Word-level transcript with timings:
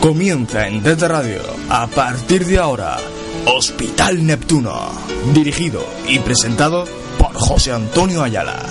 Comienza 0.00 0.68
en 0.68 0.84
Tete 0.84 1.08
Radio, 1.08 1.40
a 1.68 1.88
partir 1.88 2.46
de 2.46 2.58
ahora, 2.58 2.96
Hospital 3.44 4.24
Neptuno, 4.24 4.92
dirigido 5.34 5.84
y 6.06 6.20
presentado 6.20 6.84
por 7.18 7.34
José 7.34 7.72
Antonio 7.72 8.22
Ayala. 8.22 8.62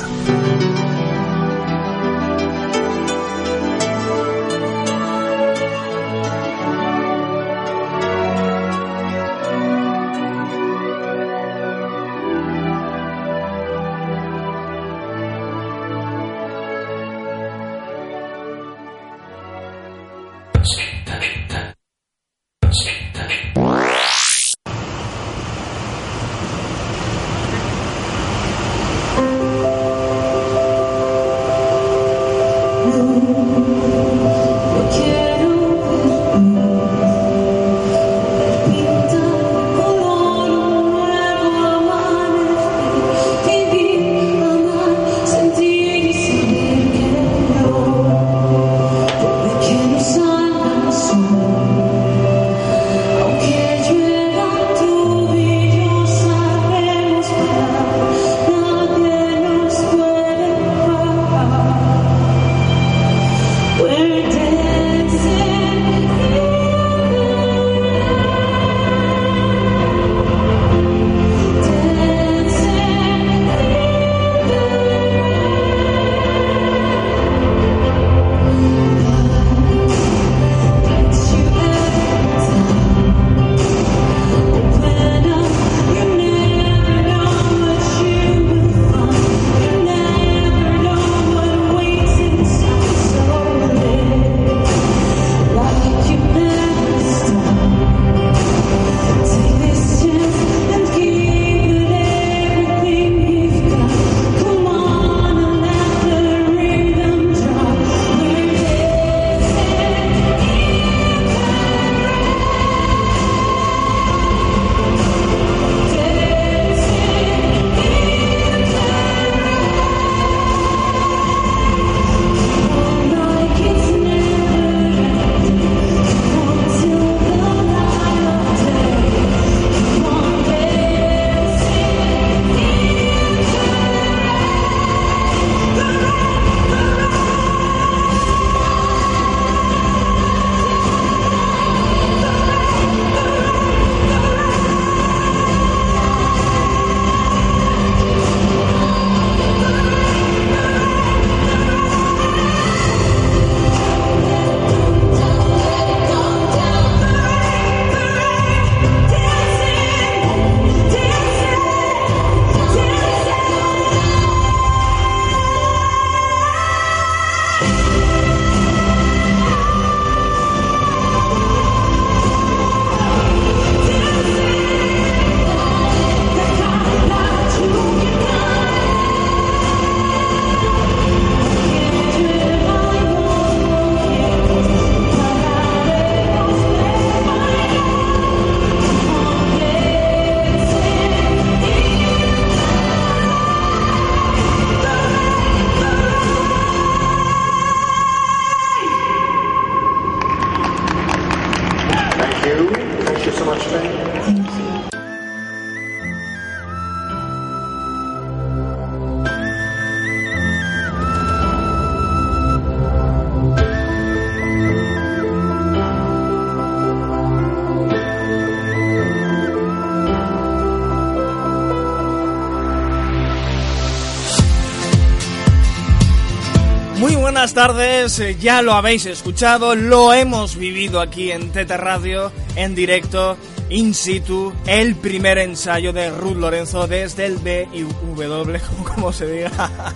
Buenas 227.46 227.68
tardes, 227.68 228.20
eh, 228.22 228.38
ya 228.40 228.64
lo 228.64 228.74
habéis 228.74 229.06
escuchado, 229.06 229.76
lo 229.76 230.14
hemos 230.14 230.56
vivido 230.56 231.00
aquí 231.00 231.32
en 231.32 231.52
Teta 231.52 231.78
Radio, 231.78 232.32
en 232.56 232.74
directo, 232.74 233.38
in 233.70 233.94
situ, 233.94 234.52
el 234.66 234.96
primer 234.96 235.38
ensayo 235.38 235.94
de 235.94 236.10
Ruth 236.10 236.38
Lorenzo 236.38 236.88
desde 236.88 237.28
el 237.28 237.38
BW, 237.38 238.56
como 238.96 239.14
se 239.14 239.28
diga, 239.28 239.52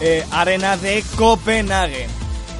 eh, 0.00 0.26
Arena 0.32 0.76
de 0.76 1.04
Copenhague. 1.14 2.08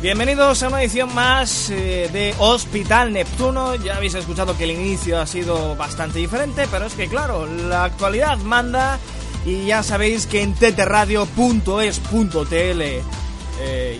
Bienvenidos 0.00 0.62
a 0.62 0.68
una 0.68 0.80
edición 0.80 1.12
más 1.12 1.68
eh, 1.70 2.08
de 2.12 2.32
Hospital 2.38 3.12
Neptuno. 3.12 3.74
Ya 3.74 3.96
habéis 3.96 4.14
escuchado 4.14 4.56
que 4.56 4.62
el 4.62 4.70
inicio 4.70 5.20
ha 5.20 5.26
sido 5.26 5.74
bastante 5.74 6.20
diferente, 6.20 6.68
pero 6.70 6.86
es 6.86 6.94
que 6.94 7.08
claro, 7.08 7.46
la 7.46 7.82
actualidad 7.82 8.38
manda 8.38 9.00
y 9.44 9.66
ya 9.66 9.82
sabéis 9.82 10.28
que 10.28 10.42
en 10.42 10.54
teterradio.es.tl 10.54 13.19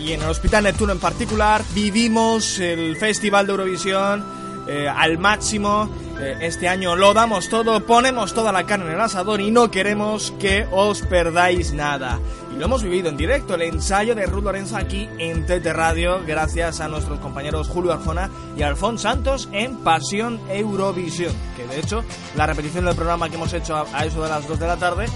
y 0.01 0.13
en 0.13 0.23
el 0.23 0.29
Hospital 0.29 0.65
Neptuno 0.65 0.93
en 0.93 0.99
particular 0.99 1.63
vivimos 1.75 2.59
el 2.59 2.97
Festival 2.97 3.47
de 3.47 3.53
Eurovisión 3.53 4.25
eh, 4.67 4.89
al 4.89 5.19
máximo. 5.19 5.89
Eh, 6.19 6.39
este 6.43 6.69
año 6.69 6.97
lo 6.97 7.13
damos 7.15 7.49
todo, 7.49 7.85
ponemos 7.85 8.35
toda 8.35 8.53
la 8.53 8.65
carne 8.65 8.87
en 8.87 8.93
el 8.93 9.01
asador 9.01 9.41
y 9.41 9.51
no 9.51 9.71
queremos 9.71 10.33
que 10.39 10.67
os 10.71 11.03
perdáis 11.03 11.73
nada. 11.73 12.19
Y 12.55 12.59
lo 12.59 12.65
hemos 12.65 12.83
vivido 12.83 13.09
en 13.09 13.17
directo, 13.17 13.55
el 13.55 13.63
ensayo 13.63 14.15
de 14.15 14.27
Ruth 14.27 14.45
Lorenzo 14.45 14.77
aquí 14.77 15.09
en 15.19 15.45
TT 15.47 15.67
Radio, 15.73 16.21
gracias 16.27 16.81
a 16.81 16.89
nuestros 16.89 17.21
compañeros 17.21 17.69
Julio 17.69 17.93
Arjona 17.93 18.31
y 18.57 18.63
Alfonso 18.63 19.03
Santos 19.03 19.49
en 19.53 19.77
Pasión 19.79 20.41
Eurovisión. 20.49 21.33
Que 21.57 21.67
de 21.67 21.81
hecho, 21.81 22.05
la 22.37 22.47
repetición 22.47 22.85
del 22.85 22.95
programa 22.95 23.29
que 23.29 23.37
hemos 23.37 23.53
hecho 23.53 23.77
a, 23.77 23.87
a 23.93 24.05
eso 24.05 24.23
de 24.23 24.29
las 24.29 24.47
2 24.47 24.59
de 24.59 24.67
la 24.67 24.77
tarde, 24.77 25.07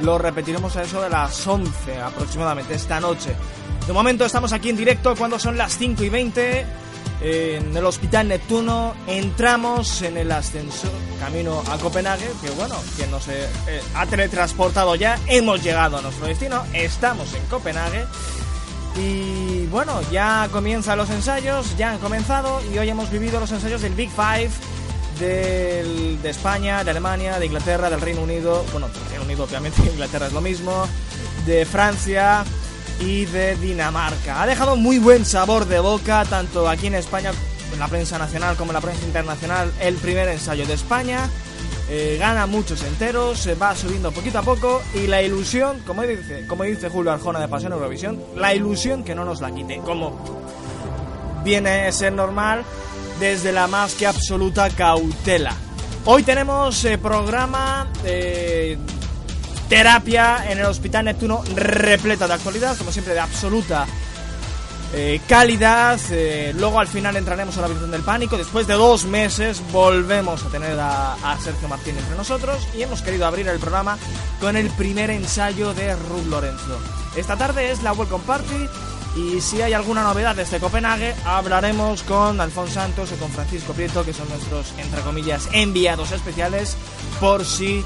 lo 0.00 0.18
repetiremos 0.18 0.76
a 0.76 0.82
eso 0.82 1.00
de 1.00 1.10
las 1.10 1.46
11 1.46 2.00
aproximadamente 2.00 2.74
esta 2.74 3.00
noche. 3.00 3.34
De 3.86 3.92
momento 3.92 4.24
estamos 4.24 4.52
aquí 4.52 4.70
en 4.70 4.76
directo 4.76 5.14
cuando 5.16 5.38
son 5.38 5.56
las 5.56 5.76
5 5.76 6.04
y 6.04 6.08
20 6.08 6.66
en 7.20 7.76
el 7.76 7.84
Hospital 7.84 8.28
Neptuno, 8.28 8.94
entramos 9.06 10.02
en 10.02 10.16
el 10.16 10.30
ascensor 10.30 10.90
camino 11.20 11.62
a 11.70 11.78
Copenhague, 11.78 12.28
que 12.42 12.50
bueno, 12.50 12.74
quien 12.96 13.10
nos 13.10 13.28
eh, 13.28 13.48
ha 13.94 14.06
teletransportado 14.06 14.94
ya, 14.96 15.18
hemos 15.26 15.62
llegado 15.62 15.98
a 15.98 16.02
nuestro 16.02 16.26
destino, 16.26 16.64
estamos 16.72 17.32
en 17.34 17.44
Copenhague. 17.46 18.04
Y 18.96 19.66
bueno, 19.66 20.00
ya 20.10 20.48
comienzan 20.52 20.98
los 20.98 21.10
ensayos, 21.10 21.76
ya 21.76 21.92
han 21.92 21.98
comenzado 21.98 22.60
y 22.72 22.78
hoy 22.78 22.88
hemos 22.88 23.10
vivido 23.10 23.40
los 23.40 23.50
ensayos 23.50 23.82
del 23.82 23.94
Big 23.94 24.10
Five 24.10 24.50
de 25.18 26.18
España, 26.24 26.82
de 26.84 26.90
Alemania, 26.90 27.38
de 27.38 27.46
Inglaterra, 27.46 27.88
del 27.88 28.00
Reino 28.00 28.22
Unido, 28.22 28.64
bueno, 28.72 28.88
del 28.88 29.04
Reino 29.08 29.24
Unido 29.24 29.44
obviamente, 29.44 29.80
Inglaterra 29.92 30.26
es 30.26 30.32
lo 30.32 30.40
mismo, 30.40 30.86
de 31.46 31.64
Francia, 31.64 32.44
y 33.00 33.24
de 33.26 33.56
Dinamarca. 33.56 34.42
Ha 34.42 34.46
dejado 34.46 34.76
muy 34.76 34.98
buen 34.98 35.24
sabor 35.24 35.66
de 35.66 35.78
boca, 35.80 36.24
tanto 36.24 36.68
aquí 36.68 36.86
en 36.86 36.94
España, 36.94 37.32
en 37.72 37.78
la 37.78 37.88
prensa 37.88 38.18
nacional 38.18 38.56
como 38.56 38.70
en 38.70 38.74
la 38.74 38.80
prensa 38.80 39.04
internacional, 39.04 39.72
el 39.80 39.96
primer 39.96 40.28
ensayo 40.28 40.66
de 40.66 40.74
España. 40.74 41.28
Eh, 41.88 42.16
gana 42.18 42.46
muchos 42.46 42.82
enteros, 42.84 43.38
se 43.38 43.54
va 43.54 43.74
subiendo 43.74 44.12
poquito 44.12 44.38
a 44.38 44.42
poco 44.42 44.82
y 44.94 45.06
la 45.06 45.20
ilusión, 45.20 45.80
como 45.86 46.02
dice, 46.02 46.46
como 46.46 46.64
dice 46.64 46.88
Julio 46.88 47.12
Arjona 47.12 47.40
de 47.40 47.48
Pasión 47.48 47.72
Eurovisión, 47.72 48.22
la 48.36 48.54
ilusión 48.54 49.04
que 49.04 49.14
no 49.14 49.24
nos 49.24 49.40
la 49.40 49.52
quite, 49.52 49.78
como 49.78 50.18
viene 51.44 51.88
a 51.88 51.92
ser 51.92 52.12
normal 52.12 52.64
desde 53.20 53.52
la 53.52 53.66
más 53.66 53.94
que 53.94 54.06
absoluta 54.06 54.70
cautela. 54.70 55.54
Hoy 56.04 56.22
tenemos 56.22 56.84
eh, 56.84 56.98
programa 56.98 57.88
eh, 58.04 58.78
terapia 59.72 60.44
en 60.50 60.58
el 60.58 60.66
Hospital 60.66 61.06
Neptuno 61.06 61.42
repleta 61.54 62.28
de 62.28 62.34
actualidad, 62.34 62.76
como 62.76 62.92
siempre 62.92 63.14
de 63.14 63.20
absoluta 63.20 63.86
eh, 64.92 65.18
calidad. 65.26 65.98
Eh, 66.10 66.52
luego 66.54 66.78
al 66.78 66.88
final 66.88 67.16
entraremos 67.16 67.56
a 67.56 67.60
la 67.60 67.66
habitación 67.68 67.90
del 67.90 68.02
pánico. 68.02 68.36
Después 68.36 68.66
de 68.66 68.74
dos 68.74 69.06
meses 69.06 69.62
volvemos 69.72 70.44
a 70.44 70.50
tener 70.50 70.78
a, 70.78 71.16
Sergio 71.42 71.68
Martín 71.68 71.96
entre 71.96 72.14
nosotros 72.18 72.68
y 72.76 72.82
hemos 72.82 73.00
querido 73.00 73.24
abrir 73.24 73.48
el 73.48 73.58
programa 73.58 73.96
con 74.42 74.56
el 74.56 74.68
primer 74.68 75.08
ensayo 75.08 75.72
de 75.72 75.96
Ruth 75.96 76.26
Lorenzo. 76.26 76.78
Esta 77.16 77.38
tarde 77.38 77.70
es 77.70 77.82
la 77.82 77.94
Welcome 77.94 78.24
Party. 78.26 78.68
Y 79.16 79.40
si 79.40 79.62
hay 79.62 79.72
alguna 79.72 80.02
novedad 80.02 80.36
desde 80.36 80.60
Copenhague, 80.60 81.14
hablaremos 81.24 82.02
con 82.02 82.42
Alfonso 82.42 82.74
Santos 82.74 83.12
o 83.12 83.16
con 83.16 83.30
Francisco 83.30 83.72
Prieto, 83.72 84.04
que 84.04 84.12
son 84.12 84.28
nuestros, 84.28 84.74
entre 84.76 85.00
comillas, 85.00 85.48
enviados 85.52 86.12
especiales, 86.12 86.76
por 87.20 87.46
si 87.46 87.84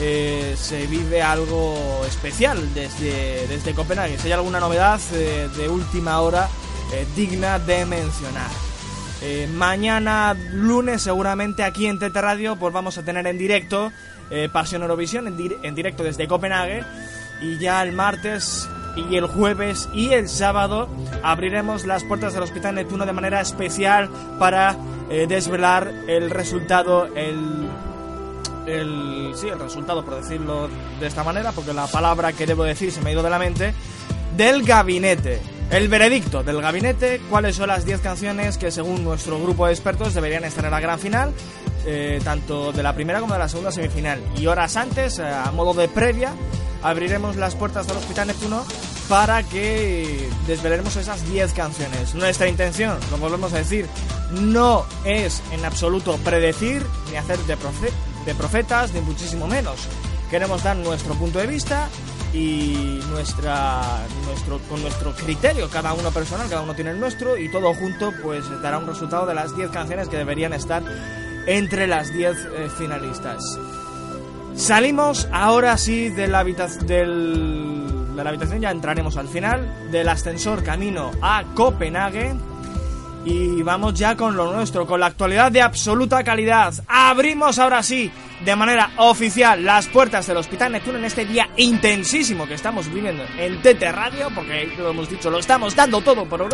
eh, 0.00 0.54
se 0.56 0.86
vive 0.86 1.22
algo 1.22 2.04
especial 2.06 2.72
desde, 2.72 3.48
desde 3.48 3.74
Copenhague. 3.74 4.16
Si 4.16 4.28
hay 4.28 4.32
alguna 4.32 4.60
novedad 4.60 5.00
eh, 5.12 5.48
de 5.56 5.68
última 5.68 6.20
hora 6.20 6.48
eh, 6.92 7.04
digna 7.16 7.58
de 7.58 7.84
mencionar. 7.84 8.50
Mañana 9.56 10.36
lunes 10.52 11.02
seguramente 11.02 11.64
aquí 11.64 11.88
en 11.88 11.98
Tete 11.98 12.20
Radio 12.20 12.54
pues 12.54 12.72
vamos 12.72 12.98
a 12.98 13.02
tener 13.02 13.26
en 13.26 13.36
directo 13.36 13.90
Pasión 14.52 14.82
Eurovisión 14.82 15.26
en, 15.26 15.36
di 15.36 15.50
en 15.64 15.74
directo 15.74 16.04
desde 16.04 16.28
Copenhague 16.28 16.84
y 17.42 17.58
ya 17.58 17.82
el 17.82 17.90
martes 17.90 18.68
y 18.94 19.16
el 19.16 19.26
jueves 19.26 19.88
y 19.92 20.10
el 20.10 20.28
sábado 20.28 20.88
abriremos 21.24 21.84
las 21.84 22.04
puertas 22.04 22.32
del 22.32 22.44
Hospital 22.44 22.76
Neptuno 22.76 23.06
de 23.06 23.12
manera 23.12 23.40
especial 23.40 24.08
para 24.38 24.76
desvelar 25.08 25.92
el 26.06 26.30
resultado, 26.30 27.06
el 27.16 27.68
el, 28.68 29.32
sí, 29.34 29.48
el 29.48 29.58
resultado, 29.58 30.04
por 30.04 30.22
decirlo 30.22 30.68
de 31.00 31.06
esta 31.06 31.24
manera, 31.24 31.52
porque 31.52 31.72
la 31.72 31.86
palabra 31.86 32.32
que 32.32 32.46
debo 32.46 32.64
decir 32.64 32.92
se 32.92 33.00
me 33.00 33.10
ha 33.10 33.12
ido 33.12 33.22
de 33.22 33.30
la 33.30 33.38
mente, 33.38 33.74
del 34.36 34.62
gabinete. 34.62 35.40
El 35.70 35.88
veredicto 35.88 36.42
del 36.42 36.62
gabinete, 36.62 37.20
cuáles 37.28 37.56
son 37.56 37.68
las 37.68 37.84
10 37.84 38.00
canciones 38.00 38.56
que 38.56 38.70
según 38.70 39.04
nuestro 39.04 39.38
grupo 39.38 39.66
de 39.66 39.72
expertos 39.72 40.14
deberían 40.14 40.44
estar 40.44 40.64
en 40.64 40.70
la 40.70 40.80
gran 40.80 40.98
final, 40.98 41.34
eh, 41.84 42.20
tanto 42.24 42.72
de 42.72 42.82
la 42.82 42.94
primera 42.94 43.20
como 43.20 43.34
de 43.34 43.40
la 43.40 43.48
segunda 43.48 43.70
semifinal. 43.70 44.18
Y 44.38 44.46
horas 44.46 44.76
antes, 44.76 45.18
eh, 45.18 45.24
a 45.24 45.50
modo 45.52 45.74
de 45.74 45.88
previa, 45.88 46.32
abriremos 46.82 47.36
las 47.36 47.54
puertas 47.54 47.86
del 47.86 47.98
Hospital 47.98 48.28
Neptuno 48.28 48.64
para 49.08 49.42
que 49.42 50.28
desvelaremos 50.46 50.96
esas 50.96 51.26
10 51.30 51.52
canciones. 51.52 52.14
Nuestra 52.14 52.48
intención, 52.48 52.98
lo 53.10 53.18
volvemos 53.18 53.52
a 53.52 53.58
decir, 53.58 53.86
no 54.32 54.86
es 55.04 55.42
en 55.52 55.64
absoluto 55.64 56.16
predecir 56.18 56.82
ni 57.10 57.16
hacer 57.16 57.38
de, 57.40 57.56
profe 57.56 57.90
de 58.28 58.34
profetas, 58.34 58.92
ni 58.92 59.00
muchísimo 59.00 59.46
menos. 59.46 59.88
Queremos 60.30 60.62
dar 60.62 60.76
nuestro 60.76 61.14
punto 61.14 61.38
de 61.38 61.46
vista 61.46 61.88
y 62.34 63.00
nuestra 63.08 64.06
nuestro 64.26 64.58
con 64.68 64.82
nuestro 64.82 65.14
criterio, 65.14 65.70
cada 65.70 65.94
uno 65.94 66.10
personal, 66.10 66.46
cada 66.50 66.60
uno 66.60 66.74
tiene 66.74 66.90
el 66.90 67.00
nuestro 67.00 67.38
y 67.38 67.50
todo 67.50 67.72
junto 67.72 68.12
pues 68.22 68.44
dará 68.60 68.76
un 68.76 68.86
resultado 68.86 69.24
de 69.24 69.34
las 69.34 69.56
10 69.56 69.70
canciones 69.70 70.10
que 70.10 70.18
deberían 70.18 70.52
estar 70.52 70.82
entre 71.46 71.86
las 71.86 72.12
10 72.12 72.36
eh, 72.36 72.68
finalistas. 72.76 73.58
Salimos 74.54 75.26
ahora 75.32 75.78
sí 75.78 76.10
de 76.10 76.28
la, 76.28 76.44
del, 76.44 78.14
de 78.14 78.24
la 78.24 78.28
habitación, 78.28 78.60
ya 78.60 78.70
entraremos 78.70 79.16
al 79.16 79.28
final, 79.28 79.90
del 79.90 80.06
ascensor 80.06 80.62
camino 80.62 81.12
a 81.22 81.44
Copenhague. 81.54 82.34
Y 83.30 83.62
vamos 83.62 83.92
ya 83.92 84.16
con 84.16 84.36
lo 84.36 84.50
nuestro, 84.50 84.86
con 84.86 85.00
la 85.00 85.06
actualidad 85.06 85.52
de 85.52 85.60
absoluta 85.60 86.24
calidad. 86.24 86.72
Abrimos 86.86 87.58
ahora 87.58 87.82
sí, 87.82 88.10
de 88.44 88.56
manera 88.56 88.90
oficial, 88.96 89.64
las 89.64 89.86
puertas 89.88 90.26
del 90.26 90.36
Hospital 90.36 90.72
Neptuno 90.72 90.98
en 90.98 91.04
este 91.04 91.24
día 91.24 91.48
intensísimo 91.56 92.46
que 92.46 92.54
estamos 92.54 92.92
viviendo 92.92 93.24
en 93.38 93.60
TT 93.60 93.82
Radio, 93.92 94.30
porque 94.34 94.72
lo 94.78 94.90
hemos 94.90 95.08
dicho, 95.08 95.30
lo 95.30 95.38
estamos 95.38 95.74
dando 95.74 96.00
todo 96.00 96.24
por, 96.24 96.48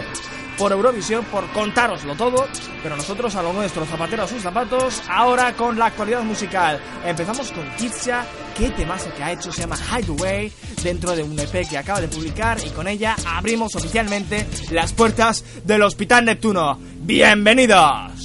por 0.56 0.72
Eurovisión, 0.72 1.24
por 1.26 1.46
contároslo 1.48 2.14
todo, 2.14 2.48
pero 2.82 2.96
nosotros 2.96 3.34
a 3.36 3.42
lo 3.42 3.52
nuestro, 3.52 3.84
zapatero 3.84 4.24
a 4.24 4.28
sus 4.28 4.42
zapatos, 4.42 5.02
ahora 5.08 5.52
con 5.54 5.78
la 5.78 5.86
actualidad 5.86 6.22
musical. 6.22 6.80
Empezamos 7.04 7.50
con 7.52 7.68
Kitsha, 7.76 8.24
qué 8.56 8.70
temazo 8.70 9.12
que 9.14 9.22
ha 9.22 9.32
hecho, 9.32 9.52
se 9.52 9.62
llama 9.62 9.76
Hideaway, 9.76 10.50
dentro 10.82 11.14
de 11.14 11.22
un 11.22 11.38
EP 11.38 11.68
que 11.68 11.78
acaba 11.78 12.00
de 12.00 12.08
publicar, 12.08 12.58
y 12.64 12.70
con 12.70 12.88
ella 12.88 13.16
abrimos 13.26 13.74
oficialmente 13.74 14.46
las 14.70 14.92
puertas 14.92 15.44
del 15.64 15.82
Hospital 15.82 16.24
Neptuno. 16.24 16.78
¡Bienvenidos! 17.00 18.23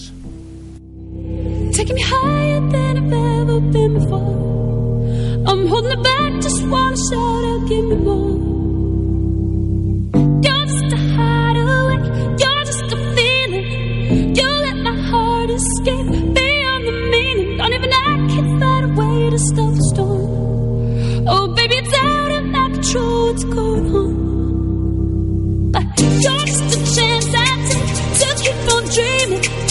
Taking 1.80 1.96
me 1.96 2.02
higher 2.02 2.60
than 2.60 2.98
I've 2.98 3.14
ever 3.14 3.62
been 3.62 3.94
before. 3.94 4.36
I'm 5.48 5.66
holding 5.66 5.94
it 5.98 6.04
back, 6.04 6.42
just 6.42 6.62
wanna 6.68 6.98
shout 7.10 7.44
out, 7.52 7.70
give 7.70 7.86
me 7.86 7.96
more. 7.96 8.36
You're 10.44 10.66
just 10.66 10.92
a 10.92 11.00
hideaway, 11.16 12.00
you're 12.42 12.64
just 12.66 12.84
a 12.84 12.98
feeling. 13.16 14.36
You 14.36 14.50
let 14.68 14.76
my 14.88 14.96
heart 15.10 15.50
escape 15.52 16.10
beyond 16.36 16.84
the 16.86 16.96
meaning. 17.14 17.58
Don't 17.60 17.72
even 17.72 17.94
I 17.94 18.28
can 18.28 18.60
find 18.60 18.84
a 18.92 18.94
way 19.00 19.30
to 19.30 19.40
stop 19.40 19.74
the 19.74 19.84
storm. 19.94 21.28
Oh, 21.30 21.48
baby, 21.56 21.76
it's 21.76 21.94
out 21.94 22.32
of 22.32 22.44
my 22.44 22.70
control, 22.72 23.28
what's 23.28 23.46
going 23.46 23.96
on? 23.96 25.72
But 25.72 25.88
you're 25.98 26.46
just 26.46 26.76
a 26.76 26.80
chance 26.94 27.28
I 27.34 27.48
take 27.70 27.90
to 28.20 28.28
keep 28.44 28.74
on 28.76 28.84
dreaming. 28.84 29.69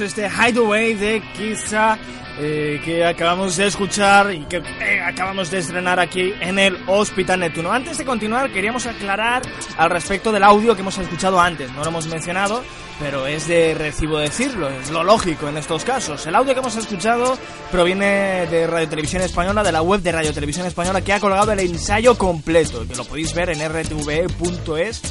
Este 0.00 0.28
Hideaway 0.28 0.94
de 0.94 1.22
Kiza 1.36 1.98
eh, 2.38 2.80
que 2.82 3.04
acabamos 3.04 3.56
de 3.56 3.66
escuchar 3.66 4.32
y 4.32 4.40
que 4.44 4.56
eh, 4.56 5.00
acabamos 5.04 5.50
de 5.50 5.58
estrenar 5.58 6.00
aquí 6.00 6.32
en 6.40 6.58
el 6.58 6.78
Hospital 6.86 7.40
Neptuno. 7.40 7.70
Antes 7.70 7.98
de 7.98 8.04
continuar, 8.06 8.50
queríamos 8.50 8.86
aclarar 8.86 9.42
al 9.76 9.90
respecto 9.90 10.32
del 10.32 10.42
audio 10.42 10.74
que 10.74 10.80
hemos 10.80 10.96
escuchado 10.96 11.38
antes. 11.38 11.70
No 11.72 11.82
lo 11.82 11.88
hemos 11.88 12.06
mencionado, 12.06 12.62
pero 12.98 13.26
es 13.26 13.46
de 13.46 13.74
recibo 13.74 14.18
decirlo, 14.18 14.70
es 14.70 14.90
lo 14.90 15.04
lógico 15.04 15.48
en 15.50 15.58
estos 15.58 15.84
casos. 15.84 16.26
El 16.26 16.34
audio 16.34 16.54
que 16.54 16.60
hemos 16.60 16.76
escuchado 16.76 17.36
proviene 17.70 18.46
de 18.46 18.66
Radio 18.66 18.88
Televisión 18.88 19.20
Española, 19.20 19.62
de 19.62 19.72
la 19.72 19.82
web 19.82 20.00
de 20.00 20.12
Radio 20.12 20.32
Televisión 20.32 20.66
Española, 20.66 21.02
que 21.02 21.12
ha 21.12 21.20
colgado 21.20 21.52
el 21.52 21.60
ensayo 21.60 22.16
completo, 22.16 22.86
que 22.88 22.96
lo 22.96 23.04
podéis 23.04 23.34
ver 23.34 23.50
en 23.50 23.68
rtve.es. 23.68 25.02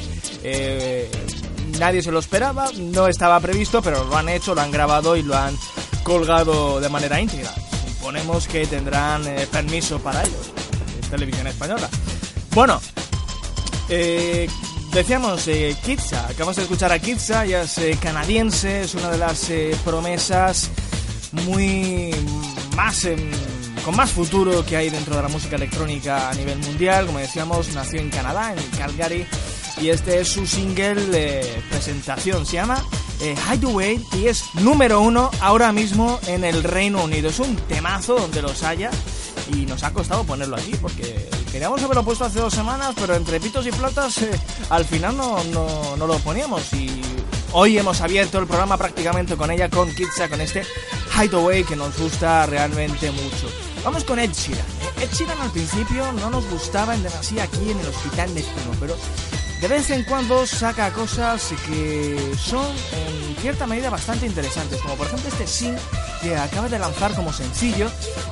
Eh, 0.44 1.12
nadie 1.80 2.02
se 2.02 2.12
lo 2.12 2.20
esperaba, 2.20 2.70
no 2.78 3.08
estaba 3.08 3.40
previsto, 3.40 3.82
pero 3.82 4.04
lo 4.04 4.18
han 4.18 4.30
hecho, 4.30 4.54
lo 4.54 4.62
han 4.62 4.72
grabado 4.72 5.16
y 5.16 5.24
lo 5.24 5.36
han 5.36 5.58
colgado 6.04 6.80
de 6.80 6.90
manera 6.90 7.20
íntegra. 7.20 7.54
Suponemos 7.88 8.48
que 8.48 8.68
tendrán 8.68 9.26
eh, 9.28 9.48
permiso 9.52 10.00
para 10.00 10.24
ello. 10.24 10.38
Televisión 11.10 11.48
española. 11.48 11.90
Bueno, 12.54 12.80
eh, 13.90 14.48
decíamos 14.94 15.48
eh, 15.48 15.76
Kitsa, 15.84 16.28
acabamos 16.28 16.56
de 16.58 16.64
escuchar 16.64 16.92
a 16.92 17.00
Kitsa, 17.00 17.46
ella 17.46 17.64
es 17.64 17.78
eh, 17.80 17.98
canadiense, 18.00 18.82
es 18.82 18.94
una 18.94 19.10
de 19.10 19.18
las 19.18 19.52
promesas 19.84 20.70
muy 21.32 22.14
más 22.76 23.06
em, 23.06 23.32
con 23.84 23.96
más 23.96 24.12
futuro 24.12 24.64
que 24.66 24.78
hay 24.78 24.90
dentro 24.90 25.16
de 25.16 25.24
la 25.24 25.28
música 25.28 25.56
electrónica 25.56 26.30
a 26.30 26.34
nivel 26.36 26.60
mundial. 26.60 27.08
Como 27.08 27.20
decíamos, 27.20 27.70
nació 27.74 28.00
en 28.00 28.10
Canadá, 28.10 28.54
en 28.54 28.78
Calgary, 28.78 29.26
y 29.82 29.90
este 29.90 30.20
es 30.20 30.30
su 30.30 30.46
single 30.46 30.96
de 30.96 31.64
presentación. 31.70 32.46
Se 32.46 32.54
llama 32.54 32.84
eh, 33.22 33.36
Hideaway 33.52 34.04
y 34.14 34.28
es 34.28 34.44
número 34.56 35.02
uno 35.02 35.32
ahora 35.42 35.72
mismo 35.72 36.20
en 36.28 36.44
el 36.44 36.64
Reino 36.64 37.04
Unido. 37.04 37.30
Es 37.30 37.40
un 37.40 37.56
temazo 37.56 38.16
donde 38.16 38.42
los 38.42 38.64
haya 38.64 38.92
y 39.54 39.66
nos 39.66 39.84
ha 39.84 39.94
costado 39.94 40.24
ponerlo 40.24 40.56
aquí 40.56 40.76
porque 40.82 41.30
queríamos 41.52 41.82
haberlo 41.82 42.04
puesto 42.04 42.26
hace 42.26 42.40
dos 42.40 42.54
semanas, 42.54 42.94
pero 43.00 43.16
entre 43.16 43.40
pitos 43.40 43.66
y 43.68 43.72
flotas 43.72 44.22
eh, 44.22 44.32
al 44.70 44.86
final 44.86 45.16
no, 45.18 45.44
no, 45.46 45.96
no 45.98 46.08
lo 46.08 46.18
poníamos 46.20 46.74
y 46.74 47.02
hoy 47.54 47.78
hemos 47.78 48.02
abierto 48.02 48.40
el 48.40 48.48
programa 48.48 48.78
prácticamente 48.78 49.36
con 49.36 49.50
ella, 49.50 49.70
con 49.70 49.94
Kitsa, 49.94 50.30
con 50.30 50.42
este 50.42 50.64
Hideaway 51.16 51.64
que 51.64 51.76
nos 51.76 51.98
gusta 51.98 52.46
realmente 52.46 53.12
mucho. 53.12 53.50
Vamos 53.84 54.04
con 54.04 54.20
Ed 54.20 54.32
Sheeran. 54.32 54.66
¿eh? 54.66 55.04
Ed 55.04 55.10
Sheeran 55.14 55.40
al 55.40 55.52
principio 55.52 56.12
no 56.14 56.30
nos 56.30 56.46
gustaba 56.50 56.94
en 56.94 57.04
demasía 57.04 57.44
aquí 57.44 57.72
en 57.72 57.80
el 57.80 57.88
Hospital 57.88 58.34
Neptuno, 58.36 58.76
pero 58.80 58.96
de 59.62 59.68
vez 59.68 59.90
en 59.90 60.04
cuando 60.04 60.48
saca 60.48 60.92
cosas 60.92 61.54
que 61.68 62.34
son 62.38 62.66
en 62.66 63.36
cierta 63.42 63.68
medida 63.68 63.90
bastante 63.90 64.26
interesantes, 64.26 64.80
como 64.82 64.96
por 64.96 65.08
ejemplo 65.08 65.30
este 65.30 65.48
Sing 65.48 65.76
que 66.22 66.36
acaba 66.36 66.70
de 66.70 66.80
lanzar 66.80 67.14
como 67.14 67.34
sencillo 67.34 67.90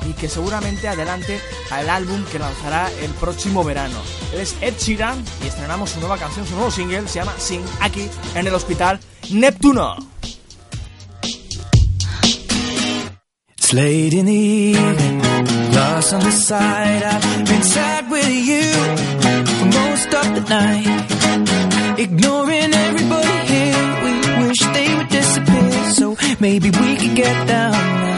y 0.08 0.12
que 0.12 0.28
seguramente 0.28 0.88
adelante 0.88 1.40
al 1.70 1.90
álbum 1.90 2.24
que 2.30 2.38
lanzará 2.38 2.90
el 3.02 3.10
próximo 3.12 3.62
verano. 3.64 3.98
Él 4.32 4.40
es 4.40 4.56
Ed 4.60 4.74
Sheeran 4.78 5.22
y 5.44 5.48
estrenamos 5.48 5.90
su 5.90 6.00
nueva 6.00 6.18
canción, 6.18 6.46
su 6.46 6.54
nuevo 6.54 6.70
single, 6.70 7.06
se 7.08 7.18
llama 7.18 7.34
Sing, 7.38 7.62
aquí 7.80 8.08
en 8.34 8.46
el 8.46 8.54
Hospital 8.54 9.00
Neptuno. 9.30 9.96
Ignoring 22.00 22.72
everybody 22.72 23.52
here, 23.52 24.04
we 24.04 24.46
wish 24.46 24.58
they 24.72 24.94
would 24.94 25.08
disappear. 25.08 25.90
So 25.90 26.16
maybe 26.38 26.70
we 26.70 26.96
could 26.96 27.16
get 27.16 27.48
down 27.48 27.72
now. 27.72 28.17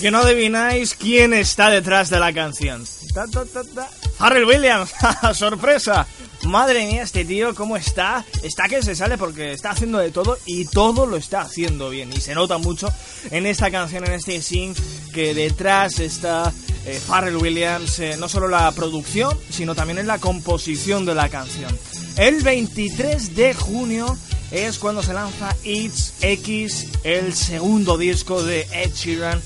Que 0.00 0.10
no 0.10 0.18
adivináis 0.18 0.94
quién 0.94 1.34
está 1.34 1.70
detrás 1.70 2.08
de 2.10 2.18
la 2.18 2.32
canción. 2.32 2.84
Ta, 3.12 3.26
ta, 3.26 4.30
Williams, 4.46 4.90
sorpresa. 5.34 6.06
Madre 6.44 6.86
mía, 6.86 7.02
este 7.02 7.24
tío, 7.26 7.54
¿cómo 7.54 7.76
está? 7.76 8.24
Está 8.42 8.66
que 8.66 8.82
se 8.82 8.94
sale 8.94 9.18
porque 9.18 9.52
está 9.52 9.70
haciendo 9.70 9.98
de 9.98 10.10
todo 10.10 10.38
y 10.46 10.64
todo 10.64 11.04
lo 11.04 11.16
está 11.16 11.42
haciendo 11.42 11.90
bien. 11.90 12.10
Y 12.14 12.20
se 12.20 12.34
nota 12.34 12.56
mucho 12.56 12.90
en 13.30 13.44
esta 13.44 13.70
canción, 13.70 14.04
en 14.06 14.12
este 14.12 14.40
sing, 14.40 14.74
que 15.12 15.34
detrás 15.34 15.98
está 15.98 16.50
eh, 16.86 16.98
Pharrell 17.06 17.36
Williams, 17.36 17.98
eh, 17.98 18.16
no 18.18 18.28
solo 18.28 18.48
la 18.48 18.72
producción, 18.72 19.36
sino 19.50 19.74
también 19.74 19.98
en 19.98 20.06
la 20.06 20.18
composición 20.18 21.04
de 21.04 21.14
la 21.14 21.28
canción. 21.28 21.78
El 22.16 22.42
23 22.42 23.36
de 23.36 23.52
junio 23.52 24.16
es 24.50 24.78
cuando 24.78 25.02
se 25.02 25.12
lanza 25.12 25.54
It's 25.62 26.14
X, 26.22 26.88
el 27.04 27.34
segundo 27.34 27.98
disco 27.98 28.42
de 28.42 28.66
Ed 28.72 28.92
Sheeran. 28.94 29.40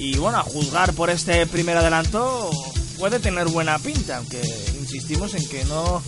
Y 0.00 0.16
bueno, 0.16 0.38
a 0.38 0.42
juzgar 0.42 0.94
por 0.94 1.10
este 1.10 1.46
primer 1.46 1.76
adelanto, 1.76 2.50
puede 2.98 3.20
tener 3.20 3.48
buena 3.48 3.78
pinta, 3.78 4.16
aunque 4.16 4.40
insistimos 4.80 5.34
en 5.34 5.46
que 5.46 5.62
no, 5.66 6.02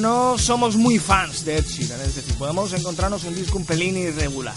no 0.00 0.38
somos 0.38 0.76
muy 0.76 1.00
fans 1.00 1.44
de 1.44 1.56
Ed 1.56 1.66
Sheeran, 1.66 2.00
es 2.02 2.14
decir, 2.14 2.34
podemos 2.36 2.72
encontrarnos 2.72 3.24
un 3.24 3.34
disco 3.34 3.58
un 3.58 3.66
pelín 3.66 3.96
irregular. 3.96 4.54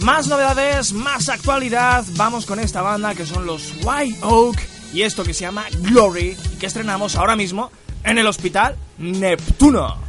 Más 0.00 0.26
novedades, 0.26 0.92
más 0.92 1.30
actualidad, 1.30 2.04
vamos 2.16 2.44
con 2.44 2.60
esta 2.60 2.82
banda 2.82 3.14
que 3.14 3.24
son 3.24 3.46
los 3.46 3.72
White 3.82 4.18
Oak 4.20 4.58
y 4.92 5.00
esto 5.00 5.24
que 5.24 5.32
se 5.32 5.40
llama 5.40 5.64
Glory 5.80 6.36
que 6.60 6.66
estrenamos 6.66 7.16
ahora 7.16 7.36
mismo 7.36 7.72
en 8.04 8.18
el 8.18 8.26
Hospital 8.26 8.76
Neptuno. 8.98 10.03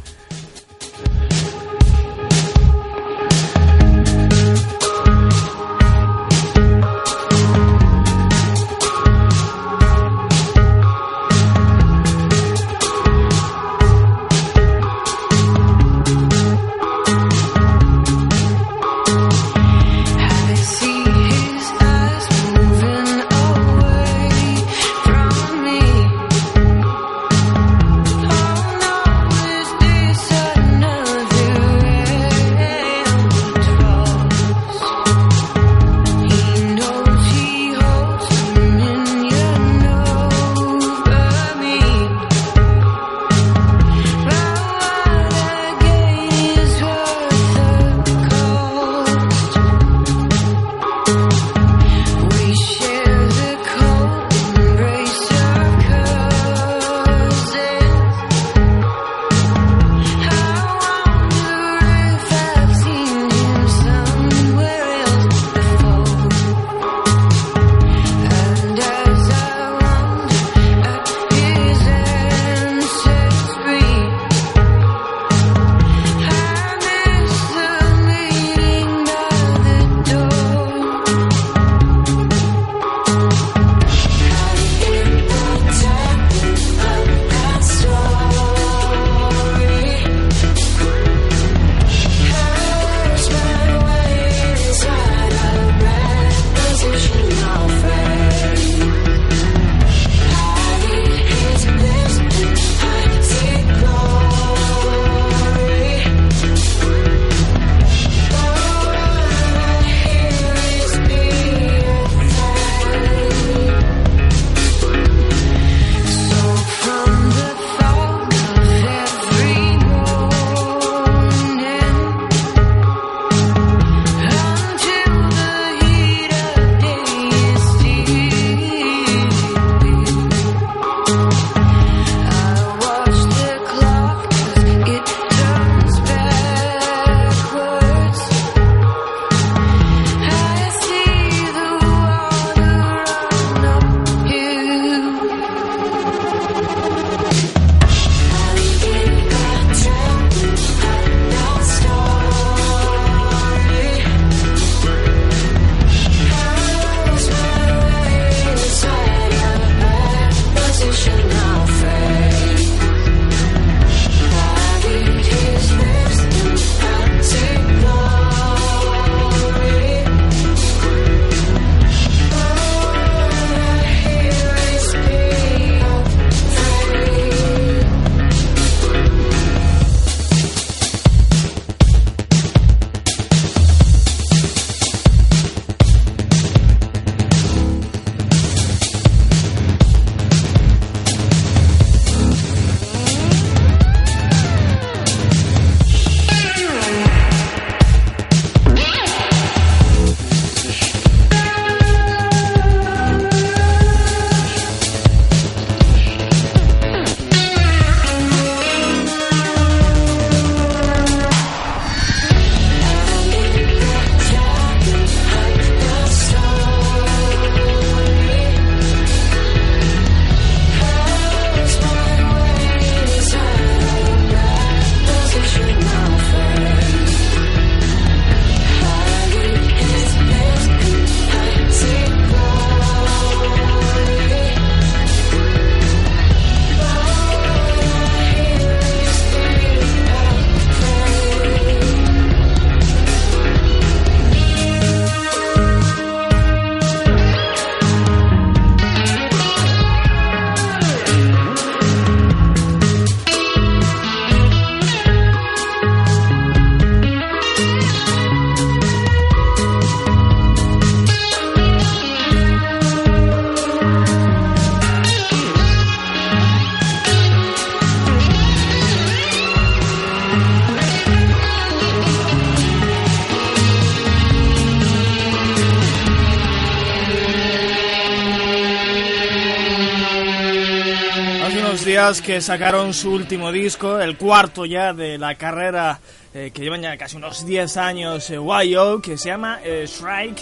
Que 282.14 282.40
sacaron 282.40 282.94
su 282.94 283.10
último 283.10 283.50
disco, 283.50 283.98
el 283.98 284.16
cuarto 284.16 284.64
ya 284.64 284.92
de 284.92 285.18
la 285.18 285.34
carrera 285.34 285.98
eh, 286.32 286.52
que 286.54 286.62
llevan 286.62 286.80
ya 286.80 286.96
casi 286.96 287.16
unos 287.16 287.44
10 287.44 287.76
años 287.78 288.30
eh, 288.30 288.36
YO, 288.36 289.02
que 289.02 289.18
se 289.18 289.30
llama 289.30 289.58
eh, 289.64 289.82
Strike. 289.88 290.38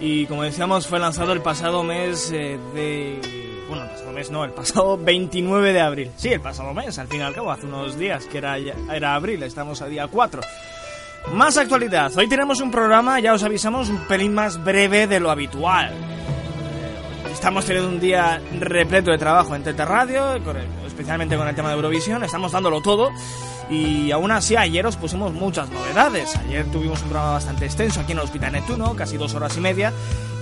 Y 0.00 0.24
como 0.24 0.44
decíamos, 0.44 0.86
fue 0.86 0.98
lanzado 0.98 1.34
el 1.34 1.42
pasado 1.42 1.82
mes 1.82 2.30
eh, 2.32 2.58
de. 2.74 3.20
Bueno, 3.68 3.84
el 3.84 3.90
pasado 3.90 4.12
mes 4.12 4.30
no, 4.30 4.44
el 4.44 4.52
pasado 4.52 4.96
29 5.04 5.74
de 5.74 5.80
abril. 5.80 6.10
Sí, 6.16 6.30
el 6.30 6.40
pasado 6.40 6.72
mes, 6.72 6.98
al 6.98 7.08
fin 7.08 7.20
y 7.20 7.22
al 7.22 7.34
cabo, 7.34 7.50
hace 7.50 7.66
unos 7.66 7.98
días, 7.98 8.24
que 8.24 8.38
era, 8.38 8.56
era 8.56 9.14
abril, 9.14 9.42
estamos 9.42 9.82
a 9.82 9.86
día 9.86 10.06
4. 10.06 10.40
Más 11.34 11.58
actualidad. 11.58 12.16
Hoy 12.16 12.28
tenemos 12.28 12.62
un 12.62 12.70
programa, 12.70 13.20
ya 13.20 13.34
os 13.34 13.42
avisamos, 13.42 13.90
un 13.90 13.98
pelín 14.06 14.32
más 14.32 14.64
breve 14.64 15.06
de 15.06 15.20
lo 15.20 15.30
habitual. 15.30 15.92
Estamos 17.44 17.66
teniendo 17.66 17.90
un 17.90 18.00
día 18.00 18.40
repleto 18.58 19.10
de 19.10 19.18
trabajo 19.18 19.54
en 19.54 19.62
Tete 19.62 19.84
Radio, 19.84 20.34
especialmente 20.86 21.36
con 21.36 21.46
el 21.46 21.54
tema 21.54 21.68
de 21.68 21.74
Eurovisión. 21.74 22.24
Estamos 22.24 22.52
dándolo 22.52 22.80
todo. 22.80 23.10
Y 23.68 24.10
aún 24.12 24.30
así, 24.30 24.56
ayer 24.56 24.86
os 24.86 24.96
pusimos 24.96 25.30
muchas 25.34 25.68
novedades. 25.68 26.34
Ayer 26.36 26.64
tuvimos 26.72 27.02
un 27.02 27.10
programa 27.10 27.32
bastante 27.32 27.66
extenso 27.66 28.00
aquí 28.00 28.12
en 28.12 28.18
el 28.18 28.24
Hospital 28.24 28.52
Neptuno, 28.52 28.96
casi 28.96 29.18
dos 29.18 29.34
horas 29.34 29.54
y 29.58 29.60
media. 29.60 29.92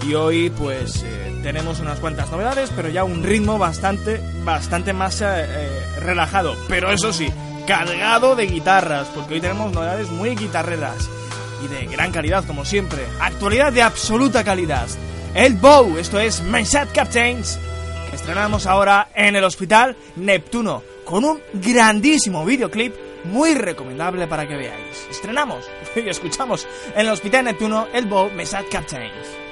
Y 0.07 0.15
hoy, 0.15 0.51
pues, 0.51 1.03
eh, 1.05 1.41
tenemos 1.43 1.81
unas 1.81 1.99
cuantas 1.99 2.31
novedades, 2.31 2.71
pero 2.77 2.89
ya 2.89 3.03
un 3.03 3.25
ritmo 3.25 3.59
bastante, 3.59 4.21
bastante 4.45 4.93
más 4.93 5.23
eh, 5.23 5.27
eh, 5.27 5.83
relajado. 5.99 6.55
Pero 6.69 6.93
eso 6.93 7.13
sí, 7.13 7.27
cargado 7.67 8.37
de 8.37 8.47
guitarras, 8.47 9.09
porque 9.09 9.35
hoy 9.35 9.41
tenemos 9.41 9.73
novedades 9.73 10.09
muy 10.09 10.37
guitarreras 10.37 11.11
y 11.65 11.67
de 11.67 11.85
gran 11.87 12.13
calidad, 12.13 12.45
como 12.45 12.65
siempre. 12.65 13.03
Actualidad 13.19 13.73
de 13.73 13.83
absoluta 13.83 14.45
calidad. 14.45 14.87
El 15.35 15.55
Bow, 15.55 15.97
esto 15.97 16.21
es 16.21 16.43
Sad 16.67 16.89
Captains, 16.93 17.59
estrenamos 18.13 18.67
ahora 18.67 19.09
en 19.15 19.35
el 19.35 19.43
Hospital 19.45 19.97
Neptuno, 20.17 20.83
con 21.07 21.25
un 21.25 21.41
grandísimo 21.55 22.45
videoclip 22.45 22.95
muy 23.25 23.55
recomendable 23.55 24.27
para 24.27 24.47
que 24.47 24.57
veáis. 24.57 25.07
Estrenamos 25.11 25.65
y 25.97 26.07
escuchamos 26.07 26.69
en 26.95 27.07
el 27.07 27.09
Hospital 27.09 27.47
Neptuno 27.47 27.89
el 27.95 28.05
Bow 28.05 28.31
Sad 28.45 28.65
Captains. 28.71 29.52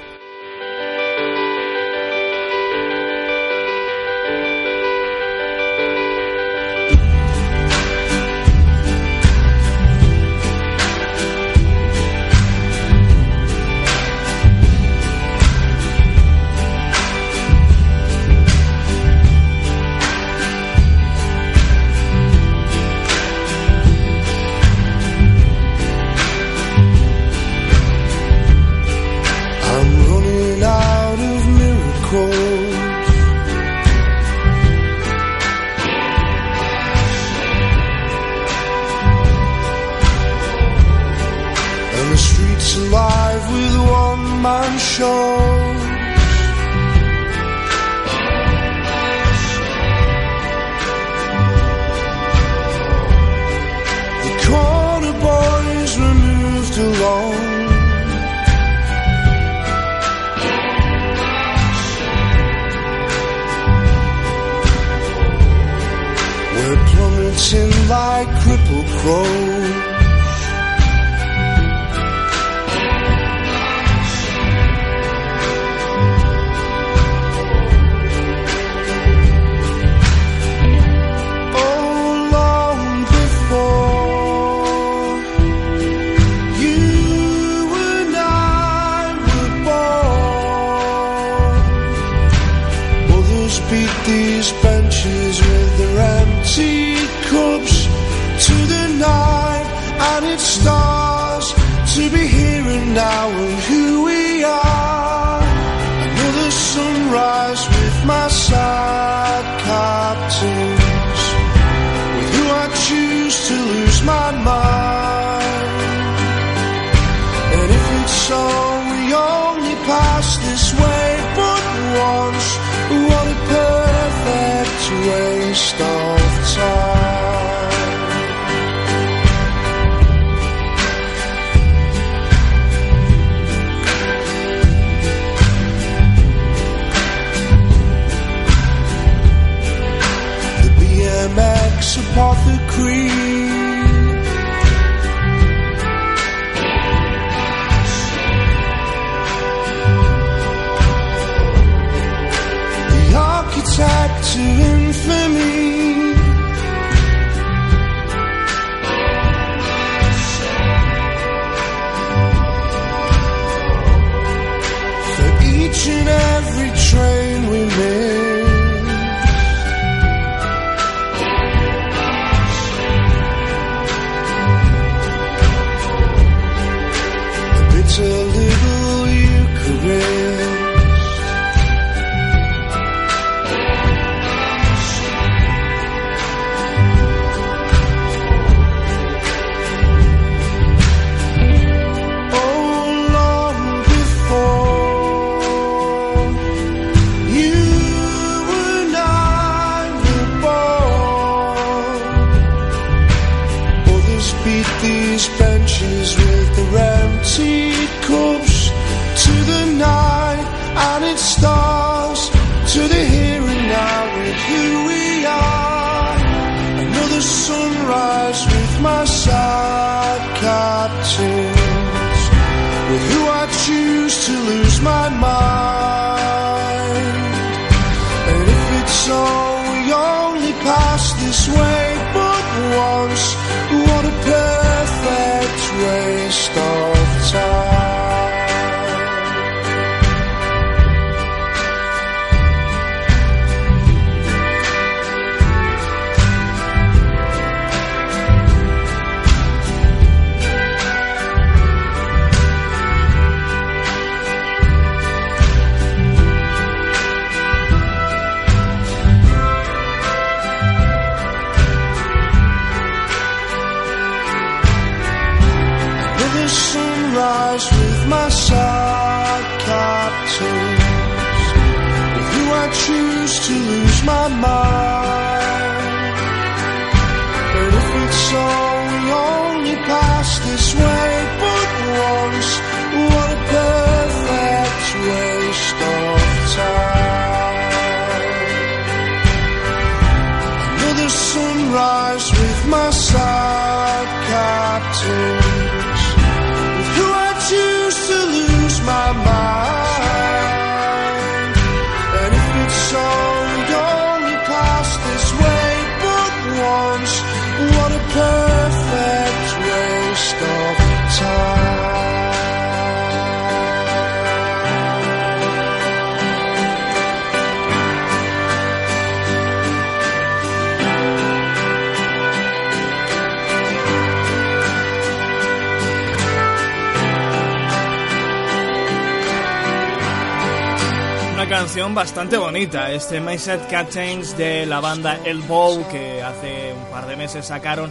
Bonita, 332.61 332.91
este 332.91 333.19
My 333.19 333.39
Set 333.39 333.67
Captains 333.71 334.37
de 334.37 334.67
la 334.67 334.79
banda 334.79 335.17
Elbow 335.25 335.83
que 335.89 336.21
hace 336.21 336.71
un 336.73 336.91
par 336.91 337.07
de 337.07 337.15
meses 337.15 337.47
sacaron 337.47 337.89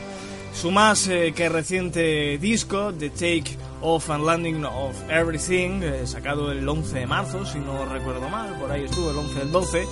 su 0.54 0.70
más 0.70 1.08
eh, 1.08 1.32
que 1.34 1.48
reciente 1.48 2.38
disco, 2.38 2.94
The 2.96 3.10
Take 3.10 3.56
Off 3.80 4.10
and 4.10 4.24
Landing 4.24 4.64
of 4.64 4.94
Everything, 5.10 5.82
eh, 5.82 6.06
sacado 6.06 6.52
el 6.52 6.68
11 6.68 7.00
de 7.00 7.06
marzo, 7.08 7.44
si 7.44 7.58
no 7.58 7.84
recuerdo 7.84 8.28
mal, 8.28 8.54
por 8.60 8.70
ahí 8.70 8.84
estuvo 8.84 9.10
el 9.10 9.16
11 9.16 9.38
del 9.40 9.50
12, 9.50 9.86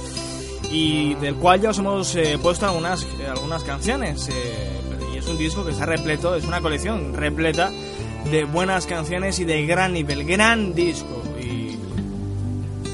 y 0.70 1.14
del 1.14 1.34
cual 1.34 1.60
ya 1.60 1.70
os 1.70 1.78
hemos 1.78 2.14
eh, 2.14 2.38
puesto 2.40 2.66
algunas, 2.66 3.04
algunas 3.28 3.64
canciones. 3.64 4.28
eh, 4.28 4.80
y 5.12 5.18
es 5.18 5.26
un 5.26 5.38
disco 5.38 5.64
que 5.64 5.72
está 5.72 5.86
repleto, 5.86 6.36
es 6.36 6.44
una 6.44 6.60
colección 6.60 7.14
repleta 7.14 7.72
de 8.30 8.44
buenas 8.44 8.86
canciones 8.86 9.40
y 9.40 9.44
de 9.44 9.66
gran 9.66 9.92
nivel, 9.92 10.24
gran 10.24 10.72
disco. 10.72 11.20
Y 11.42 11.76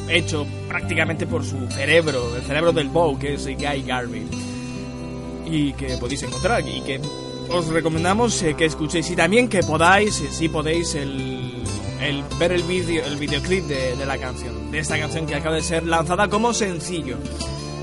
hecho 0.09 0.47
prácticamente 0.75 1.29
por 1.29 1.45
su 1.45 1.69
cerebro, 1.69 2.35
el 2.35 2.43
cerebro 2.43 2.73
del 2.73 2.89
Bow, 2.89 3.17
que 3.17 3.35
es 3.35 3.47
Guy 3.47 3.83
Garvey. 3.87 4.27
Y 5.47 5.73
que 5.75 5.97
podéis 5.99 6.25
encontrar 6.25 6.67
y 6.67 6.81
que 6.81 7.01
os 7.49 7.69
recomendamos 7.69 8.43
eh, 8.43 8.55
que 8.55 8.65
escuchéis 8.65 9.09
y 9.09 9.15
también 9.15 9.49
que 9.49 9.61
podáis, 9.61 10.21
eh, 10.21 10.33
si 10.33 10.49
podéis, 10.49 10.97
el, 10.97 11.63
ver 12.41 12.51
el 12.51 12.65
vídeo 12.65 13.05
el 13.07 13.17
videoclip 13.19 13.67
de, 13.67 14.05
la 14.05 14.19
canción, 14.19 14.73
de 14.73 14.81
esta 14.81 14.99
canción 14.99 15.27
que 15.27 15.37
acaba 15.37 15.55
de 15.55 15.63
ser 15.63 15.87
lanzada 15.87 16.27
como 16.27 16.53
sencillo. 16.53 17.19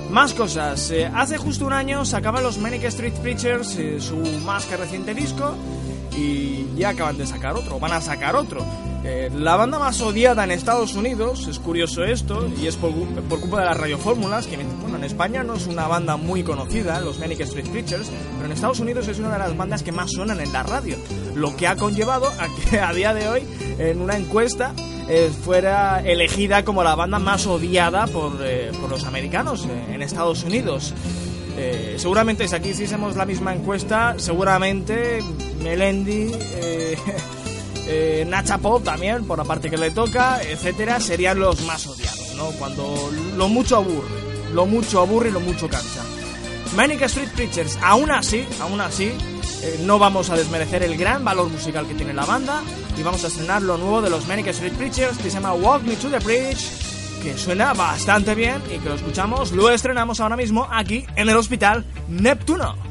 Más 0.10 0.34
cosas. 0.34 0.92
eh, 0.92 1.10
hace 1.16 1.38
justo 1.38 1.66
un 1.66 1.72
año 1.72 2.04
sacaban 2.04 2.44
los 2.44 2.58
Manic 2.58 2.84
Street 2.84 3.14
Preachers 3.22 3.80
su 4.00 4.18
más 4.44 4.66
que 4.66 4.76
reciente 4.76 5.14
disco 5.14 5.56
y 6.18 6.66
ya 6.76 6.90
acaban 6.90 7.18
de 7.18 7.26
sacar 7.26 7.56
otro, 7.56 7.80
van 7.80 7.94
a 7.94 8.02
sacar 8.02 8.36
otro. 8.36 8.66
Eh, 9.04 9.32
la 9.34 9.56
banda 9.56 9.80
más 9.80 10.00
odiada 10.02 10.44
en 10.44 10.52
Estados 10.52 10.94
Unidos, 10.94 11.48
es 11.48 11.58
curioso 11.58 12.04
esto, 12.04 12.48
y 12.62 12.68
es 12.68 12.76
por, 12.76 12.92
culpa 12.92 13.62
de 13.62 13.66
las 13.66 13.78
radiofórmulas, 13.78 14.46
que 14.46 14.58
bueno, 14.58 14.98
en 14.98 15.04
España 15.04 15.44
no 15.44 15.56
es 15.56 15.66
una 15.66 15.88
banda 15.88 16.18
muy 16.18 16.44
conocida, 16.44 17.00
los 17.00 17.18
Manic 17.18 17.40
Street 17.42 17.68
Preachers, 17.70 18.12
pero 18.34 18.46
en 18.46 18.52
Estados 18.52 18.80
Unidos 18.80 19.08
es 19.08 19.18
una 19.18 19.32
de 19.34 19.40
las 19.40 19.58
bandas 19.58 19.82
que 19.82 19.92
más 19.92 20.12
suenan 20.12 20.40
en 20.40 20.54
la 20.54 20.62
radio, 20.62 20.98
lo 21.34 21.56
que 21.56 21.66
ha 21.66 21.76
conllevado 21.78 22.28
a 22.28 22.48
que 22.70 22.80
a 22.80 22.94
día 22.94 23.16
de 23.16 23.28
hoy, 23.28 23.44
en 23.80 24.02
una 24.02 24.18
encuesta, 24.18 24.74
eh, 25.10 25.32
fuera 25.44 26.02
elegida 26.02 26.64
como 26.64 26.84
la 26.84 26.94
banda 26.94 27.18
más 27.18 27.48
odiada 27.48 28.06
por, 28.06 28.34
eh, 28.44 28.72
por 28.80 28.92
los 28.92 29.04
americanos 29.06 29.68
en 29.90 30.02
Estados 30.02 30.44
Unidos. 30.44 30.94
Seguramente 31.98 32.48
si 32.48 32.56
aquí 32.56 32.70
hiciésemos 32.70 33.16
la 33.16 33.26
misma 33.26 33.54
encuesta, 33.54 34.16
seguramente 34.18 35.20
Melendi, 35.62 36.32
eh, 37.94 38.26
Nacha 38.26 38.58
Pop 38.58 38.84
también, 38.84 39.26
por 39.26 39.38
la 39.38 39.44
parte 39.44 39.70
que 39.70 39.78
le 39.78 39.92
toca, 39.92 40.42
etcétera, 40.42 41.02
serían 41.02 41.40
los 41.40 41.62
más 41.66 41.86
odiados, 41.86 42.34
¿no? 42.38 42.46
Cuando 42.52 43.12
lo 43.36 43.50
mucho 43.50 43.76
aburre, 43.76 44.08
lo 44.54 44.66
mucho 44.66 45.02
aburre 45.02 45.28
y 45.30 45.32
lo 45.34 45.42
mucho 45.42 45.68
cansa. 45.68 46.02
Manic 46.76 47.02
Street 47.02 47.30
Preachers, 47.36 47.78
aún 47.84 48.10
así, 48.10 48.48
aún 48.62 48.80
así, 48.80 49.12
eh, 49.62 49.82
no 49.84 50.00
vamos 50.00 50.30
a 50.30 50.38
desmerecer 50.38 50.84
el 50.84 50.96
gran 50.96 51.26
valor 51.26 51.50
musical 51.50 51.86
que 51.86 51.94
tiene 51.94 52.14
la 52.14 52.24
banda 52.24 52.62
y 52.98 53.04
vamos 53.04 53.26
a 53.26 53.28
estrenar 53.28 53.62
lo 53.62 53.78
nuevo 53.78 54.02
de 54.02 54.10
los 54.10 54.26
Manic 54.26 54.48
Street 54.48 54.74
Preachers 54.74 55.18
que 55.18 55.24
se 55.24 55.32
llama 55.32 55.54
Walk 55.54 55.84
Me 55.84 55.98
to 55.98 56.10
the 56.10 56.20
Bridge, 56.20 56.70
que 57.22 57.38
suena 57.38 57.74
bastante 57.74 58.36
bien 58.36 58.62
y 58.74 58.80
que 58.80 58.88
lo 58.88 58.96
escuchamos, 58.96 59.52
lo 59.52 59.70
estrenamos 59.70 60.22
ahora 60.22 60.38
mismo 60.38 60.66
aquí 60.72 61.06
en 61.18 61.28
el 61.28 61.36
Hospital 61.36 61.86
Neptuno. 62.08 62.91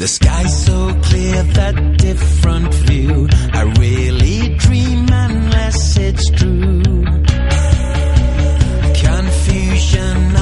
The 0.00 0.08
sky's 0.08 0.64
so 0.64 0.94
clear, 1.02 1.42
that 1.42 1.98
different 1.98 2.72
view. 2.72 3.28
I 3.52 3.62
really 3.78 4.56
dream 4.56 5.06
unless 5.12 5.98
it's 5.98 6.30
true. 6.30 7.04
Confusion 9.04 10.39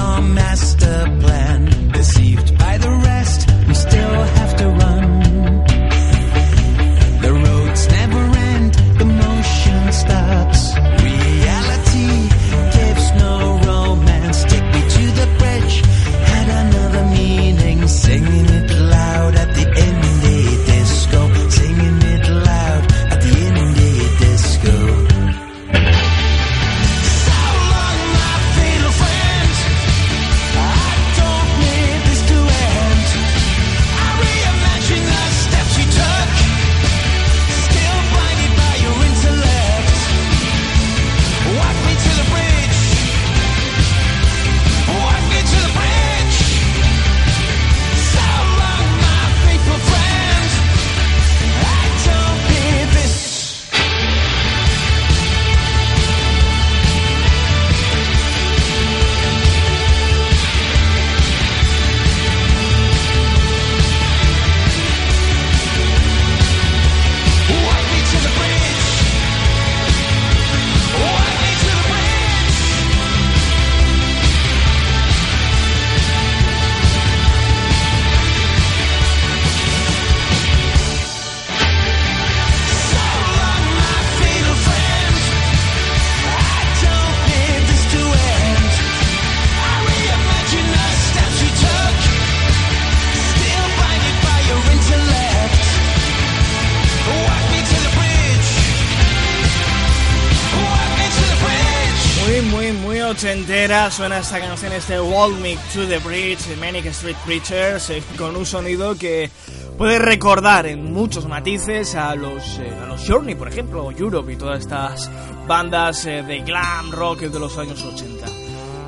esta 104.34 104.46
canción, 104.46 104.72
este 104.74 105.00
Walk 105.00 105.38
Me 105.40 105.56
to 105.72 105.86
the 105.88 105.96
Bridge, 106.00 106.44
de 106.48 106.56
Manic 106.56 106.84
Street 106.86 107.16
Preachers, 107.24 107.88
eh, 107.88 108.02
con 108.18 108.36
un 108.36 108.44
sonido 108.44 108.94
que 108.94 109.30
puede 109.78 109.98
recordar 109.98 110.66
en 110.66 110.92
muchos 110.92 111.26
matices 111.26 111.94
a 111.94 112.14
los, 112.14 112.58
eh, 112.58 112.70
a 112.78 112.84
los 112.84 113.08
Journey, 113.08 113.34
por 113.36 113.48
ejemplo, 113.48 113.90
Europe 113.90 114.30
y 114.30 114.36
todas 114.36 114.60
estas 114.60 115.10
bandas 115.46 116.04
eh, 116.04 116.22
de 116.22 116.40
glam 116.40 116.92
rock 116.92 117.20
de 117.20 117.38
los 117.38 117.56
años 117.56 117.82
80. 117.82 118.26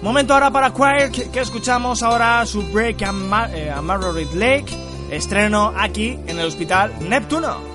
Momento 0.03 0.35
ahora 0.35 0.51
para 0.51 0.75
Choir, 0.75 1.11
que, 1.11 1.41
escuchamos 1.41 2.03
ahora 2.03 2.45
su 2.45 2.61
Break 2.71 3.03
a, 3.05 3.11
Ma 3.13 3.49
eh, 3.51 3.73
Lake, 4.35 4.77
estreno 5.11 5.73
aquí 5.75 6.19
en 6.27 6.39
el 6.39 6.49
Hospital 6.49 6.93
Neptuno. 7.09 7.70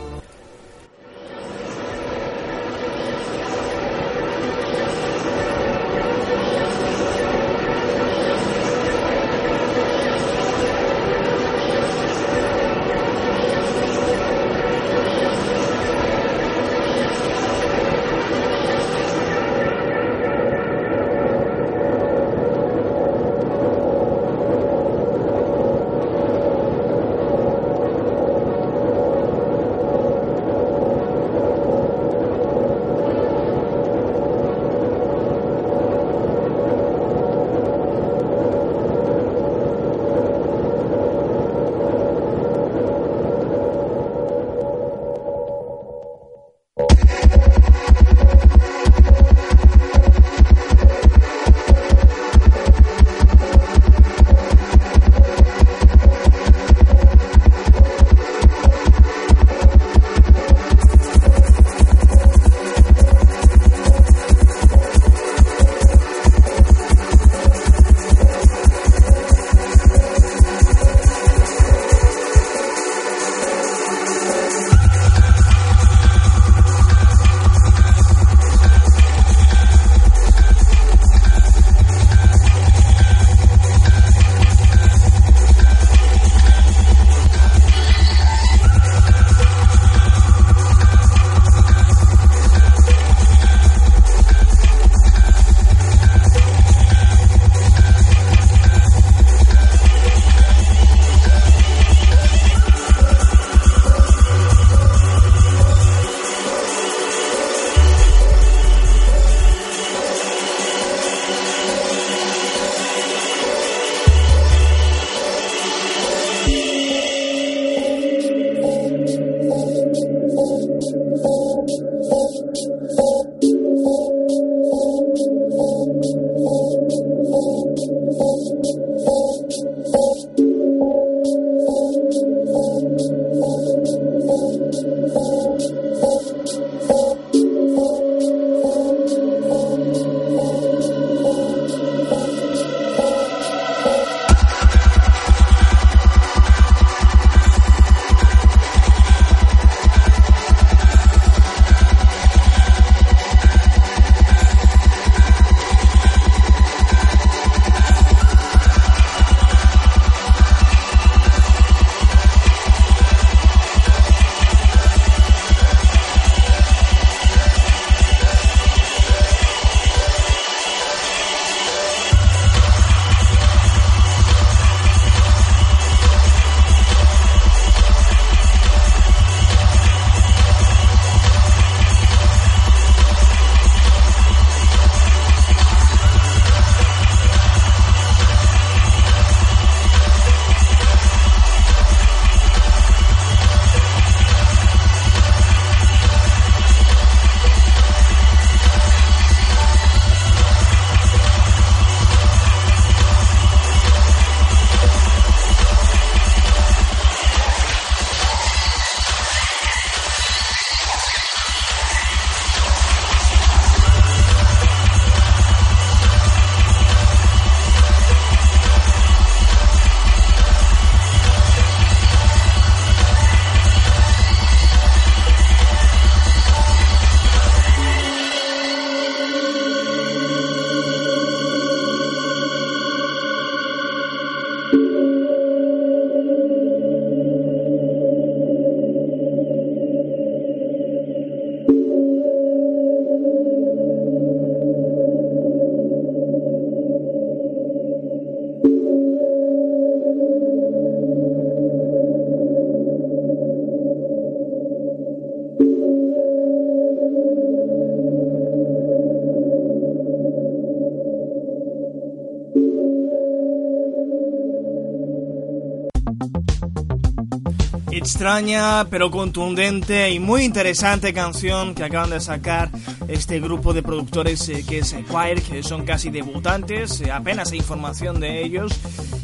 Extraña 268.25 268.85
pero 268.89 269.11
contundente 269.11 270.09
y 270.09 270.19
muy 270.19 270.45
interesante 270.45 271.13
canción 271.13 271.75
que 271.75 271.83
acaban 271.83 272.09
de 272.09 272.19
sacar 272.19 272.71
este 273.07 273.39
grupo 273.39 273.71
de 273.71 273.83
productores 273.83 274.49
eh, 274.49 274.65
que 274.67 274.79
es 274.79 274.95
Choir, 275.07 275.43
que 275.43 275.61
son 275.61 275.85
casi 275.85 276.09
debutantes, 276.09 277.01
eh, 277.01 277.11
apenas 277.11 277.51
hay 277.51 277.59
información 277.59 278.19
de 278.19 278.43
ellos 278.43 278.71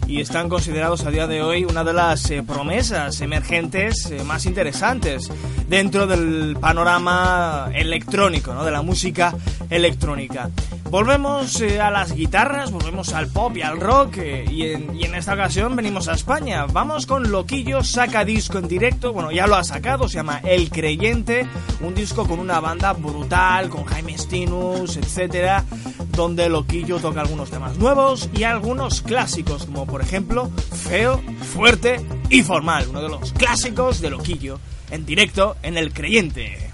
y 0.06 0.22
están 0.22 0.50
considerados 0.50 1.04
a 1.04 1.10
día 1.10 1.26
de 1.26 1.42
hoy 1.42 1.66
una 1.66 1.84
de 1.84 1.94
las 1.94 2.30
eh, 2.30 2.44
promesas 2.44 3.22
emergentes 3.22 4.12
eh, 4.12 4.24
más 4.24 4.46
interesantes 4.46 5.32
dentro 5.68 6.06
del 6.06 6.58
panorama 6.62 7.72
electrónico, 7.74 8.54
¿no? 8.54 8.64
de 8.64 8.72
la 8.72 8.84
música 8.84 9.34
electrónica. 9.72 10.52
Volvemos 10.92 11.62
eh, 11.62 11.80
a 11.80 11.90
las 11.90 12.14
guitarras, 12.14 12.70
volvemos 12.70 13.14
al 13.14 13.28
pop 13.28 13.56
y 13.56 13.62
al 13.62 13.80
rock 13.80 14.18
eh, 14.18 14.44
y, 14.52 14.64
en, 14.64 14.94
y 14.94 15.06
en 15.06 15.16
esta 15.16 15.36
ocasión 15.36 15.74
venimos 15.74 16.10
a 16.10 16.16
España. 16.16 16.66
Vamos 16.66 17.06
con 17.06 17.32
Loquillo, 17.32 17.82
saca 17.82 18.26
disco 18.26 18.58
en 18.58 18.68
directo, 18.68 19.14
bueno 19.14 19.32
ya 19.32 19.48
lo 19.48 19.56
ha 19.56 19.64
sacado, 19.64 20.10
se 20.10 20.16
llama 20.16 20.42
El 20.44 20.70
Creyente, 20.70 21.48
un 21.80 21.96
disco 21.96 22.28
con 22.28 22.42
una 22.42 22.60
banda 22.60 22.92
brutal, 22.92 23.70
con 23.70 23.86
Jaime 23.86 24.18
Stinus, 24.18 24.98
etcétera, 24.98 25.64
donde 26.10 26.50
Loquillo 26.50 27.00
toca 27.00 27.22
algunos 27.22 27.50
temas 27.50 27.78
nuevos 27.78 28.30
y 28.34 28.44
algunos 28.44 29.02
clásicos, 29.02 29.68
como 29.68 29.86
por 29.86 30.02
ejemplo 30.02 30.52
Feo, 30.90 31.22
Fuerte 31.54 32.06
y 32.30 32.44
Formal, 32.44 32.90
uno 32.90 33.02
de 33.02 33.08
los 33.08 33.32
clásicos 33.32 34.02
de 34.02 34.10
Loquillo, 34.10 34.60
en 34.90 35.06
directo 35.06 35.56
en 35.64 35.78
El 35.78 35.94
Creyente. 35.94 36.71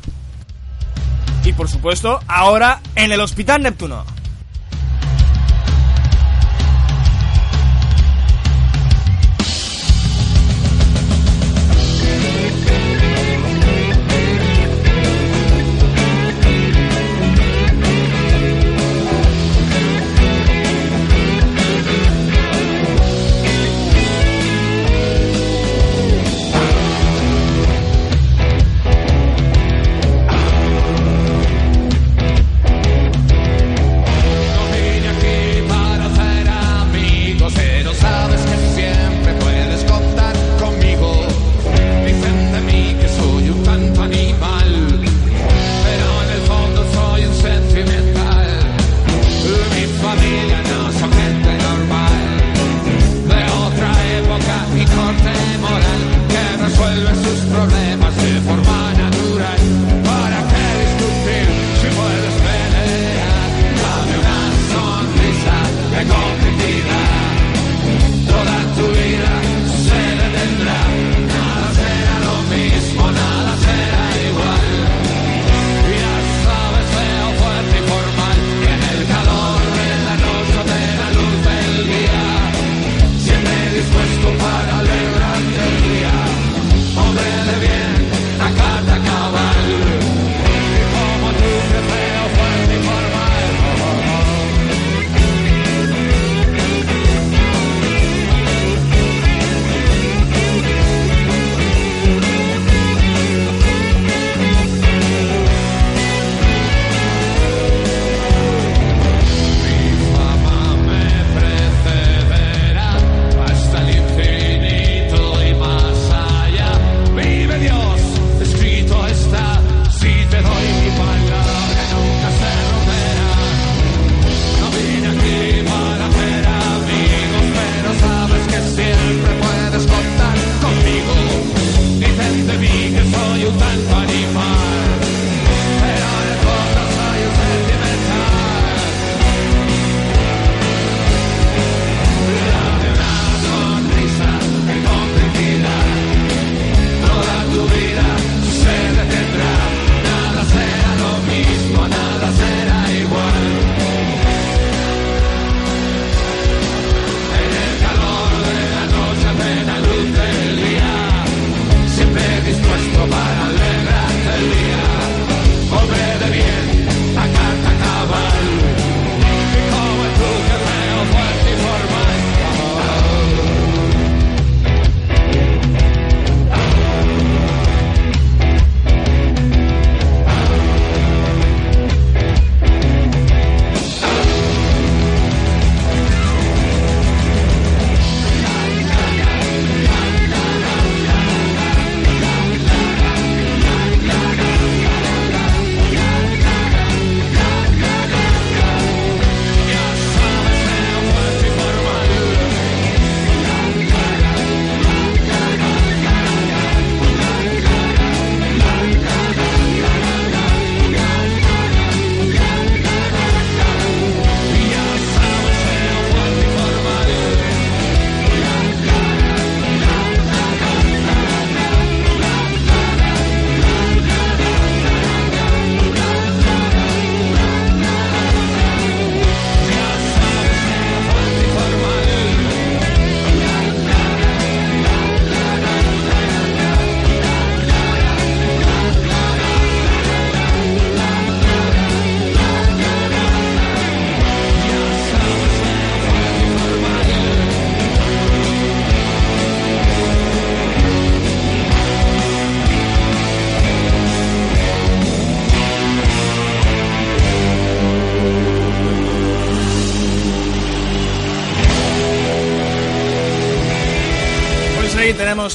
Y 1.48 1.54
por 1.54 1.70
supuesto, 1.70 2.20
ahora 2.28 2.82
en 2.96 3.14
el 3.14 3.22
Hospital 3.22 3.64
Neptuno. 3.64 4.04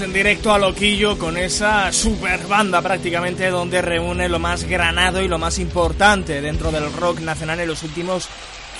En 0.00 0.12
directo 0.12 0.52
a 0.52 0.58
Loquillo 0.58 1.18
con 1.18 1.36
esa 1.36 1.92
super 1.92 2.46
banda 2.46 2.80
prácticamente 2.80 3.50
donde 3.50 3.82
reúne 3.82 4.28
lo 4.28 4.38
más 4.38 4.64
granado 4.64 5.20
y 5.20 5.28
lo 5.28 5.38
más 5.38 5.58
importante 5.58 6.40
dentro 6.40 6.70
del 6.70 6.90
rock 6.94 7.20
nacional 7.20 7.60
en 7.60 7.68
los 7.68 7.82
últimos 7.82 8.26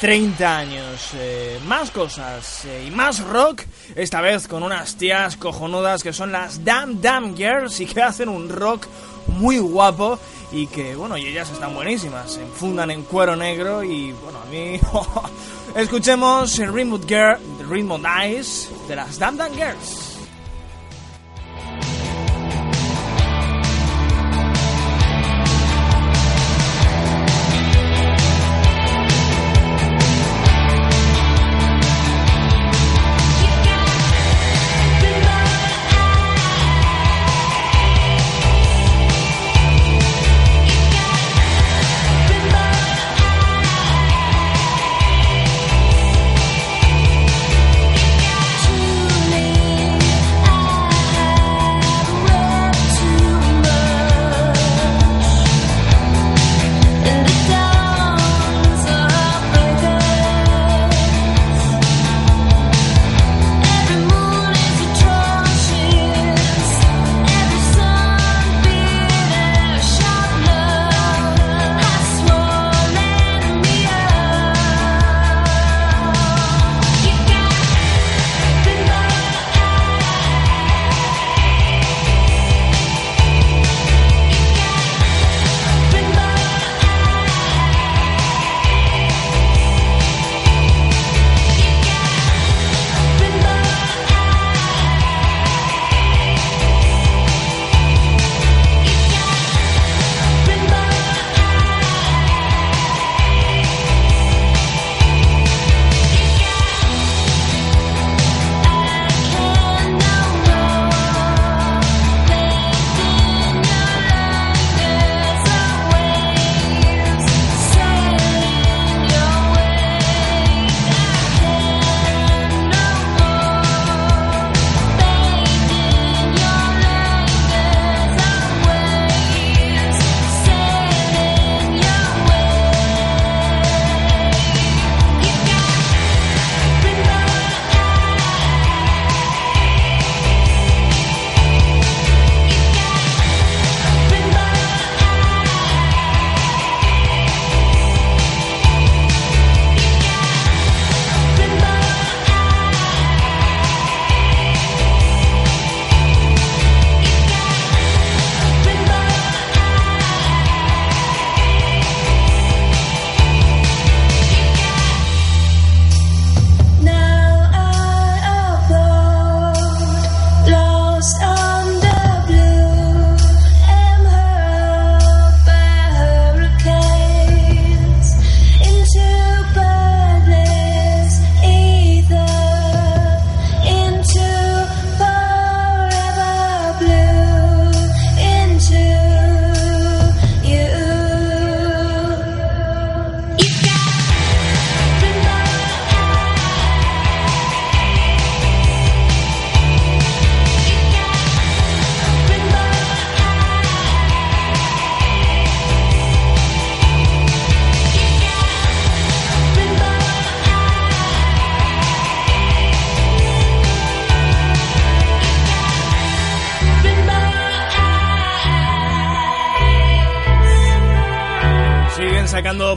30 0.00 0.58
años. 0.58 1.10
Eh, 1.14 1.60
más 1.66 1.90
cosas 1.90 2.64
eh, 2.64 2.86
y 2.88 2.90
más 2.90 3.20
rock, 3.20 3.62
esta 3.94 4.22
vez 4.22 4.48
con 4.48 4.62
unas 4.62 4.96
tías 4.96 5.36
cojonudas 5.36 6.02
que 6.02 6.14
son 6.14 6.32
las 6.32 6.64
Damn 6.64 7.02
Damn 7.02 7.36
Girls 7.36 7.80
y 7.80 7.86
que 7.86 8.00
hacen 8.00 8.30
un 8.30 8.48
rock 8.48 8.86
muy 9.26 9.58
guapo 9.58 10.18
y 10.50 10.66
que, 10.66 10.94
bueno, 10.94 11.18
y 11.18 11.26
ellas 11.26 11.50
están 11.50 11.74
buenísimas, 11.74 12.32
se 12.32 12.42
enfundan 12.42 12.90
en 12.90 13.02
cuero 13.02 13.36
negro 13.36 13.84
y, 13.84 14.12
bueno, 14.12 14.38
a 14.40 14.50
mí... 14.50 14.80
Escuchemos 15.74 16.58
el 16.58 16.72
Rainbow 16.72 17.00
Girl, 17.06 17.38
Rainbow 17.68 18.00
Eyes 18.20 18.70
de 18.88 18.96
las 18.96 19.18
Damn 19.18 19.36
Damn 19.36 19.54
Girls. 19.54 20.11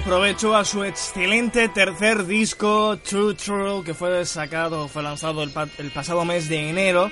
Provecho 0.06 0.56
a 0.56 0.64
su 0.64 0.84
excelente 0.84 1.68
tercer 1.68 2.28
disco, 2.28 2.98
True 3.00 3.34
True, 3.34 3.84
que 3.84 3.96
fue 3.96 4.24
sacado, 4.26 4.88
fue 4.88 5.02
lanzado 5.02 5.42
el, 5.42 5.50
pasado 5.50 6.24
mes 6.24 6.48
de 6.48 6.70
enero 6.70 7.10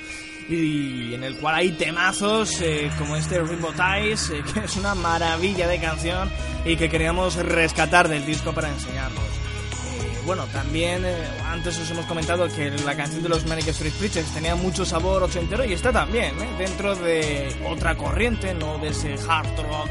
y 0.47 1.15
en 1.15 1.23
el 1.23 1.35
cual 1.37 1.55
hay 1.55 1.71
temazos 1.71 2.61
eh, 2.61 2.91
como 2.99 3.15
este 3.15 3.39
Rainbow 3.39 3.73
Ties, 3.73 4.29
eh, 4.29 4.43
que 4.53 4.59
es 4.59 4.75
una 4.77 4.93
maravilla 4.93 5.67
de 5.67 5.79
canción 5.79 6.29
y 6.65 6.75
que 6.75 6.87
queríamos 6.87 7.35
rescatar 7.35 8.07
del 8.07 8.25
disco 8.27 8.53
para 8.53 8.69
enseñarlos. 8.69 9.23
Eh, 9.23 10.19
bueno, 10.27 10.45
también 10.53 11.03
antes 11.47 11.79
os 11.79 11.89
hemos 11.89 12.05
comentado 12.05 12.47
que 12.47 12.69
la 12.85 12.95
canción 12.95 13.23
de 13.23 13.29
los 13.29 13.47
Manic 13.47 13.69
Street 13.69 13.93
Preachers 13.97 14.31
tenía 14.35 14.55
mucho 14.55 14.85
sabor 14.85 15.23
ochentero 15.23 15.65
y 15.65 15.73
está 15.73 15.91
también 15.91 16.35
dentro 16.59 16.95
de 16.95 17.55
otra 17.67 17.95
corriente, 17.95 18.53
no 18.53 18.77
de 18.77 18.89
ese 18.89 19.15
hard 19.27 19.57
rock 19.57 19.89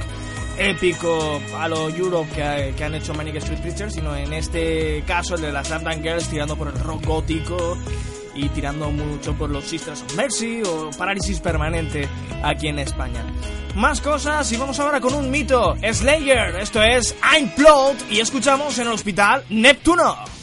épico 0.58 1.40
a 1.56 1.68
lo 1.68 1.88
Europe 1.88 2.30
que, 2.76 2.84
han 2.84 2.94
hecho 2.94 3.14
Manic 3.14 3.36
Street 3.36 3.60
Preachers, 3.60 3.94
sino 3.94 4.14
en 4.16 4.32
este 4.32 5.02
caso 5.06 5.34
el 5.34 5.42
de 5.42 5.52
las 5.52 5.70
London 5.70 6.02
Girls 6.02 6.28
tirando 6.28 6.56
por 6.56 6.68
el 6.68 6.74
rock 6.74 7.04
gótico 7.04 7.78
y 8.34 8.48
tirando 8.50 8.90
mucho 8.90 9.34
por 9.34 9.50
los 9.50 9.64
Sisters 9.64 10.02
of 10.02 10.14
Mercy 10.16 10.62
o 10.64 10.90
Parálisis 10.96 11.40
Permanente 11.40 12.08
aquí 12.42 12.68
en 12.68 12.78
España. 12.78 13.24
Más 13.74 14.00
cosas 14.00 14.50
y 14.52 14.56
vamos 14.56 14.78
ahora 14.80 15.00
con 15.00 15.14
un 15.14 15.30
mito, 15.30 15.74
Slayer, 15.80 16.56
esto 16.56 16.82
es 16.82 17.14
I'm 17.32 17.50
Plot 17.50 18.10
y 18.10 18.20
escuchamos 18.20 18.78
en 18.78 18.86
el 18.86 18.92
hospital 18.92 19.44
Neptuno. 19.48 20.41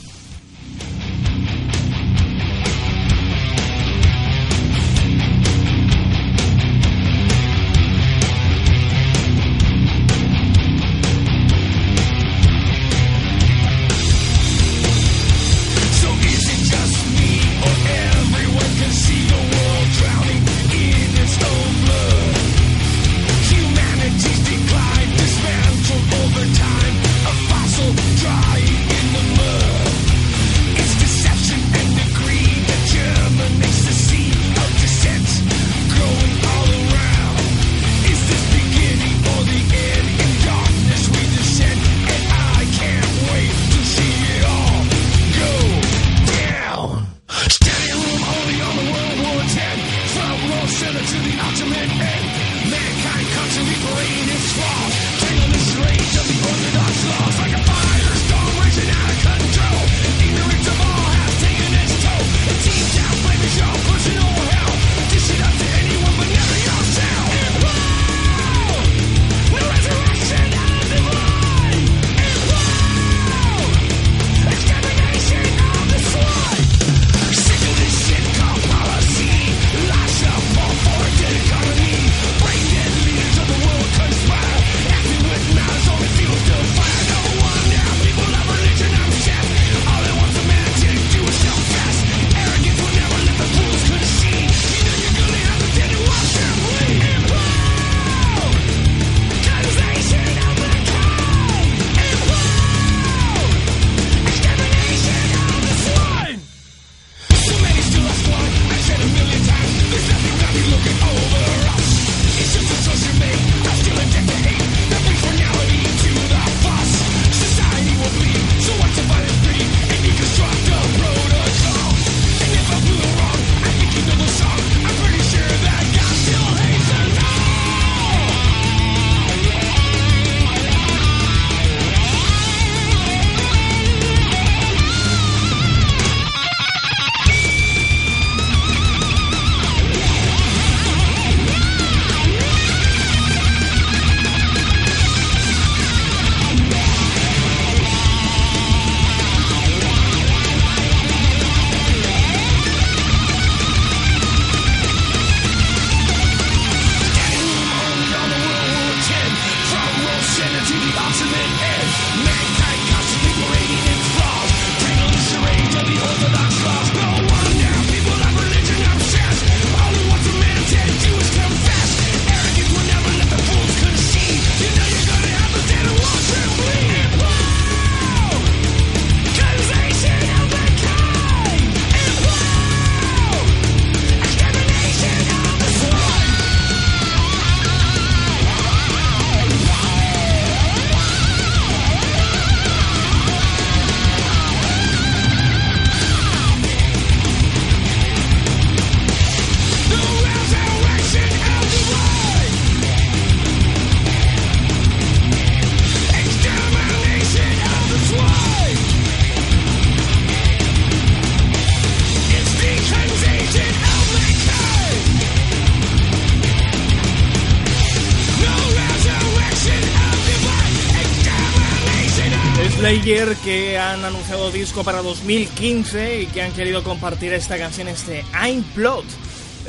Slayer 223.10 223.36
que 223.38 223.80
han 223.80 224.06
anunciado 224.06 224.52
disco 224.52 224.84
para 224.84 225.02
2015 225.02 226.22
y 226.22 226.26
que 226.28 226.44
han 226.44 226.52
querido 226.52 226.84
compartir 226.84 227.34
esta 227.34 227.58
canción, 227.58 227.88
este 227.88 228.24
I'm 228.40 228.62
Plot. 228.76 229.04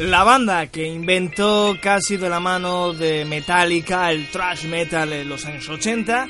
La 0.01 0.24
banda 0.24 0.66
que 0.66 0.86
inventó 0.86 1.74
casi 1.80 2.18
de 2.18 2.28
la 2.28 2.38
mano 2.38 2.93
de 2.93 3.24
Metallica 3.24 4.12
el 4.12 4.30
thrash 4.30 4.66
metal 4.66 5.11
en 5.14 5.26
los 5.26 5.47
años 5.47 5.66
80 5.70 6.28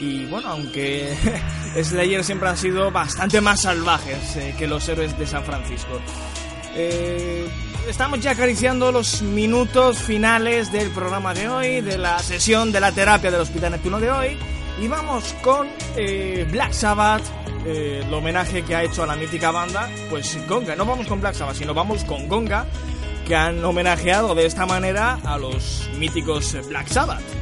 y 0.00 0.26
bueno, 0.26 0.48
aunque 0.48 1.16
Slayer 1.82 2.22
siempre 2.24 2.50
han 2.50 2.58
sido 2.58 2.90
bastante 2.90 3.40
más 3.40 3.62
salvajes 3.62 4.36
eh, 4.36 4.54
que 4.58 4.66
los 4.66 4.86
héroes 4.86 5.18
de 5.18 5.26
San 5.26 5.44
Francisco. 5.44 5.98
Eh, 6.74 7.48
estamos 7.88 8.20
ya 8.20 8.32
acariciando 8.32 8.92
los 8.92 9.22
minutos 9.22 9.96
finales 9.96 10.70
del 10.70 10.90
programa 10.90 11.32
de 11.32 11.48
hoy, 11.48 11.80
de 11.80 11.96
la 11.96 12.18
sesión 12.18 12.70
de 12.70 12.80
la 12.80 12.92
terapia 12.92 13.30
del 13.30 13.40
Hospital 13.40 13.72
Neptuno 13.72 13.98
de 13.98 14.10
hoy. 14.10 14.59
Y 14.78 14.88
vamos 14.88 15.34
con 15.42 15.68
eh, 15.96 16.46
Black 16.50 16.72
Sabbath, 16.72 17.22
eh, 17.66 18.02
el 18.04 18.14
homenaje 18.14 18.62
que 18.62 18.74
ha 18.74 18.82
hecho 18.82 19.02
a 19.02 19.06
la 19.06 19.16
mítica 19.16 19.50
banda, 19.50 19.88
pues 20.08 20.38
Gonga. 20.48 20.76
No 20.76 20.84
vamos 20.84 21.06
con 21.06 21.20
Black 21.20 21.34
Sabbath, 21.34 21.56
sino 21.56 21.74
vamos 21.74 22.04
con 22.04 22.28
Gonga, 22.28 22.66
que 23.26 23.36
han 23.36 23.64
homenajeado 23.64 24.34
de 24.34 24.46
esta 24.46 24.66
manera 24.66 25.18
a 25.24 25.38
los 25.38 25.88
míticos 25.98 26.56
Black 26.68 26.88
Sabbath. 26.88 27.39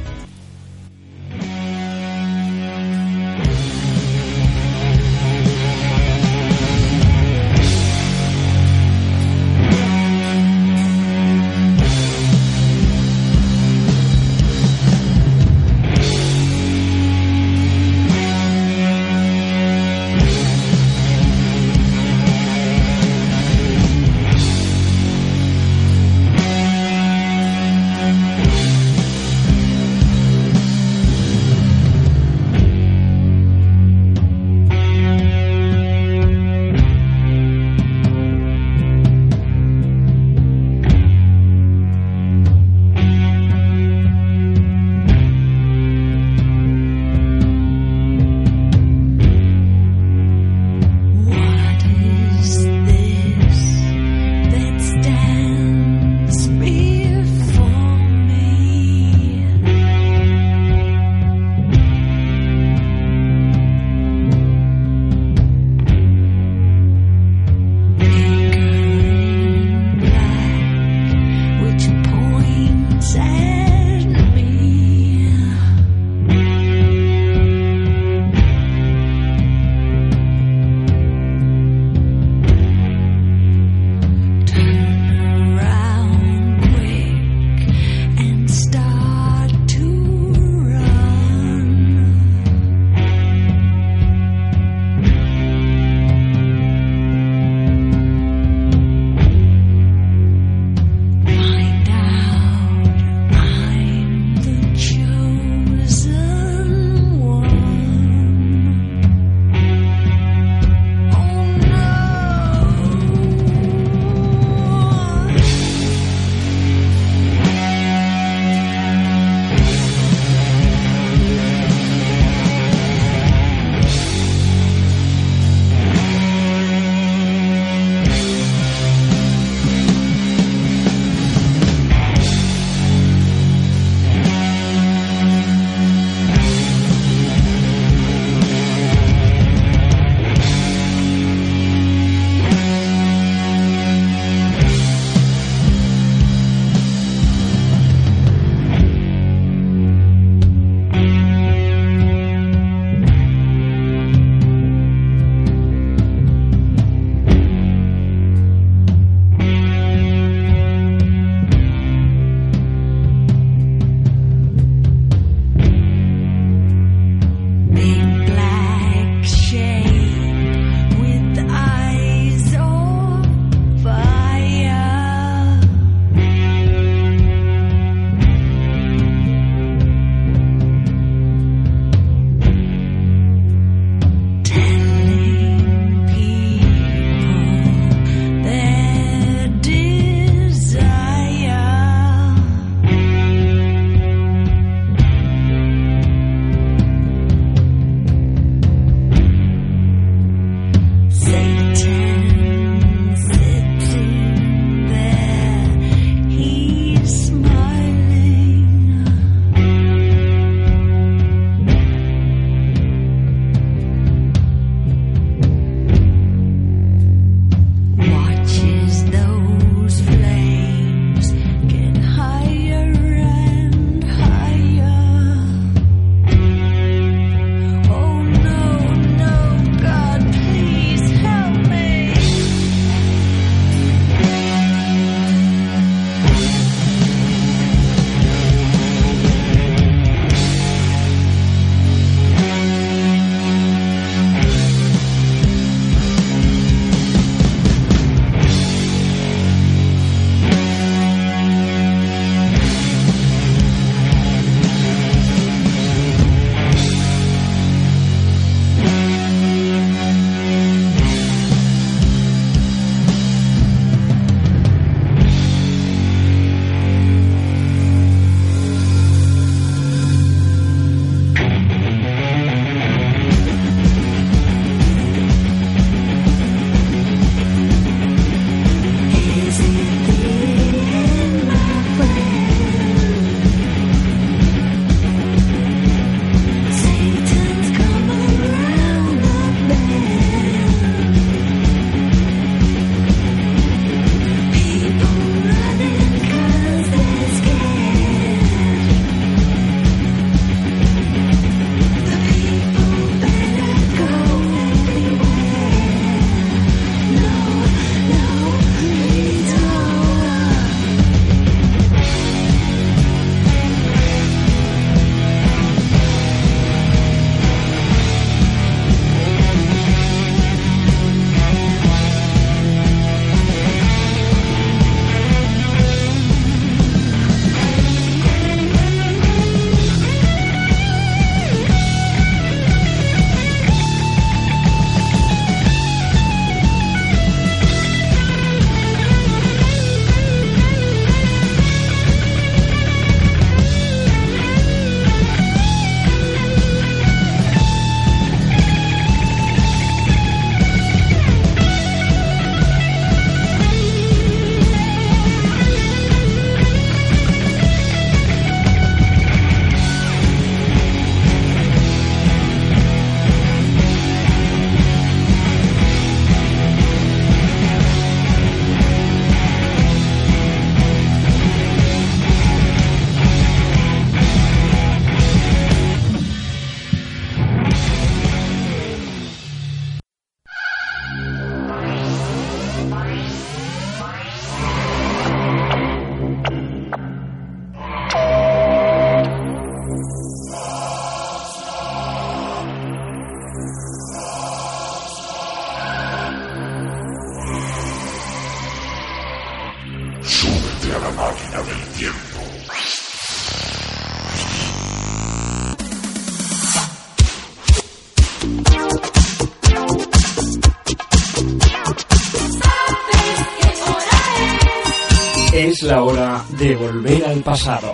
Es 415.79 415.83
la 415.83 416.03
hora 416.03 416.43
de 416.57 416.75
volver 416.75 417.23
al 417.23 417.41
pasado. 417.41 417.93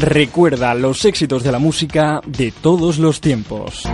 Recuerda 0.00 0.74
los 0.74 1.04
éxitos 1.04 1.44
de 1.44 1.52
la 1.52 1.60
música 1.60 2.20
de 2.26 2.50
todos 2.50 2.98
los 2.98 3.20
tiempos. 3.20 3.84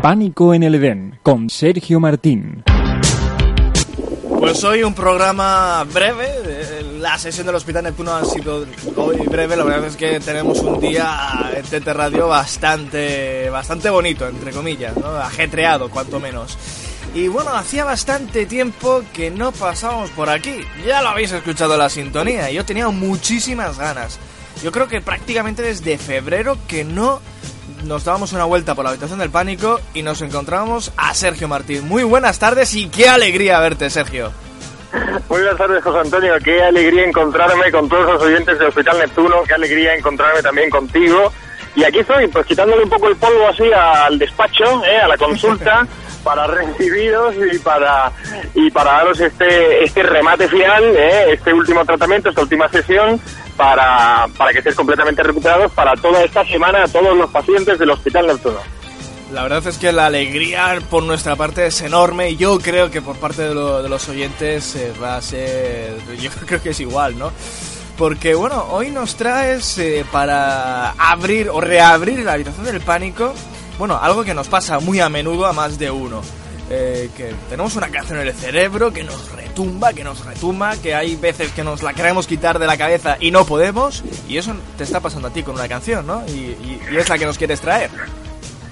Pánico 0.00 0.54
en 0.54 0.62
el 0.62 0.76
Edén 0.76 1.18
con 1.22 1.50
Sergio 1.50 2.00
Martín. 2.00 2.64
Pues 4.38 4.64
hoy 4.64 4.82
un 4.82 4.94
programa 4.94 5.84
breve. 5.92 6.28
eh, 6.46 6.96
La 7.00 7.18
sesión 7.18 7.44
del 7.44 7.56
Hospital 7.56 7.84
Neptuno 7.84 8.12
ha 8.14 8.24
sido 8.24 8.64
hoy 8.96 9.18
breve. 9.26 9.56
La 9.58 9.64
verdad 9.64 9.88
es 9.88 9.96
que 9.96 10.20
tenemos 10.20 10.58
un 10.60 10.80
día 10.80 11.50
en 11.54 11.64
TT 11.64 11.86
Radio 11.88 12.28
bastante, 12.28 13.50
bastante 13.50 13.90
bonito, 13.90 14.26
entre 14.26 14.52
comillas, 14.52 14.96
¿no? 14.96 15.08
ajetreado, 15.18 15.90
cuanto 15.90 16.18
menos. 16.18 16.56
Y 17.14 17.28
bueno, 17.28 17.50
hacía 17.50 17.84
bastante 17.84 18.46
tiempo 18.46 19.02
que 19.12 19.30
no 19.30 19.52
pasábamos 19.52 20.10
por 20.10 20.30
aquí. 20.30 20.64
Ya 20.86 21.02
lo 21.02 21.10
habéis 21.10 21.32
escuchado 21.32 21.76
la 21.76 21.90
sintonía. 21.90 22.50
Yo 22.50 22.64
tenía 22.64 22.88
muchísimas 22.88 23.78
ganas. 23.78 24.18
Yo 24.62 24.72
creo 24.72 24.88
que 24.88 25.00
prácticamente 25.00 25.62
desde 25.62 25.98
febrero 25.98 26.56
que 26.66 26.84
no 26.84 27.20
nos 27.84 28.04
dábamos 28.04 28.32
una 28.32 28.44
vuelta 28.44 28.74
por 28.74 28.84
la 28.84 28.90
habitación 28.90 29.18
del 29.18 29.30
pánico 29.30 29.80
y 29.92 30.02
nos 30.02 30.22
encontrábamos 30.22 30.92
a 30.96 31.12
Sergio 31.14 31.48
Martín. 31.48 31.86
Muy 31.86 32.02
buenas 32.04 32.38
tardes 32.38 32.74
y 32.74 32.88
qué 32.88 33.08
alegría 33.08 33.60
verte, 33.60 33.90
Sergio. 33.90 34.32
Muy 35.28 35.40
buenas 35.40 35.56
tardes, 35.56 35.82
José 35.82 35.98
Antonio. 35.98 36.34
Qué 36.42 36.62
alegría 36.62 37.04
encontrarme 37.04 37.70
con 37.70 37.88
todos 37.88 38.06
los 38.06 38.22
oyentes 38.22 38.58
del 38.58 38.68
Hospital 38.68 38.98
Neptuno. 38.98 39.42
Qué 39.46 39.54
alegría 39.54 39.94
encontrarme 39.94 40.42
también 40.42 40.70
contigo. 40.70 41.32
Y 41.74 41.84
aquí 41.84 42.00
estoy, 42.00 42.28
pues 42.28 42.46
quitándole 42.46 42.84
un 42.84 42.90
poco 42.90 43.08
el 43.08 43.16
polvo 43.16 43.48
así 43.48 43.64
al 43.72 44.18
despacho, 44.18 44.84
¿eh? 44.84 44.98
a 44.98 45.08
la 45.08 45.16
consulta, 45.16 45.86
para 46.22 46.46
recibiros 46.46 47.34
y 47.52 47.58
para 47.58 48.12
y 48.54 48.70
para 48.70 48.92
daros 48.92 49.20
este 49.20 49.84
este 49.84 50.02
remate 50.02 50.48
final, 50.48 50.84
¿eh? 50.96 51.32
este 51.32 51.52
último 51.52 51.84
tratamiento, 51.84 52.28
esta 52.30 52.40
última 52.42 52.68
sesión, 52.68 53.20
para, 53.56 54.26
para 54.36 54.52
que 54.52 54.58
estéis 54.58 54.76
completamente 54.76 55.22
recuperados 55.22 55.70
para 55.72 55.94
toda 55.96 56.22
esta 56.22 56.44
semana 56.46 56.86
todos 56.88 57.16
los 57.16 57.30
pacientes 57.30 57.78
del 57.78 57.90
Hospital 57.90 58.26
Neptuno. 58.26 58.58
La 59.32 59.42
verdad 59.44 59.66
es 59.66 59.78
que 59.78 59.92
la 59.92 60.06
alegría 60.06 60.78
por 60.90 61.02
nuestra 61.04 61.36
parte 61.36 61.66
es 61.66 61.80
enorme 61.80 62.28
y 62.30 62.36
yo 62.36 62.58
creo 62.58 62.90
que 62.90 63.00
por 63.00 63.16
parte 63.16 63.42
de, 63.48 63.54
lo- 63.54 63.82
de 63.82 63.88
los 63.88 64.06
oyentes 64.10 64.76
eh, 64.76 64.92
va 65.02 65.16
a 65.16 65.22
ser... 65.22 65.96
Yo 66.20 66.30
creo 66.46 66.62
que 66.62 66.70
es 66.70 66.80
igual, 66.80 67.18
¿no? 67.18 67.32
Porque 67.96 68.34
bueno, 68.34 68.66
hoy 68.70 68.90
nos 68.90 69.16
traes 69.16 69.78
eh, 69.78 70.04
para 70.12 70.90
abrir 70.90 71.48
o 71.48 71.62
reabrir 71.62 72.18
la 72.20 72.34
habitación 72.34 72.66
del 72.66 72.80
pánico, 72.82 73.32
bueno, 73.82 73.98
algo 74.00 74.22
que 74.22 74.32
nos 74.32 74.46
pasa 74.46 74.78
muy 74.78 75.00
a 75.00 75.08
menudo 75.08 75.44
a 75.44 75.52
más 75.52 75.76
de 75.76 75.90
uno. 75.90 76.22
Eh, 76.70 77.10
que 77.16 77.34
tenemos 77.50 77.74
una 77.74 77.88
canción 77.88 78.20
en 78.20 78.28
el 78.28 78.32
cerebro 78.32 78.92
que 78.92 79.02
nos 79.02 79.32
retumba, 79.32 79.92
que 79.92 80.04
nos 80.04 80.24
retumba, 80.24 80.76
que 80.76 80.94
hay 80.94 81.16
veces 81.16 81.50
que 81.50 81.64
nos 81.64 81.82
la 81.82 81.92
queremos 81.92 82.28
quitar 82.28 82.60
de 82.60 82.68
la 82.68 82.76
cabeza 82.78 83.16
y 83.18 83.32
no 83.32 83.44
podemos, 83.44 84.04
y 84.28 84.36
eso 84.38 84.54
te 84.78 84.84
está 84.84 85.00
pasando 85.00 85.26
a 85.26 85.32
ti 85.32 85.42
con 85.42 85.56
una 85.56 85.66
canción, 85.66 86.06
¿no? 86.06 86.22
Y, 86.28 86.30
y- 86.30 86.80
y 86.92 86.96
es 86.96 87.08
la 87.08 87.18
que 87.18 87.26
nos 87.26 87.36
quieres 87.36 87.60
traer. 87.60 87.90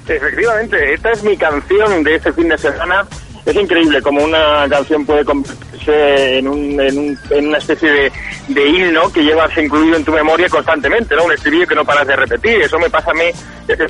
Efectivamente, 0.07 0.95
esta 0.95 1.11
es 1.11 1.25
mi 1.25 1.37
canción 1.37 2.05
de 2.05 2.15
este 2.15 2.33
fin 2.33 2.49
de 2.49 2.57
semana. 2.59 3.05
Es 3.47 3.57
increíble 3.57 4.03
como 4.03 4.23
una 4.23 4.67
canción 4.69 5.05
puede 5.07 5.25
convertirse 5.25 6.39
en, 6.39 6.47
un, 6.49 6.79
en, 6.81 6.99
un- 6.99 7.19
en 7.31 7.49
una 7.49 7.59
especie 7.59 7.91
de, 7.91 8.13
de 8.49 8.67
himno 8.69 9.11
que 9.13 9.23
llevas 9.23 9.57
incluido 9.57 9.97
en 9.97 10.05
tu 10.05 10.13
memoria 10.13 10.49
constantemente, 10.49 11.17
¿no? 11.17 11.25
Un 11.25 11.33
estribillo 11.33 11.67
que 11.67 11.75
no 11.75 11.85
paras 11.85 12.07
de 12.07 12.17
repetir. 12.17 12.61
Eso 12.61 12.79
me 12.79 12.91
pasa 12.91 13.11
a 13.11 13.15
mí 13.15 13.25
este 13.67 13.87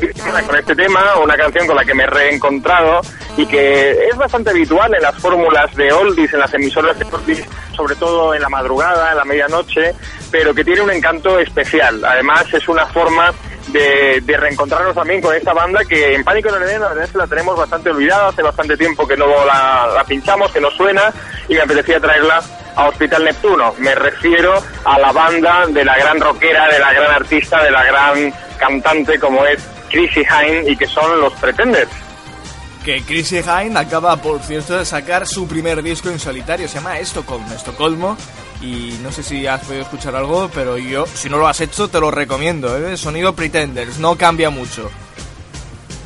con 0.47 0.57
este 0.57 0.77
tema, 0.77 1.17
una 1.23 1.37
canción 1.37 1.67
con 1.67 1.75
la 1.77 1.85
que 1.85 1.95
me 1.95 2.05
he 2.05 2.07
reencontrado 2.07 3.01
y 3.37 3.45
que 3.47 3.91
es 4.09 4.17
bastante 4.17 4.51
habitual 4.51 4.95
en 4.95 5.03
las 5.03 5.17
fórmulas 5.17 5.75
de 5.75 5.93
oldies, 5.93 6.33
en 6.33 6.41
las 6.41 6.55
emisoras 6.55 6.99
de 6.99 7.05
oldies, 7.07 7.45
sobre 7.75 7.97
todo 7.97 8.35
en 8.35 8.43
la 8.43 8.49
madrugada, 8.49 9.11
en 9.11 9.17
la 9.17 9.25
medianoche, 9.25 9.95
pero 10.31 10.55
que 10.55 10.65
tiene 10.65 10.83
un 10.83 10.91
encanto 10.93 11.39
especial. 11.39 12.05
Además, 12.05 12.47
es 12.55 12.69
una 12.69 12.87
forma 12.87 13.33
de, 13.73 14.21
de 14.21 14.37
reencontrarnos 14.37 14.95
también 14.95 15.21
con 15.21 15.35
esta 15.35 15.53
banda 15.53 15.85
que 15.85 16.15
en 16.15 16.25
Pánico 16.25 16.49
en 16.49 16.57
el 16.57 16.69
Edén 16.69 16.81
la 16.81 16.89
verdad 16.89 17.05
es 17.05 17.11
que 17.11 17.19
la 17.19 17.27
tenemos 17.27 17.57
bastante 17.57 17.91
olvidada, 17.91 18.29
hace 18.29 18.43
bastante 18.43 18.77
tiempo 18.77 19.07
que 19.07 19.17
no 19.17 19.27
la, 19.45 19.91
la 19.95 20.05
pinchamos, 20.05 20.51
que 20.53 20.61
no 20.61 20.71
suena 20.71 21.13
y 21.49 21.55
me 21.55 21.63
apetecía 21.63 22.01
traerla 22.01 22.43
a 22.77 22.89
Hospital 22.89 23.25
Neptuno. 23.25 23.75
Me 23.79 23.95
refiero 23.95 24.55
a 24.85 24.99
la 24.99 25.13
banda 25.13 25.67
de 25.69 25.85
la 25.85 25.97
gran 25.97 26.21
rockera, 26.21 26.69
de 26.69 26.79
la 26.79 26.93
gran 26.93 27.11
artista, 27.11 27.63
de 27.63 27.71
la 27.71 27.85
gran 27.85 28.33
cantante 28.59 29.19
como 29.19 29.45
es 29.45 29.63
Chrissy 29.91 30.21
Hine 30.21 30.71
y 30.71 30.77
que 30.77 30.87
son 30.87 31.21
los 31.21 31.33
Pretenders. 31.35 31.91
Que 32.85 33.03
Chrissy 33.03 33.41
Hine 33.41 33.79
acaba, 33.79 34.17
por 34.17 34.41
cierto, 34.41 34.79
de 34.79 34.87
sacar 34.87 35.27
su 35.27 35.47
primer 35.47 35.83
disco 35.83 36.09
en 36.09 36.19
solitario. 36.19 36.67
Se 36.67 36.77
llama 36.77 36.99
Estocolmo, 36.99 37.53
Estocolmo. 37.55 38.17
Y 38.61 38.99
no 39.03 39.11
sé 39.11 39.23
si 39.23 39.47
has 39.47 39.65
podido 39.65 39.83
escuchar 39.83 40.15
algo, 40.15 40.51
pero 40.55 40.77
yo, 40.77 41.07
si 41.07 41.31
no 41.31 41.39
lo 41.39 41.49
has 41.49 41.61
hecho, 41.61 41.89
te 41.89 41.99
lo 42.01 42.11
recomiendo. 42.11 42.77
¿eh? 42.77 42.97
Sonido 42.97 43.35
Pretenders, 43.35 43.99
no 43.99 44.17
cambia 44.17 44.51
mucho. 44.51 44.91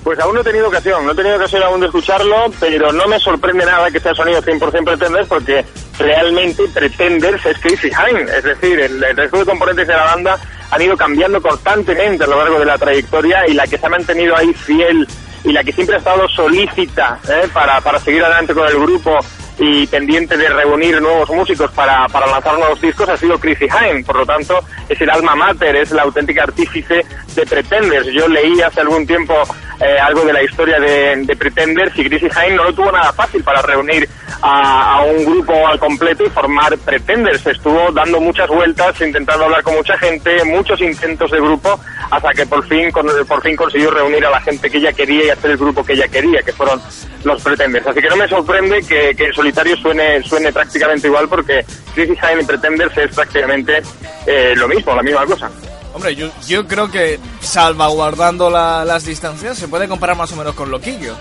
Pues 0.05 0.19
aún 0.21 0.35
no 0.35 0.43
he 0.43 0.45
tenido 0.45 0.69
ocasión, 0.69 1.07
no 1.07 1.13
he 1.13 1.15
tenido 1.15 1.37
ocasión 1.37 1.63
aún 1.63 1.81
de 1.81 1.87
escucharlo, 1.87 2.53
pero 2.61 2.93
no 2.93 3.09
me 3.09 3.19
sorprende 3.19 3.65
nada 3.65 3.91
que 3.91 3.99
sea 3.99 4.15
sonido 4.15 4.43
100% 4.43 4.85
Pretenders 4.85 5.27
porque 5.27 5.65
realmente 5.99 6.63
Pretenders 6.75 7.47
es 7.47 7.59
Chrissy 7.59 7.89
Hine, 7.89 8.31
es 8.37 8.45
decir, 8.45 8.79
el, 8.81 9.03
el 9.03 9.17
resto 9.17 9.39
de 9.39 9.47
componentes 9.47 9.87
de 9.89 9.95
la 9.95 10.05
banda 10.05 10.39
han 10.71 10.83
ido 10.83 10.95
cambiando 10.95 11.41
constantemente 11.41 12.25
a 12.25 12.27
lo 12.27 12.37
largo 12.37 12.59
de 12.59 12.67
la 12.67 12.77
trayectoria 12.77 13.49
y 13.49 13.55
la 13.55 13.67
que 13.67 13.79
se 13.79 13.87
ha 13.87 13.89
mantenido 13.89 14.37
ahí 14.37 14.53
fiel 14.53 15.09
y 15.45 15.53
la 15.53 15.65
que 15.65 15.73
siempre 15.73 15.97
ha 15.97 15.99
estado 15.99 16.29
solícita 16.29 17.19
¿eh? 17.29 17.49
para, 17.53 17.81
para 17.81 17.99
seguir 17.99 18.23
adelante 18.25 18.55
con 18.55 18.67
el 18.67 18.79
grupo 18.79 19.19
y 19.59 19.87
pendiente 19.87 20.37
de 20.37 20.49
reunir 20.49 21.01
nuevos 21.01 21.31
músicos 21.31 21.71
para, 21.73 22.09
para 22.09 22.27
lanzar 22.27 22.59
nuevos 22.59 22.81
discos 22.81 23.09
ha 23.09 23.17
sido 23.17 23.39
Chrissy 23.39 23.67
Hine. 23.67 24.05
Por 24.05 24.17
lo 24.17 24.27
tanto, 24.27 24.61
es 24.89 25.01
el 25.01 25.11
alma 25.11 25.35
mater, 25.35 25.77
es 25.77 25.93
la 25.93 26.03
auténtica 26.03 26.43
artífice 26.43 27.05
de 27.35 27.47
Pretenders. 27.47 28.07
Yo 28.07 28.29
leí 28.29 28.61
hace 28.61 28.81
algún 28.81 29.07
tiempo 29.07 29.35
eh, 29.81 29.99
algo 29.99 30.25
de 30.25 30.33
la 30.33 30.43
historia 30.43 30.79
de, 30.79 31.17
de 31.25 31.37
Pretenders 31.37 31.97
y 31.99 32.09
Chrissy 32.09 32.29
Hine 32.29 32.57
no 32.57 32.65
lo 32.65 32.75
tuvo 32.75 32.93
nada 32.93 33.13
fácil 33.13 33.43
para 33.43 33.63
reunir 33.63 34.09
a, 34.43 34.99
a 34.99 35.03
un 35.03 35.25
grupo 35.25 35.67
al 35.67 35.79
completo 35.79 36.25
y 36.25 36.31
formar 36.31 36.77
Pretenders. 36.79 37.47
Estuvo 37.47 37.91
dando 37.93 38.21
muchas 38.21 38.49
vueltas, 38.49 39.01
intentando 39.01 39.45
hablar 39.45 39.63
con 39.63 39.75
mucha 39.75 39.97
gente, 39.99 40.45
muchos 40.45 40.81
intentos 40.81 41.31
de 41.31 41.41
grupo, 41.41 41.79
hasta 42.11 42.33
que 42.33 42.47
por 42.47 42.67
fin, 42.67 42.91
con- 42.91 43.07
por 43.27 43.43
fin 43.43 43.57
consiguió 43.57 43.91
reunir 43.91 44.25
a 44.27 44.31
la 44.31 44.41
gente 44.41 44.71
que 44.71 44.79
ella 44.79 44.93
quería 44.93 45.25
y 45.27 45.31
hacer 45.31 45.53
el 45.53 45.57
grupo 45.59 45.85
que 45.85 45.95
ella 45.95 46.09
quería, 46.09 46.43
que 46.43 46.53
fueron 46.53 46.81
los 47.25 47.43
Pretenders. 47.43 47.87
Así 47.87 48.01
que 48.01 48.09
no 48.09 48.17
me 48.17 48.29
sorprende 48.29 48.83
que, 48.83 49.15
que 49.17 49.25
en 49.27 49.33
solitario 49.33 49.77
suene, 49.77 50.23
suene 50.23 50.53
prácticamente 50.53 51.07
igual, 51.09 51.29
porque 51.29 51.65
Chrissy 51.95 52.13
Hine 52.13 52.43
y 52.43 52.45
Pretenders 52.45 52.97
es 52.99 53.15
prácticamente 53.15 53.83
eh, 54.27 54.55
lo 54.57 54.69
mismo, 54.69 54.95
la 54.95 55.03
misma 55.03 55.25
cosa. 55.27 55.51
Hombre, 55.95 56.15
yo, 56.17 56.29
yo 56.49 56.67
creo 56.67 56.91
que 56.91 57.19
salvaguardando 57.41 58.51
la- 58.51 58.85
las 58.85 59.05
distancias 59.05 59.57
se 59.57 59.69
puede 59.69 59.89
comparar 59.89 60.17
más 60.17 60.31
o 60.33 60.37
menos 60.37 60.55
con 60.55 60.71
Loquillo. 60.71 61.17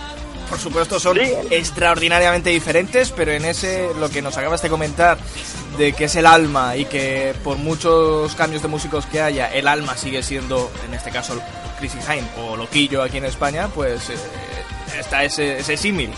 Por 0.53 0.61
supuesto 0.61 0.99
son 0.99 1.17
extraordinariamente 1.49 2.51
diferentes, 2.51 3.09
pero 3.09 3.31
en 3.31 3.43
ese 3.43 3.89
lo 3.99 4.07
que 4.11 4.21
nos 4.21 4.37
acabas 4.37 4.61
de 4.61 4.69
comentar 4.69 5.17
de 5.79 5.93
que 5.93 6.03
es 6.03 6.15
el 6.15 6.27
alma 6.27 6.77
y 6.77 6.85
que 6.85 7.33
por 7.43 7.57
muchos 7.57 8.35
cambios 8.35 8.61
de 8.61 8.67
músicos 8.67 9.07
que 9.07 9.19
haya, 9.19 9.51
el 9.51 9.67
alma 9.67 9.97
sigue 9.97 10.21
siendo, 10.21 10.71
en 10.85 10.93
este 10.93 11.09
caso, 11.09 11.41
Chrissy 11.79 11.97
Hine 12.07 12.27
o 12.37 12.55
Loquillo 12.55 13.01
aquí 13.01 13.17
en 13.17 13.25
España, 13.25 13.67
pues 13.73 14.11
eh, 14.11 14.15
está 14.99 15.23
ese, 15.23 15.57
ese 15.57 15.75
símil. 15.75 16.11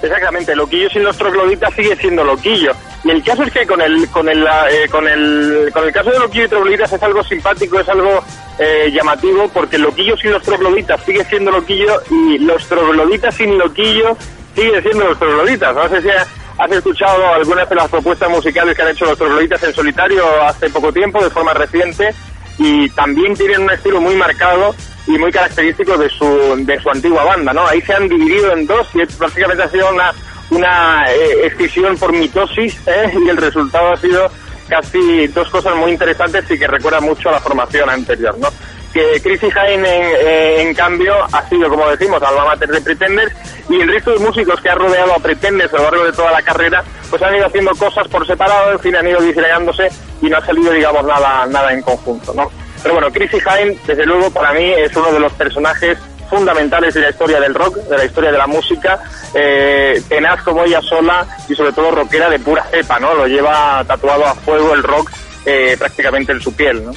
Exactamente, 0.00 0.54
loquillo 0.54 0.88
sin 0.90 1.02
los 1.02 1.16
trogloditas 1.16 1.74
sigue 1.74 1.96
siendo 1.96 2.22
loquillo. 2.22 2.72
Y 3.04 3.10
el 3.10 3.22
caso 3.22 3.42
es 3.42 3.52
que 3.52 3.66
con 3.66 3.80
el 3.80 4.08
con 4.10 4.28
el, 4.28 4.46
eh, 4.70 4.88
con 4.90 5.06
el 5.08 5.70
con 5.72 5.84
el 5.84 5.92
caso 5.92 6.10
de 6.10 6.18
loquillo 6.20 6.44
y 6.44 6.48
trogloditas 6.48 6.92
es 6.92 7.02
algo 7.02 7.24
simpático, 7.24 7.80
es 7.80 7.88
algo 7.88 8.22
eh, 8.58 8.90
llamativo, 8.92 9.48
porque 9.48 9.76
loquillo 9.78 10.16
sin 10.16 10.32
los 10.32 10.42
trogloditas 10.42 11.02
sigue 11.04 11.24
siendo 11.24 11.50
loquillo 11.50 12.00
y 12.10 12.38
los 12.38 12.64
trogloditas 12.68 13.34
sin 13.34 13.58
loquillo 13.58 14.16
sigue 14.54 14.80
siendo 14.82 15.08
los 15.08 15.18
trogloditas. 15.18 15.74
No 15.74 15.88
sé 15.88 16.02
si 16.02 16.08
has 16.10 16.72
escuchado 16.72 17.34
algunas 17.34 17.68
de 17.68 17.74
las 17.74 17.88
propuestas 17.88 18.30
musicales 18.30 18.76
que 18.76 18.82
han 18.82 18.88
hecho 18.88 19.04
los 19.04 19.18
trogloditas 19.18 19.62
en 19.64 19.74
solitario 19.74 20.24
hace 20.42 20.70
poco 20.70 20.92
tiempo, 20.92 21.22
de 21.22 21.30
forma 21.30 21.54
reciente, 21.54 22.14
y 22.58 22.88
también 22.90 23.34
tienen 23.34 23.62
un 23.62 23.70
estilo 23.70 24.00
muy 24.00 24.16
marcado 24.16 24.74
y 25.08 25.18
muy 25.18 25.32
característico 25.32 25.96
de 25.96 26.08
su, 26.10 26.54
de 26.58 26.78
su 26.80 26.90
antigua 26.90 27.24
banda, 27.24 27.52
¿no? 27.52 27.66
Ahí 27.66 27.80
se 27.80 27.94
han 27.94 28.08
dividido 28.08 28.52
en 28.52 28.66
dos 28.66 28.86
y 28.94 29.04
prácticamente 29.06 29.62
ha 29.62 29.70
sido 29.70 29.90
una, 29.90 30.12
una 30.50 31.04
eh, 31.10 31.50
por 31.98 32.12
mitosis 32.12 32.78
¿eh? 32.86 33.12
y 33.24 33.28
el 33.28 33.38
resultado 33.38 33.92
ha 33.92 33.96
sido 33.96 34.30
casi 34.68 35.26
dos 35.28 35.48
cosas 35.48 35.74
muy 35.76 35.92
interesantes 35.92 36.44
y 36.50 36.58
que 36.58 36.66
recuerda 36.66 37.00
mucho 37.00 37.30
a 37.30 37.32
la 37.32 37.40
formación 37.40 37.88
anterior, 37.88 38.36
¿no? 38.38 38.48
que 38.92 39.20
Chrissy 39.22 39.46
Hine, 39.46 39.74
en, 39.74 39.82
eh, 39.82 40.62
en 40.62 40.74
cambio, 40.74 41.14
ha 41.32 41.48
sido, 41.48 41.68
como 41.68 41.88
decimos, 41.88 42.22
alma 42.22 42.44
mater 42.44 42.68
de 42.68 42.80
Pretenders 42.80 43.32
y 43.68 43.80
el 43.80 43.88
resto 43.88 44.12
de 44.12 44.18
músicos 44.18 44.60
que 44.60 44.68
ha 44.68 44.74
rodeado 44.74 45.14
a 45.14 45.18
Pretenders 45.18 45.72
a 45.72 45.76
lo 45.76 45.82
largo 45.84 46.04
de 46.04 46.12
toda 46.12 46.32
la 46.32 46.42
carrera, 46.42 46.82
pues 47.08 47.22
han 47.22 47.34
ido 47.34 47.46
haciendo 47.46 47.70
cosas 47.72 48.08
por 48.08 48.26
separado, 48.26 48.72
en 48.72 48.80
fin, 48.80 48.96
han 48.96 49.08
ido 49.08 49.20
disgregándose 49.20 49.88
y 50.20 50.28
no 50.28 50.36
ha 50.36 50.44
salido, 50.44 50.72
digamos, 50.72 51.04
nada, 51.04 51.46
nada 51.46 51.72
en 51.72 51.82
conjunto, 51.82 52.32
¿no? 52.34 52.50
Pero 52.82 52.94
bueno, 52.94 53.10
Chrissy 53.10 53.38
Hine, 53.38 53.76
desde 53.86 54.06
luego, 54.06 54.30
para 54.30 54.52
mí 54.52 54.64
es 54.64 54.94
uno 54.96 55.12
de 55.12 55.20
los 55.20 55.32
personajes 55.32 55.98
fundamentales 56.28 56.94
de 56.94 57.00
la 57.00 57.10
historia 57.10 57.40
del 57.40 57.54
rock, 57.54 57.76
de 57.76 57.96
la 57.96 58.04
historia 58.04 58.30
de 58.30 58.38
la 58.38 58.46
música, 58.46 59.02
eh, 59.34 60.02
tenaz 60.08 60.42
como 60.42 60.64
ella 60.64 60.80
sola 60.82 61.26
y 61.48 61.54
sobre 61.54 61.72
todo 61.72 61.90
rockera 61.90 62.28
de 62.28 62.38
pura 62.38 62.64
cepa, 62.70 63.00
¿no? 63.00 63.14
Lo 63.14 63.26
lleva 63.26 63.82
tatuado 63.86 64.26
a 64.26 64.34
fuego 64.34 64.74
el 64.74 64.82
rock 64.82 65.10
eh, 65.46 65.76
prácticamente 65.78 66.32
en 66.32 66.40
su 66.40 66.52
piel, 66.52 66.84
¿no? 66.84 66.92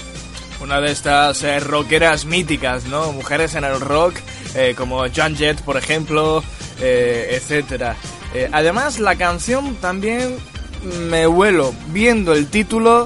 Una 0.61 0.81
de 0.81 0.91
estas 0.91 1.41
eh, 1.43 1.59
rockeras 1.59 2.25
míticas, 2.25 2.85
¿no? 2.85 3.11
Mujeres 3.13 3.55
en 3.55 3.63
el 3.63 3.79
rock, 3.79 4.15
eh, 4.55 4.73
como 4.77 5.05
Joan 5.13 5.35
Jett, 5.35 5.61
por 5.61 5.77
ejemplo, 5.77 6.43
etcétera. 6.79 7.95
Además, 8.51 8.99
la 8.99 9.15
canción 9.15 9.75
también 9.75 10.37
me 11.09 11.27
vuelo 11.27 11.73
viendo 11.87 12.33
el 12.33 12.49
título, 12.49 13.05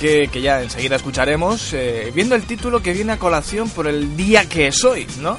que, 0.00 0.40
ya 0.40 0.62
enseguida 0.62 0.96
escucharemos, 0.96 1.74
eh, 1.74 2.10
viendo 2.14 2.34
el 2.34 2.46
título 2.46 2.82
que 2.82 2.94
viene 2.94 3.12
a 3.12 3.18
colación 3.18 3.68
por 3.68 3.86
el 3.86 4.16
día 4.16 4.48
que 4.48 4.68
es 4.68 4.82
hoy, 4.82 5.06
¿no? 5.20 5.38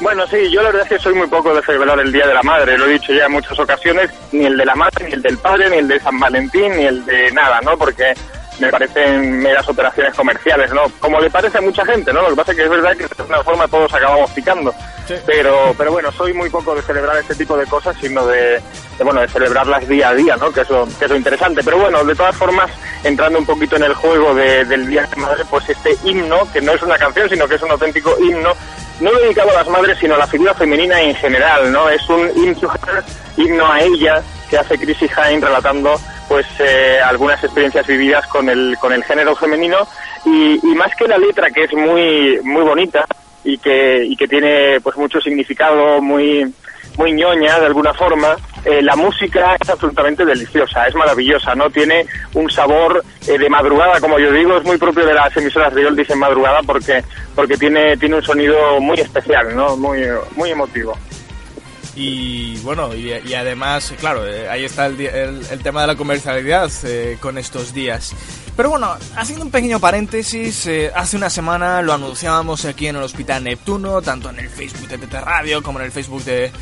Bueno, 0.00 0.26
sí, 0.26 0.36
yo 0.52 0.62
la 0.62 0.68
verdad 0.68 0.82
es 0.82 0.88
que 0.90 1.02
soy 1.02 1.14
muy 1.14 1.26
poco 1.26 1.54
de 1.54 1.62
celebrar 1.62 1.98
el 2.00 2.12
Día 2.12 2.26
de 2.26 2.34
la 2.34 2.42
Madre, 2.42 2.76
lo 2.76 2.84
he 2.84 2.92
dicho 2.92 3.14
ya 3.14 3.24
en 3.24 3.32
muchas 3.32 3.58
ocasiones, 3.58 4.10
ni 4.30 4.44
el 4.44 4.58
de 4.58 4.66
la 4.66 4.74
madre, 4.74 5.06
ni 5.06 5.14
el 5.14 5.22
del 5.22 5.38
padre, 5.38 5.70
ni 5.70 5.78
el 5.78 5.88
de 5.88 5.98
San 6.00 6.20
Valentín, 6.20 6.76
ni 6.76 6.84
el 6.84 7.02
de 7.06 7.32
nada, 7.32 7.62
¿no? 7.62 7.78
Porque 7.78 8.12
me 8.58 8.70
parecen 8.70 9.38
meras 9.40 9.68
operaciones 9.68 10.14
comerciales, 10.14 10.72
¿no? 10.72 10.82
Como 11.00 11.20
le 11.20 11.30
parece 11.30 11.58
a 11.58 11.60
mucha 11.60 11.84
gente, 11.84 12.12
¿no? 12.12 12.22
Lo 12.22 12.30
que 12.30 12.36
pasa 12.36 12.52
es 12.52 12.56
que 12.58 12.64
es 12.64 12.70
verdad 12.70 12.92
que 12.96 13.04
de 13.04 13.08
alguna 13.18 13.42
forma 13.42 13.68
todos 13.68 13.92
acabamos 13.92 14.30
picando. 14.30 14.74
Pero, 15.24 15.72
pero 15.78 15.92
bueno, 15.92 16.10
soy 16.12 16.32
muy 16.32 16.50
poco 16.50 16.74
de 16.74 16.82
celebrar 16.82 17.16
este 17.18 17.34
tipo 17.36 17.56
de 17.56 17.66
cosas, 17.66 17.96
sino 18.00 18.26
de, 18.26 18.60
de, 18.98 19.04
bueno, 19.04 19.20
de 19.20 19.28
celebrarlas 19.28 19.86
día 19.86 20.08
a 20.08 20.14
día, 20.14 20.36
¿no? 20.36 20.50
Que 20.52 20.62
es, 20.62 20.70
lo, 20.70 20.86
que 20.98 21.04
es 21.04 21.10
lo 21.10 21.16
interesante. 21.16 21.62
Pero 21.64 21.78
bueno, 21.78 22.02
de 22.04 22.14
todas 22.14 22.34
formas, 22.34 22.70
entrando 23.04 23.38
un 23.38 23.46
poquito 23.46 23.76
en 23.76 23.84
el 23.84 23.94
juego 23.94 24.34
de- 24.34 24.64
del 24.64 24.86
Día 24.88 25.02
de 25.06 25.16
Madre, 25.20 25.44
pues 25.48 25.68
este 25.68 25.96
himno, 26.04 26.50
que 26.52 26.60
no 26.60 26.72
es 26.72 26.82
una 26.82 26.96
canción, 26.98 27.28
sino 27.28 27.46
que 27.46 27.54
es 27.54 27.62
un 27.62 27.70
auténtico 27.70 28.16
himno, 28.20 28.52
no 29.00 29.12
dedicado 29.20 29.50
a 29.50 29.54
las 29.54 29.68
madres, 29.68 29.96
sino 30.00 30.14
a 30.14 30.18
la 30.18 30.26
figura 30.26 30.54
femenina 30.54 31.00
en 31.00 31.14
general, 31.14 31.70
¿no? 31.70 31.88
Es 31.88 32.08
un 32.08 32.28
himno 33.36 33.70
a 33.70 33.80
ella, 33.80 34.22
que 34.50 34.58
hace 34.58 34.78
Chrissy 34.78 35.06
Hine 35.06 35.44
relatando 35.44 36.00
pues 36.28 36.46
eh, 36.58 36.98
algunas 37.04 37.42
experiencias 37.42 37.86
vividas 37.86 38.26
con 38.26 38.48
el, 38.48 38.76
con 38.80 38.92
el 38.92 39.04
género 39.04 39.36
femenino 39.36 39.86
y, 40.24 40.60
y 40.62 40.74
más 40.74 40.94
que 40.96 41.06
la 41.08 41.18
letra 41.18 41.50
que 41.50 41.64
es 41.64 41.72
muy, 41.72 42.40
muy 42.42 42.62
bonita 42.62 43.04
y 43.44 43.58
que, 43.58 44.04
y 44.04 44.16
que 44.16 44.26
tiene 44.26 44.80
pues 44.80 44.96
mucho 44.96 45.20
significado 45.20 46.00
muy, 46.02 46.52
muy 46.96 47.12
ñoña 47.12 47.60
de 47.60 47.66
alguna 47.66 47.94
forma, 47.94 48.36
eh, 48.64 48.82
la 48.82 48.96
música 48.96 49.56
es 49.60 49.68
absolutamente 49.68 50.24
deliciosa, 50.24 50.86
es 50.86 50.94
maravillosa, 50.94 51.54
¿no? 51.54 51.70
Tiene 51.70 52.06
un 52.34 52.50
sabor 52.50 53.04
eh, 53.26 53.38
de 53.38 53.48
madrugada, 53.48 54.00
como 54.00 54.18
yo 54.18 54.32
digo, 54.32 54.56
es 54.56 54.64
muy 54.64 54.78
propio 54.78 55.06
de 55.06 55.14
las 55.14 55.36
emisoras 55.36 55.74
de 55.74 55.86
Oldies 55.86 56.10
en 56.10 56.18
madrugada 56.18 56.60
porque, 56.62 57.04
porque 57.34 57.56
tiene, 57.56 57.96
tiene 57.96 58.16
un 58.16 58.22
sonido 58.22 58.80
muy 58.80 58.98
especial, 58.98 59.54
¿no? 59.54 59.76
Muy, 59.76 60.02
muy 60.34 60.50
emotivo. 60.50 60.96
Y 61.98 62.58
bueno, 62.58 62.94
y, 62.94 63.10
y 63.26 63.32
además, 63.34 63.94
claro, 63.98 64.26
eh, 64.26 64.48
ahí 64.50 64.64
está 64.66 64.84
el, 64.86 65.00
el- 65.00 65.46
el 65.50 65.58
tema 65.62 65.80
de 65.80 65.86
la 65.86 65.96
comercialidad 65.96 66.70
eh, 66.84 67.16
con 67.20 67.38
estos 67.38 67.72
días. 67.72 68.12
Pero 68.54 68.68
bueno, 68.70 68.94
haciendo 69.16 69.44
un 69.46 69.50
pequeño 69.50 69.80
paréntesis, 69.80 70.66
eh, 70.66 70.92
hace 70.94 71.16
una 71.16 71.30
semana 71.30 71.80
lo 71.82 71.94
anunciábamos 71.94 72.64
aquí 72.66 72.86
en 72.86 72.96
el 72.96 73.02
Hospital 73.02 73.44
Neptuno, 73.44 74.02
tanto 74.02 74.28
en 74.30 74.38
el 74.40 74.48
Facebook 74.50 74.88
de 74.88 74.98
TT 74.98 75.14
Radio 75.22 75.62
como 75.62 75.78
en 75.80 75.86
el 75.86 75.92
Facebook 75.92 76.22
de, 76.24 76.52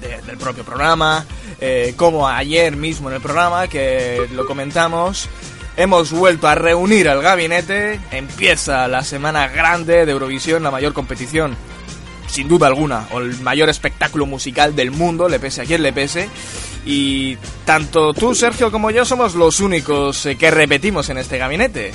de- 0.00 0.08
de- 0.08 0.22
del 0.22 0.36
propio 0.38 0.64
programa, 0.64 1.24
eh, 1.60 1.94
como 1.96 2.28
ayer 2.28 2.74
mismo 2.76 3.08
en 3.10 3.16
el 3.16 3.20
programa 3.22 3.68
que 3.68 4.26
lo 4.32 4.44
comentamos. 4.44 5.28
Hemos 5.76 6.12
vuelto 6.12 6.46
a 6.48 6.54
reunir 6.56 7.08
al 7.08 7.20
gabinete, 7.22 8.00
empieza 8.12 8.86
la 8.88 9.02
semana 9.02 9.48
grande 9.48 10.04
de 10.06 10.12
Eurovisión, 10.12 10.62
la 10.62 10.70
mayor 10.70 10.92
competición 10.92 11.56
sin 12.26 12.48
duda 12.48 12.66
alguna, 12.66 13.06
o 13.12 13.20
el 13.20 13.38
mayor 13.40 13.68
espectáculo 13.68 14.26
musical 14.26 14.74
del 14.74 14.90
mundo, 14.90 15.28
le 15.28 15.38
pese 15.38 15.62
a 15.62 15.64
quien 15.64 15.82
le 15.82 15.92
pese. 15.92 16.28
Y 16.86 17.36
tanto 17.64 18.12
tú, 18.12 18.34
Sergio, 18.34 18.70
como 18.70 18.90
yo 18.90 19.04
somos 19.04 19.34
los 19.34 19.60
únicos 19.60 20.26
eh, 20.26 20.36
que 20.36 20.50
repetimos 20.50 21.08
en 21.08 21.18
este 21.18 21.38
gabinete. 21.38 21.92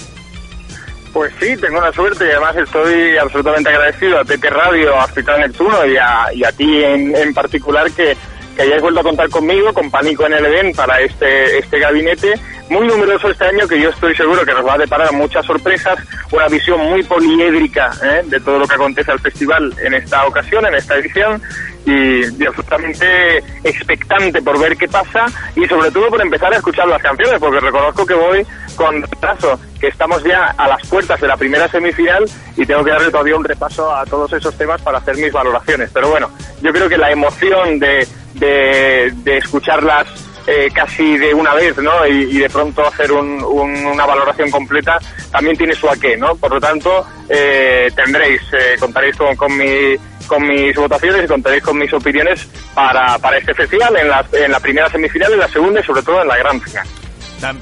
Pues 1.14 1.34
sí, 1.40 1.58
tengo 1.58 1.82
la 1.82 1.92
suerte 1.92 2.26
y 2.26 2.32
además 2.32 2.56
estoy 2.56 3.18
absolutamente 3.18 3.70
agradecido 3.70 4.20
a 4.20 4.24
TT 4.24 4.44
Radio, 4.46 4.96
a 4.96 5.06
Hospital 5.06 5.40
Neptuno 5.42 5.86
y 5.86 5.98
a, 5.98 6.34
y 6.34 6.44
a 6.44 6.52
ti 6.52 6.84
en, 6.84 7.16
en 7.16 7.34
particular 7.34 7.92
que, 7.92 8.16
que 8.60 8.64
hayáis 8.64 8.82
vuelto 8.82 9.00
a 9.00 9.04
contar 9.04 9.30
conmigo, 9.30 9.74
con 9.74 9.90
Pánico 9.90 10.26
en 10.26 10.34
el 10.34 10.46
Edén 10.46 10.74
para 10.74 11.00
este, 11.00 11.60
este 11.60 11.80
gabinete. 11.80 12.34
Muy 12.70 12.86
numeroso 12.88 13.30
este 13.30 13.46
año 13.46 13.66
que 13.66 13.80
yo 13.80 13.90
estoy 13.90 14.14
seguro 14.14 14.44
que 14.44 14.54
nos 14.54 14.68
va 14.68 14.74
a 14.74 14.78
deparar 14.78 15.14
muchas 15.14 15.46
sorpresas, 15.46 15.98
una 16.34 16.50
visión 16.50 16.78
muy 16.82 17.02
poliédrica 17.04 17.90
¿eh? 18.04 18.22
de 18.26 18.38
todo 18.42 18.60
lo 18.60 18.68
que 18.68 18.76
acontece 18.76 19.12
al 19.12 19.20
festival 19.22 19.74
en 19.82 19.94
esta 19.94 20.28
ocasión, 20.28 20.66
en 20.66 20.76
esta 20.76 20.98
edición 20.98 21.42
y, 21.86 22.26
y 22.26 22.46
absolutamente 22.46 23.38
expectante 23.64 24.42
por 24.42 24.60
ver 24.60 24.76
qué 24.76 24.90
pasa 24.90 25.28
y 25.56 25.66
sobre 25.66 25.90
todo 25.90 26.10
por 26.10 26.22
empezar 26.22 26.54
a 26.54 26.58
escuchar 26.58 26.88
las 26.90 27.02
canciones 27.02 27.40
porque 27.40 27.62
reconozco 27.62 28.06
que 28.06 28.14
voy 28.14 28.46
con 28.76 29.02
retraso, 29.02 29.60
que 29.80 29.88
estamos 29.88 30.22
ya 30.24 30.54
a 30.58 30.68
las 30.68 30.86
puertas 30.88 31.20
de 31.20 31.28
la 31.28 31.38
primera 31.38 31.68
semifinal 31.70 32.26
y 32.58 32.66
tengo 32.66 32.84
que 32.84 32.92
darle 32.92 33.10
todavía 33.10 33.36
un 33.36 33.44
repaso 33.44 33.94
a 33.96 34.06
todos 34.06 34.32
esos 34.34 34.56
temas 34.58 34.82
para 34.82 35.00
hacer 35.00 35.16
mis 35.16 35.32
valoraciones. 35.32 35.90
Pero 35.94 36.10
bueno, 36.10 36.30
yo 36.62 36.72
creo 36.72 36.88
que 36.88 36.98
la 36.98 37.12
emoción 37.12 37.80
de, 37.80 38.08
de, 38.34 39.12
de 39.16 39.38
escucharlas 39.38 40.08
eh, 40.48 40.70
casi 40.74 41.18
de 41.18 41.34
una 41.34 41.54
vez, 41.54 41.78
¿no? 41.78 42.08
Y, 42.08 42.38
de 42.40 42.50
pronto 42.50 42.86
hacer 42.88 43.12
un- 43.12 43.44
un- 43.44 43.86
una 43.86 44.06
valoración 44.06 44.50
completa 44.50 44.98
también 45.32 45.56
tiene 45.56 45.76
su 45.76 45.88
aqué, 45.88 46.18
¿no? 46.18 46.36
Por 46.36 46.52
lo 46.52 46.60
tanto, 46.60 47.06
eh, 47.30 47.92
tendréis, 47.96 48.42
eh, 48.54 48.76
contaréis 48.80 49.16
con, 49.16 49.36
con 49.36 49.56
mi 49.56 49.96
con 50.28 50.48
mis 50.48 50.76
votaciones 50.76 51.24
y 51.26 51.28
contaréis 51.28 51.64
con 51.64 51.76
mis 51.78 51.92
opiniones 51.92 52.48
para, 52.76 53.18
para 53.18 53.38
este 53.40 53.52
festival 53.56 53.98
en 53.98 54.10
la, 54.10 54.24
en 54.32 54.52
la 54.52 54.60
primera 54.60 54.88
semifinal, 54.90 55.34
en 55.34 55.40
la 55.40 55.48
segunda 55.48 55.80
y 55.80 55.84
sobre 55.84 56.04
todo 56.04 56.22
en 56.22 56.28
la 56.28 56.38
gran 56.38 56.62
final. 56.62 56.86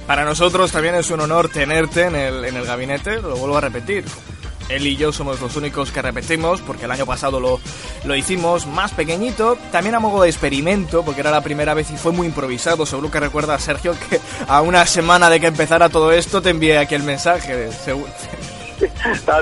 Para 0.05 0.25
nosotros 0.25 0.71
también 0.71 0.95
es 0.95 1.09
un 1.09 1.21
honor 1.21 1.47
tenerte 1.49 2.03
en 2.03 2.15
el, 2.15 2.43
en 2.43 2.57
el 2.57 2.65
gabinete, 2.65 3.21
lo 3.21 3.37
vuelvo 3.37 3.57
a 3.57 3.61
repetir. 3.61 4.03
Él 4.69 4.85
y 4.87 4.95
yo 4.97 5.11
somos 5.11 5.39
los 5.41 5.55
únicos 5.55 5.91
que 5.91 6.01
repetimos, 6.01 6.61
porque 6.61 6.85
el 6.85 6.91
año 6.91 7.05
pasado 7.05 7.39
lo, 7.39 7.59
lo 8.03 8.15
hicimos 8.15 8.67
más 8.67 8.91
pequeñito, 8.93 9.57
también 9.71 9.95
a 9.95 9.99
modo 9.99 10.23
de 10.23 10.29
experimento, 10.29 11.03
porque 11.03 11.21
era 11.21 11.31
la 11.31 11.41
primera 11.41 11.73
vez 11.73 11.89
y 11.91 11.97
fue 11.97 12.11
muy 12.11 12.27
improvisado. 12.27 12.85
Seguro 12.85 13.09
que 13.09 13.19
recuerda, 13.19 13.57
Sergio, 13.59 13.95
que 14.09 14.19
a 14.47 14.61
una 14.61 14.85
semana 14.85 15.29
de 15.29 15.39
que 15.39 15.47
empezara 15.47 15.89
todo 15.89 16.11
esto 16.11 16.41
te 16.41 16.49
envié 16.49 16.77
aquí 16.77 16.95
el 16.95 17.03
mensaje. 17.03 17.69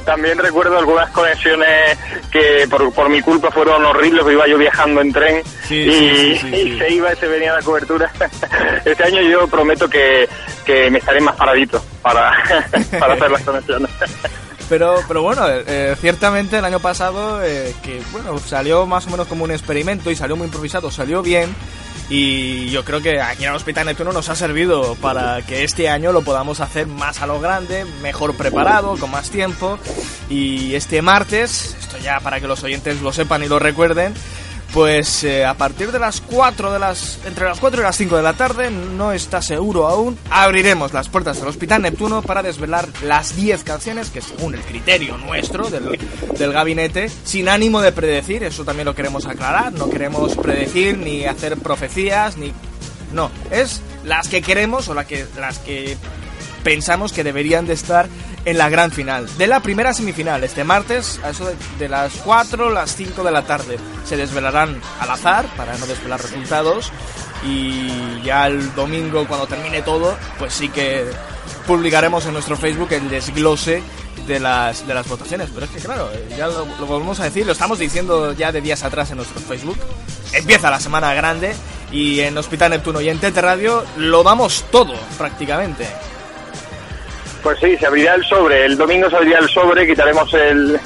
También 0.05 0.37
recuerdo 0.37 0.77
algunas 0.77 1.09
conexiones 1.11 1.97
que 2.31 2.67
por, 2.69 2.93
por 2.93 3.09
mi 3.09 3.21
culpa 3.21 3.51
fueron 3.51 3.83
horribles, 3.83 4.21
porque 4.21 4.35
iba 4.35 4.47
yo 4.47 4.57
viajando 4.57 5.01
en 5.01 5.11
tren 5.11 5.43
Sí, 5.67 5.75
y, 5.75 5.91
sí, 5.91 6.37
sí, 6.37 6.47
y 6.55 6.79
se 6.79 6.93
iba 6.93 7.11
y 7.11 7.15
se 7.17 7.27
venía 7.27 7.53
la 7.53 7.61
cobertura. 7.61 8.11
Este 8.85 9.03
año 9.03 9.21
yo 9.21 9.47
prometo 9.47 9.89
que, 9.89 10.29
que 10.63 10.89
me 10.91 10.99
estaré 10.99 11.19
más 11.19 11.35
paradito 11.35 11.83
para, 12.01 12.31
para 12.99 13.13
hacer 13.15 13.31
las 13.31 13.41
conexiones. 13.41 13.89
Pero, 14.67 14.99
pero 15.07 15.21
bueno, 15.21 15.47
eh, 15.47 15.63
eh, 15.67 15.95
ciertamente 15.99 16.57
el 16.57 16.65
año 16.65 16.79
pasado, 16.79 17.43
eh, 17.43 17.75
que 17.83 18.01
bueno, 18.11 18.37
salió 18.39 18.85
más 18.85 19.05
o 19.07 19.11
menos 19.11 19.27
como 19.27 19.43
un 19.43 19.51
experimento 19.51 20.09
y 20.09 20.15
salió 20.15 20.35
muy 20.35 20.45
improvisado, 20.45 20.89
salió 20.89 21.21
bien. 21.21 21.55
Y 22.09 22.69
yo 22.69 22.85
creo 22.85 23.01
que 23.01 23.19
aquí 23.19 23.43
en 23.43 23.49
el 23.49 23.55
Hospital 23.55 23.87
Neptuno 23.87 24.11
nos 24.11 24.29
ha 24.29 24.35
servido 24.35 24.95
para 24.95 25.41
que 25.41 25.63
este 25.63 25.89
año 25.89 26.11
lo 26.11 26.21
podamos 26.21 26.59
hacer 26.59 26.85
más 26.85 27.21
a 27.21 27.27
lo 27.27 27.39
grande, 27.39 27.83
mejor 28.03 28.35
preparado, 28.35 28.95
con 28.97 29.09
más 29.09 29.31
tiempo. 29.31 29.79
Y 30.29 30.75
este 30.75 31.01
martes, 31.01 31.75
esto 31.79 31.97
ya 31.97 32.19
para 32.19 32.39
que 32.39 32.47
los 32.47 32.63
oyentes 32.63 33.01
lo 33.01 33.11
sepan 33.11 33.43
y 33.43 33.47
lo 33.47 33.57
recuerden, 33.57 34.13
pues 34.75 35.23
eh, 35.23 35.45
a 35.45 35.53
partir 35.53 35.93
de 35.93 35.99
las 35.99 36.19
4 36.19 36.73
de 36.73 36.79
las 36.79 37.19
entre 37.25 37.45
las 37.45 37.61
4 37.61 37.79
y 37.79 37.83
las 37.83 37.95
5 37.95 38.17
de 38.17 38.21
la 38.21 38.33
tarde, 38.33 38.69
no 38.69 39.13
está 39.13 39.41
seguro 39.41 39.87
aún, 39.87 40.17
abriremos 40.29 40.91
las 40.91 41.07
puertas 41.07 41.39
del 41.39 41.47
Hospital 41.47 41.83
Neptuno 41.83 42.21
para 42.21 42.43
desvelar 42.43 42.89
las 43.01 43.37
10 43.37 43.63
canciones 43.63 44.09
que 44.09 44.19
según 44.19 44.53
el 44.53 44.59
criterio 44.59 45.17
nuestro 45.17 45.69
del, 45.69 45.97
del 46.37 46.51
gabinete, 46.51 47.07
sin 47.23 47.47
ánimo 47.47 47.79
de 47.79 47.93
predecir, 47.93 48.43
eso 48.43 48.65
también 48.65 48.85
lo 48.85 48.93
queremos 48.93 49.25
aclarar, 49.25 49.71
no 49.71 49.89
queremos 49.89 50.35
predecir 50.35 50.97
ni 50.97 51.23
hacer 51.23 51.55
profecías 51.55 52.35
ni 52.35 52.51
no, 53.13 53.31
es 53.51 53.81
las 54.03 54.27
que 54.27 54.41
queremos 54.41 54.89
o 54.89 54.93
la 54.93 55.07
que, 55.07 55.25
las 55.39 55.57
que 55.59 55.95
pensamos 56.65 57.13
que 57.13 57.23
deberían 57.23 57.67
de 57.67 57.73
estar 57.73 58.09
en 58.43 58.57
la 58.57 58.69
gran 58.69 58.91
final. 58.91 59.29
De 59.37 59.45
la 59.45 59.59
primera 59.59 59.93
semifinal, 59.93 60.43
este 60.43 60.63
martes, 60.63 61.19
a 61.23 61.29
eso 61.29 61.45
de, 61.45 61.55
de 61.77 61.87
las 61.87 62.13
4, 62.25 62.71
las 62.71 62.95
5 62.95 63.23
de 63.23 63.31
la 63.31 63.43
tarde, 63.43 63.77
se 64.03 64.17
desvelarán 64.17 64.81
al 64.99 65.09
azar 65.11 65.45
para 65.55 65.77
no 65.77 65.85
desvelar 65.85 66.19
resultados. 66.19 66.91
Y 67.45 68.19
ya 68.23 68.47
el 68.47 68.73
domingo, 68.73 69.27
cuando 69.27 69.45
termine 69.45 69.83
todo, 69.83 70.17
pues 70.39 70.55
sí 70.55 70.69
que 70.69 71.05
publicaremos 71.67 72.25
en 72.25 72.33
nuestro 72.33 72.57
Facebook 72.57 72.91
el 72.93 73.09
desglose 73.09 73.83
de 74.25 74.39
las, 74.39 74.87
de 74.87 74.93
las 74.95 75.07
votaciones. 75.07 75.51
Pero 75.53 75.67
es 75.67 75.71
que, 75.71 75.79
claro, 75.79 76.09
eh, 76.11 76.33
ya 76.35 76.47
lo, 76.47 76.65
lo 76.79 76.85
volvemos 76.87 77.19
a 77.19 77.25
decir, 77.25 77.45
lo 77.45 77.51
estamos 77.51 77.77
diciendo 77.77 78.33
ya 78.33 78.51
de 78.51 78.61
días 78.61 78.83
atrás 78.83 79.11
en 79.11 79.17
nuestro 79.17 79.39
Facebook. 79.39 79.77
Empieza 80.33 80.71
la 80.71 80.79
semana 80.79 81.13
grande 81.13 81.53
y 81.91 82.21
en 82.21 82.35
Hospital 82.35 82.71
Neptuno 82.71 83.01
y 83.01 83.09
en 83.09 83.19
Tete 83.19 83.39
Radio 83.39 83.85
lo 83.97 84.23
damos 84.23 84.65
todo, 84.71 84.95
prácticamente. 85.19 85.85
Pues 87.45 87.59
sí, 87.59 87.77
se 87.77 87.85
abrirá 87.85 88.15
el 88.15 88.23
sobre. 88.25 88.65
El 88.65 88.75
domingo 88.75 89.07
se 89.07 89.17
abrirá 89.17 89.37
el 89.37 89.47
sobre, 89.49 89.85
quitaremos 89.85 90.33
el, 90.33 90.79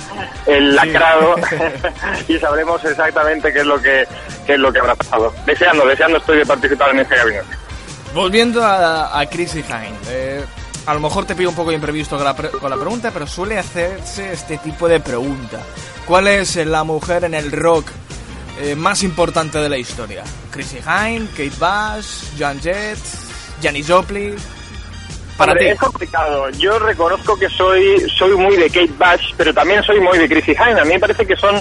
el 0.45 0.75
lacrado 0.75 1.35
y 2.27 2.37
sabremos 2.37 2.83
exactamente 2.83 3.53
qué 3.53 3.59
es 3.59 3.65
lo 3.65 3.81
que 3.81 4.05
qué 4.45 4.53
es 4.55 4.59
lo 4.59 4.71
que 4.73 4.79
habrá 4.79 4.93
pasado. 4.93 5.33
Deseando, 5.45 5.85
deseando 5.85 6.17
estoy 6.17 6.39
de 6.39 6.45
participar 6.45 6.89
en 6.89 6.99
este 6.99 7.15
gabinete. 7.15 7.45
Volviendo 8.13 8.61
a, 8.61 9.17
a 9.17 9.25
Chrissy 9.27 9.59
Hine, 9.59 9.95
eh, 10.09 10.43
a 10.85 10.93
lo 10.93 10.99
mejor 10.99 11.25
te 11.25 11.33
pido 11.33 11.49
un 11.49 11.55
poco 11.55 11.69
de 11.69 11.75
imprevisto 11.77 12.17
con 12.17 12.25
la, 12.25 12.35
pre- 12.35 12.49
con 12.49 12.69
la 12.69 12.75
pregunta, 12.75 13.11
pero 13.11 13.25
suele 13.25 13.57
hacerse 13.57 14.33
este 14.33 14.57
tipo 14.57 14.89
de 14.89 14.99
pregunta. 14.99 15.61
¿Cuál 16.05 16.27
es 16.27 16.57
la 16.57 16.83
mujer 16.83 17.23
en 17.23 17.35
el 17.35 17.51
rock 17.53 17.87
eh, 18.59 18.75
más 18.75 19.01
importante 19.03 19.59
de 19.59 19.69
la 19.69 19.77
historia? 19.77 20.23
¿Chrissy 20.51 20.79
Hine, 20.79 21.27
Kate 21.37 21.53
Bush, 21.57 22.37
Joan 22.37 22.59
Jett, 22.59 22.97
Janis 23.63 23.87
Joplin? 23.87 24.35
Para 25.39 25.55
ti. 25.55 25.67
Es 25.67 25.79
complicado. 25.79 26.49
Yo 26.51 26.77
reconozco 26.79 27.39
que 27.39 27.49
soy 27.49 27.97
soy 28.09 28.35
muy 28.35 28.57
de 28.57 28.67
Kate 28.67 28.91
Bush, 28.99 29.33
pero 29.37 29.53
también 29.53 29.81
soy 29.83 30.01
muy 30.01 30.17
de 30.17 30.27
Chrissy 30.27 30.51
Hine. 30.51 30.81
A 30.81 30.83
mí 30.83 30.93
me 30.95 30.99
parece 30.99 31.25
que 31.25 31.37
son, 31.37 31.55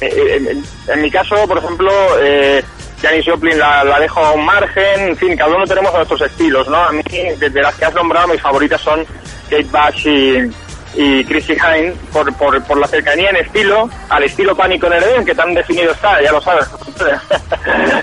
eh, 0.00 0.38
en, 0.50 0.64
en 0.88 1.02
mi 1.02 1.10
caso, 1.10 1.46
por 1.46 1.58
ejemplo, 1.58 1.92
eh, 2.18 2.64
Janis 3.02 3.26
Joplin 3.26 3.58
la, 3.58 3.84
la 3.84 4.00
dejo 4.00 4.20
a 4.20 4.32
un 4.32 4.46
margen. 4.46 5.08
En 5.10 5.16
fin, 5.18 5.36
cada 5.36 5.54
uno 5.54 5.66
tenemos 5.66 5.92
nuestros 5.92 6.22
estilos, 6.22 6.66
¿no? 6.68 6.82
A 6.82 6.92
mí, 6.92 7.02
de 7.38 7.50
las 7.62 7.74
que 7.74 7.84
has 7.84 7.94
nombrado, 7.94 8.28
mis 8.28 8.40
favoritas 8.40 8.80
son 8.80 9.04
Kate 9.50 9.64
Bush 9.64 10.06
y, 10.06 10.38
y 10.94 11.24
Chrissy 11.26 11.52
Hine 11.52 11.92
por, 12.10 12.32
por, 12.36 12.62
por 12.64 12.78
la 12.78 12.86
cercanía 12.86 13.28
en 13.28 13.36
estilo, 13.36 13.90
al 14.08 14.22
estilo 14.22 14.56
Pánico 14.56 14.86
en 14.86 14.94
el 14.94 15.02
Edén, 15.02 15.26
que 15.26 15.34
tan 15.34 15.52
definido 15.52 15.92
está, 15.92 16.22
ya 16.22 16.32
lo 16.32 16.40
sabes. 16.40 16.66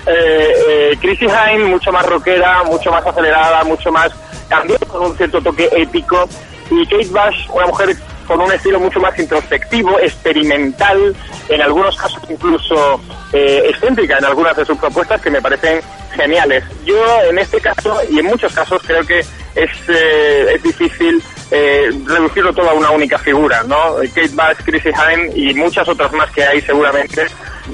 eh, 0.06 0.52
eh, 0.68 0.96
Chrissy 1.00 1.26
Hine, 1.26 1.64
mucho 1.64 1.90
más 1.90 2.06
rockera, 2.06 2.62
mucho 2.62 2.92
más 2.92 3.04
acelerada, 3.04 3.64
mucho 3.64 3.90
más 3.90 4.12
también 4.52 4.78
con 4.86 5.02
un 5.02 5.16
cierto 5.16 5.40
toque 5.40 5.68
épico. 5.72 6.28
Y 6.70 6.84
Kate 6.86 7.08
Bush, 7.08 7.48
una 7.52 7.66
mujer 7.66 7.96
con 8.26 8.40
un 8.40 8.52
estilo 8.52 8.78
mucho 8.78 9.00
más 9.00 9.18
introspectivo, 9.18 9.98
experimental, 9.98 11.14
en 11.48 11.60
algunos 11.60 11.96
casos 11.96 12.22
incluso 12.28 13.00
eh, 13.32 13.64
excéntrica 13.68 14.18
en 14.18 14.24
algunas 14.24 14.56
de 14.56 14.64
sus 14.64 14.78
propuestas 14.78 15.20
que 15.20 15.30
me 15.30 15.40
parecen 15.40 15.80
geniales. 16.14 16.64
Yo 16.84 16.96
en 17.28 17.38
este 17.38 17.60
caso 17.60 17.98
y 18.10 18.18
en 18.18 18.26
muchos 18.26 18.54
casos 18.54 18.80
creo 18.86 19.04
que 19.04 19.20
es, 19.20 19.70
eh, 19.88 20.54
es 20.54 20.62
difícil 20.62 21.22
eh, 21.50 21.90
reducirlo 22.06 22.52
todo 22.52 22.70
a 22.70 22.74
una 22.74 22.90
única 22.90 23.18
figura, 23.18 23.62
¿no? 23.64 23.96
Kate 24.14 24.28
Bush, 24.28 24.64
Chrissy 24.64 24.90
Hine 24.90 25.32
y 25.34 25.54
muchas 25.54 25.88
otras 25.88 26.12
más 26.12 26.30
que 26.30 26.44
hay 26.44 26.60
seguramente 26.60 27.26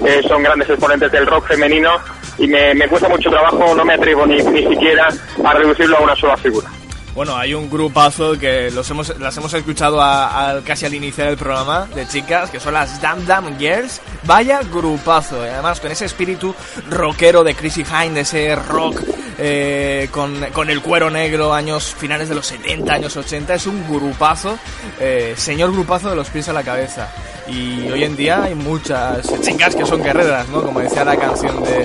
eh, 0.04 0.22
son 0.26 0.42
grandes 0.42 0.68
exponentes 0.70 1.10
del 1.12 1.26
rock 1.26 1.46
femenino 1.48 2.00
y 2.38 2.46
me, 2.46 2.74
me 2.74 2.88
cuesta 2.88 3.08
mucho 3.08 3.30
trabajo, 3.30 3.74
no 3.74 3.84
me 3.84 3.94
atrevo 3.94 4.26
ni, 4.26 4.36
ni 4.42 4.66
siquiera 4.68 5.08
a 5.44 5.52
reducirlo 5.54 5.98
a 5.98 6.00
una 6.02 6.16
sola 6.16 6.36
figura. 6.36 6.68
Bueno, 7.14 7.36
hay 7.36 7.52
un 7.52 7.68
grupazo 7.68 8.38
que 8.38 8.70
los 8.70 8.88
hemos, 8.90 9.18
las 9.18 9.36
hemos 9.36 9.52
escuchado 9.52 10.00
a- 10.00 10.50
al- 10.50 10.62
casi 10.62 10.86
al 10.86 10.94
iniciar 10.94 11.26
el 11.28 11.36
programa 11.36 11.88
de 11.92 12.06
chicas, 12.06 12.48
que 12.48 12.60
son 12.60 12.74
las 12.74 13.00
Dam 13.02 13.26
Dam 13.26 13.58
Girls. 13.58 14.00
Vaya 14.22 14.60
grupazo, 14.62 15.44
y 15.44 15.48
además 15.48 15.80
con 15.80 15.90
ese 15.90 16.04
espíritu 16.04 16.54
rockero 16.90 17.42
de 17.42 17.56
Chrissy 17.56 17.82
Hine, 17.84 18.20
ese 18.20 18.54
rock 18.54 19.02
eh, 19.36 20.08
con, 20.12 20.32
con 20.52 20.70
el 20.70 20.80
cuero 20.80 21.10
negro, 21.10 21.52
años 21.52 21.92
finales 21.98 22.28
de 22.28 22.36
los 22.36 22.46
70, 22.46 22.92
años 22.92 23.16
80. 23.16 23.52
Es 23.54 23.66
un 23.66 23.84
grupazo, 23.88 24.56
eh, 25.00 25.34
señor 25.36 25.72
grupazo 25.72 26.10
de 26.10 26.16
los 26.16 26.28
pies 26.28 26.48
a 26.48 26.52
la 26.52 26.62
cabeza. 26.62 27.08
Y 27.48 27.90
hoy 27.90 28.04
en 28.04 28.16
día 28.16 28.42
hay 28.42 28.54
muchas 28.54 29.26
chicas 29.40 29.74
que 29.74 29.86
son 29.86 30.02
guerreras, 30.02 30.48
¿no? 30.48 30.62
Como 30.62 30.80
decía 30.80 31.04
la 31.04 31.16
canción 31.16 31.62
de, 31.62 31.78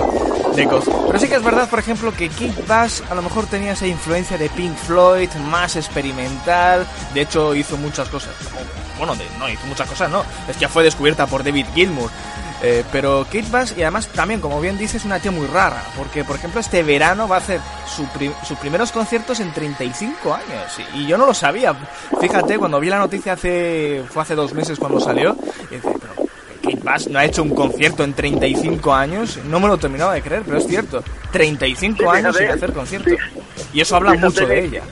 de. 0.54 0.68
Pero 0.68 1.18
sí 1.18 1.28
que 1.28 1.36
es 1.36 1.42
verdad, 1.42 1.68
por 1.68 1.78
ejemplo, 1.78 2.12
que 2.12 2.28
Kate 2.28 2.64
Bush 2.68 3.00
a 3.10 3.14
lo 3.14 3.22
mejor 3.22 3.46
tenía 3.46 3.72
esa 3.72 3.86
influencia 3.86 4.36
de 4.36 4.48
Pink 4.50 4.76
Floyd, 4.76 5.30
más 5.50 5.76
experimental. 5.76 6.86
De 7.14 7.22
hecho, 7.22 7.54
hizo 7.54 7.76
muchas 7.76 8.08
cosas. 8.08 8.34
Bueno, 8.98 9.14
no 9.38 9.48
hizo 9.48 9.66
muchas 9.66 9.88
cosas, 9.88 10.10
no. 10.10 10.22
Es 10.48 10.56
que 10.56 10.68
fue 10.68 10.84
descubierta 10.84 11.26
por 11.26 11.42
David 11.42 11.66
Gilmour. 11.74 12.10
Eh, 12.66 12.82
pero 12.90 13.24
Kate 13.24 13.44
Bush, 13.50 13.72
y 13.76 13.82
además 13.82 14.08
también, 14.08 14.40
como 14.40 14.58
bien 14.60 14.78
dices, 14.78 14.96
es 14.96 15.04
una 15.04 15.18
tía 15.20 15.30
muy 15.30 15.46
rara. 15.46 15.82
Porque, 15.98 16.24
por 16.24 16.36
ejemplo, 16.36 16.60
este 16.60 16.82
verano 16.82 17.28
va 17.28 17.36
a 17.36 17.38
hacer 17.40 17.60
su 17.94 18.04
pri- 18.06 18.32
sus 18.46 18.56
primeros 18.58 18.90
conciertos 18.90 19.38
en 19.40 19.52
35 19.52 20.32
años. 20.34 20.78
Y, 20.94 21.00
y 21.02 21.06
yo 21.06 21.18
no 21.18 21.26
lo 21.26 21.34
sabía. 21.34 21.74
Fíjate, 22.20 22.58
cuando 22.58 22.80
vi 22.80 22.88
la 22.88 22.98
noticia 22.98 23.34
hace 23.34 24.02
fue 24.08 24.22
hace 24.22 24.34
dos 24.34 24.54
meses 24.54 24.78
cuando 24.78 24.98
salió, 24.98 25.36
y 25.70 25.74
dije, 25.74 25.88
pero 26.00 26.14
Kate 26.62 26.80
Bush 26.82 27.08
no 27.08 27.18
ha 27.18 27.24
hecho 27.26 27.42
un 27.42 27.50
concierto 27.54 28.02
en 28.02 28.14
35 28.14 28.94
años. 28.94 29.38
No 29.44 29.60
me 29.60 29.68
lo 29.68 29.76
terminaba 29.76 30.14
de 30.14 30.22
creer, 30.22 30.42
pero 30.46 30.56
es 30.56 30.66
cierto. 30.66 31.02
35 31.32 31.98
Sí, 31.98 32.04
años 32.18 32.34
sin 32.36 32.48
hacer 32.48 32.72
conciertos. 32.72 33.12
Y 33.74 33.80
eso 33.82 33.96
habla 33.96 34.12
Fíjate 34.12 34.26
mucho 34.26 34.46
de 34.46 34.64
ella. 34.64 34.82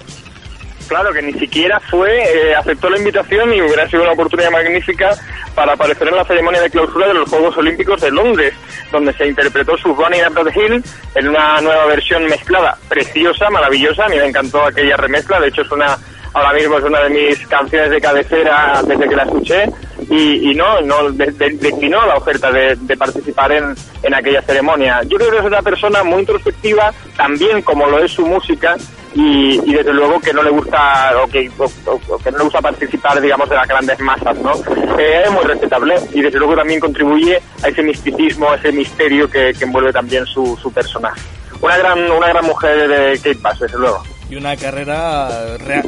Claro, 0.88 1.12
que 1.12 1.22
ni 1.22 1.32
siquiera 1.34 1.80
fue, 1.80 2.22
eh, 2.22 2.54
aceptó 2.54 2.90
la 2.90 2.98
invitación 2.98 3.52
y 3.54 3.62
hubiera 3.62 3.88
sido 3.88 4.02
una 4.02 4.12
oportunidad 4.12 4.50
magnífica 4.50 5.10
para 5.54 5.72
aparecer 5.72 6.08
en 6.08 6.16
la 6.16 6.24
ceremonia 6.24 6.60
de 6.60 6.68
clausura 6.70 7.08
de 7.08 7.14
los 7.14 7.30
Juegos 7.30 7.56
Olímpicos 7.56 8.00
de 8.00 8.10
Londres, 8.10 8.52
donde 8.90 9.12
se 9.14 9.26
interpretó 9.26 9.76
su 9.78 9.94
Running 9.94 10.22
Up 10.28 10.52
the 10.52 10.60
Hill 10.60 10.82
en 11.14 11.28
una 11.28 11.60
nueva 11.62 11.86
versión 11.86 12.24
mezclada, 12.26 12.76
preciosa, 12.88 13.48
maravillosa, 13.50 14.04
a 14.04 14.08
mí 14.08 14.16
me 14.16 14.26
encantó 14.26 14.64
aquella 14.64 14.96
remezcla, 14.96 15.40
de 15.40 15.48
hecho 15.48 15.62
es 15.62 15.70
una, 15.70 15.96
ahora 16.34 16.52
mismo 16.52 16.76
es 16.78 16.84
una 16.84 17.00
de 17.04 17.10
mis 17.10 17.46
canciones 17.46 17.90
de 17.90 18.00
cabecera 18.00 18.82
desde 18.86 19.08
que 19.08 19.16
la 19.16 19.22
escuché, 19.22 19.64
y, 20.10 20.50
y 20.50 20.54
no, 20.54 20.80
no 20.82 21.10
de- 21.12 21.30
de- 21.32 21.56
declinó 21.58 22.04
la 22.06 22.16
oferta 22.16 22.50
de, 22.50 22.76
de 22.76 22.96
participar 22.96 23.52
en, 23.52 23.74
en 24.02 24.14
aquella 24.14 24.42
ceremonia. 24.42 25.00
Yo 25.06 25.16
creo 25.16 25.30
que 25.30 25.38
es 25.38 25.44
una 25.44 25.62
persona 25.62 26.02
muy 26.02 26.20
introspectiva, 26.20 26.92
también 27.16 27.62
como 27.62 27.86
lo 27.86 27.98
es 28.02 28.10
su 28.12 28.26
música, 28.26 28.76
y, 29.14 29.60
y 29.70 29.74
desde 29.74 29.92
luego 29.92 30.20
que 30.20 30.32
no 30.32 30.42
le 30.42 30.50
gusta 30.50 31.12
o 31.22 31.28
que, 31.28 31.50
no 31.58 32.38
le 32.38 32.44
gusta 32.44 32.60
participar 32.60 33.20
digamos 33.20 33.48
de 33.48 33.56
las 33.56 33.68
grandes 33.68 33.98
masas 34.00 34.36
no 34.38 34.52
Eh, 34.98 35.22
es 35.24 35.30
muy 35.30 35.44
respetable 35.44 35.94
y 36.12 36.20
desde 36.22 36.38
luego 36.38 36.54
también 36.56 36.80
contribuye 36.80 37.40
a 37.62 37.68
ese 37.68 37.82
misticismo 37.82 38.50
a 38.50 38.56
ese 38.56 38.72
misterio 38.72 39.28
que, 39.28 39.54
envuelve 39.60 39.92
también 39.92 40.26
su, 40.26 40.58
su 40.60 40.72
personaje. 40.72 41.20
Una 41.60 41.76
gran 41.78 42.10
una 42.10 42.28
gran 42.28 42.44
mujer 42.44 42.88
de 42.88 43.16
Kate 43.18 43.38
Bush 43.42 43.58
desde 43.60 43.78
luego 43.78 44.02
Y 44.32 44.36
una 44.36 44.56
carrera 44.56 45.58
real. 45.58 45.84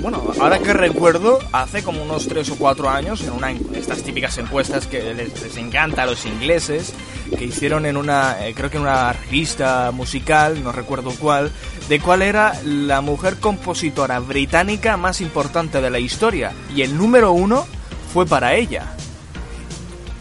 Bueno, 0.00 0.32
ahora 0.40 0.58
que 0.60 0.72
recuerdo, 0.72 1.40
hace 1.52 1.82
como 1.82 2.02
unos 2.02 2.26
3 2.26 2.52
o 2.52 2.56
4 2.56 2.88
años, 2.88 3.22
en 3.22 3.32
una 3.32 3.50
estas 3.50 4.02
típicas 4.02 4.38
encuestas 4.38 4.86
que 4.86 5.12
les, 5.12 5.42
les 5.42 5.56
encanta 5.58 6.04
a 6.04 6.06
los 6.06 6.24
ingleses, 6.24 6.94
que 7.36 7.44
hicieron 7.44 7.84
en 7.84 7.98
una, 7.98 8.46
eh, 8.46 8.54
creo 8.54 8.70
que 8.70 8.78
en 8.78 8.84
una 8.84 9.12
revista 9.12 9.90
musical, 9.90 10.64
no 10.64 10.72
recuerdo 10.72 11.12
cuál, 11.20 11.52
de 11.90 12.00
cuál 12.00 12.22
era 12.22 12.54
la 12.64 13.02
mujer 13.02 13.36
compositora 13.36 14.20
británica 14.20 14.96
más 14.96 15.20
importante 15.20 15.82
de 15.82 15.90
la 15.90 15.98
historia. 15.98 16.52
Y 16.74 16.80
el 16.80 16.96
número 16.96 17.32
uno 17.32 17.66
fue 18.14 18.24
para 18.24 18.54
ella. 18.54 18.86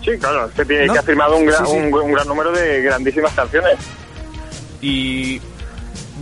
sí 0.03 0.11
claro 0.19 0.51
que 0.53 0.65
tiene 0.65 0.87
¿No? 0.87 0.93
que 0.93 0.99
ha 0.99 1.03
firmado 1.03 1.37
un 1.37 1.45
gran, 1.45 1.65
Sí, 1.65 1.71
sí. 1.71 1.77
Un, 1.77 1.93
un 1.93 2.11
gran 2.11 2.27
número 2.27 2.51
de 2.51 2.81
grandísimas 2.81 3.31
canciones 3.31 3.77
Y 4.81 5.39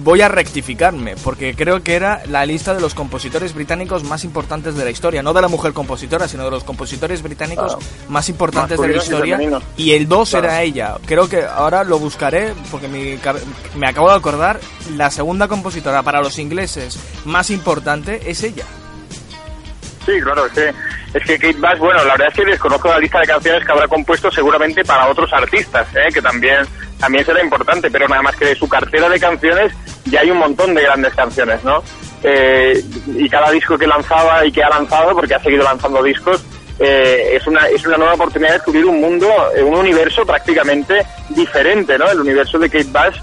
voy 0.04 0.22
a 0.22 0.28
rectificarme, 0.28 1.16
porque 1.24 1.54
creo 1.56 1.84
que 1.84 1.96
era 1.96 2.22
la 2.28 2.46
lista 2.46 2.74
de 2.74 2.82
los 2.82 2.94
compositores 2.94 3.54
británicos 3.54 4.04
más 4.04 4.24
importantes 4.24 4.76
de 4.76 4.84
la 4.84 4.92
historia, 4.92 5.22
no 5.24 5.34
de 5.34 5.42
la 5.42 5.48
mujer 5.48 5.74
compositora, 5.74 6.28
sino 6.28 6.46
de 6.46 6.52
los 6.52 6.64
compositores 6.64 7.22
británicos 7.22 7.76
Claro. 7.76 7.92
más 8.10 8.30
importantes 8.30 8.80
de 8.80 8.88
la 8.88 8.94
y 8.94 8.98
historia. 8.98 9.36
femeninos. 9.38 9.64
Y 9.78 9.92
el 9.94 10.08
2 10.08 10.30
Claro. 10.30 10.46
era 10.48 10.62
ella. 10.62 10.96
Creo 11.06 11.28
que 11.30 11.44
ahora 11.44 11.84
lo 11.84 12.00
buscaré, 12.00 12.54
porque 12.72 12.88
mi 12.88 13.20
me 13.76 13.88
acabo 13.88 14.10
de 14.10 14.16
acordar, 14.18 14.60
la 14.96 15.12
segunda 15.12 15.48
compositora 15.48 16.04
para 16.04 16.22
los 16.22 16.40
ingleses 16.40 16.98
más 17.26 17.50
importante 17.50 18.30
es 18.30 18.44
ella. 18.44 18.66
Sí, 20.06 20.14
claro, 20.24 20.46
es 20.48 20.54
que, 20.54 20.74
es 21.14 21.24
que 21.26 21.38
Kate 21.38 21.54
Bush, 21.60 21.78
bueno, 21.78 22.04
la 22.06 22.12
verdad 22.14 22.28
es 22.30 22.34
que 22.34 22.46
desconozco 22.46 22.88
la 22.88 22.98
lista 23.00 23.20
de 23.20 23.28
canciones 23.28 23.64
que 23.66 23.72
habrá 23.72 23.88
compuesto 23.88 24.32
seguramente 24.32 24.84
para 24.84 25.08
otros 25.08 25.32
artistas, 25.34 25.88
¿eh? 25.96 26.12
que 26.12 26.22
también, 26.22 26.66
también 27.00 27.26
será 27.26 27.42
importante, 27.42 27.90
pero 27.90 28.08
nada 28.08 28.22
más 28.22 28.36
que 28.36 28.46
de 28.46 28.56
su 28.56 28.68
cartera 28.68 29.10
de 29.10 29.20
canciones 29.20 29.74
ya 30.06 30.22
hay 30.22 30.32
un 30.32 30.38
montón 30.38 30.74
de 30.76 30.82
grandes 30.82 31.14
canciones, 31.14 31.64
¿no? 31.64 31.84
Eh, 32.24 32.84
y 33.16 33.30
cada 33.30 33.50
disco 33.52 33.78
que 33.78 33.88
lanzaba 33.88 34.46
y 34.46 34.52
que 34.52 34.64
ha 34.64 34.70
lanzado, 34.70 35.16
porque 35.16 35.36
ha 35.36 35.40
seguido 35.40 35.64
lanzando 35.64 36.04
discos, 36.04 36.44
eh, 36.80 37.32
es, 37.34 37.48
una, 37.48 37.68
es 37.68 37.86
una 37.86 37.98
nueva 37.98 38.14
oportunidad 38.14 38.50
de 38.50 38.56
descubrir 38.56 38.86
un 38.86 39.00
mundo, 39.00 39.28
eh, 39.56 39.64
un 39.64 39.76
universo 39.76 40.26
prácticamente 40.26 41.06
diferente, 41.30 41.98
¿no? 41.98 42.10
El 42.10 42.20
universo 42.20 42.60
de 42.60 42.70
Kate 42.70 42.86
Bush 42.86 43.20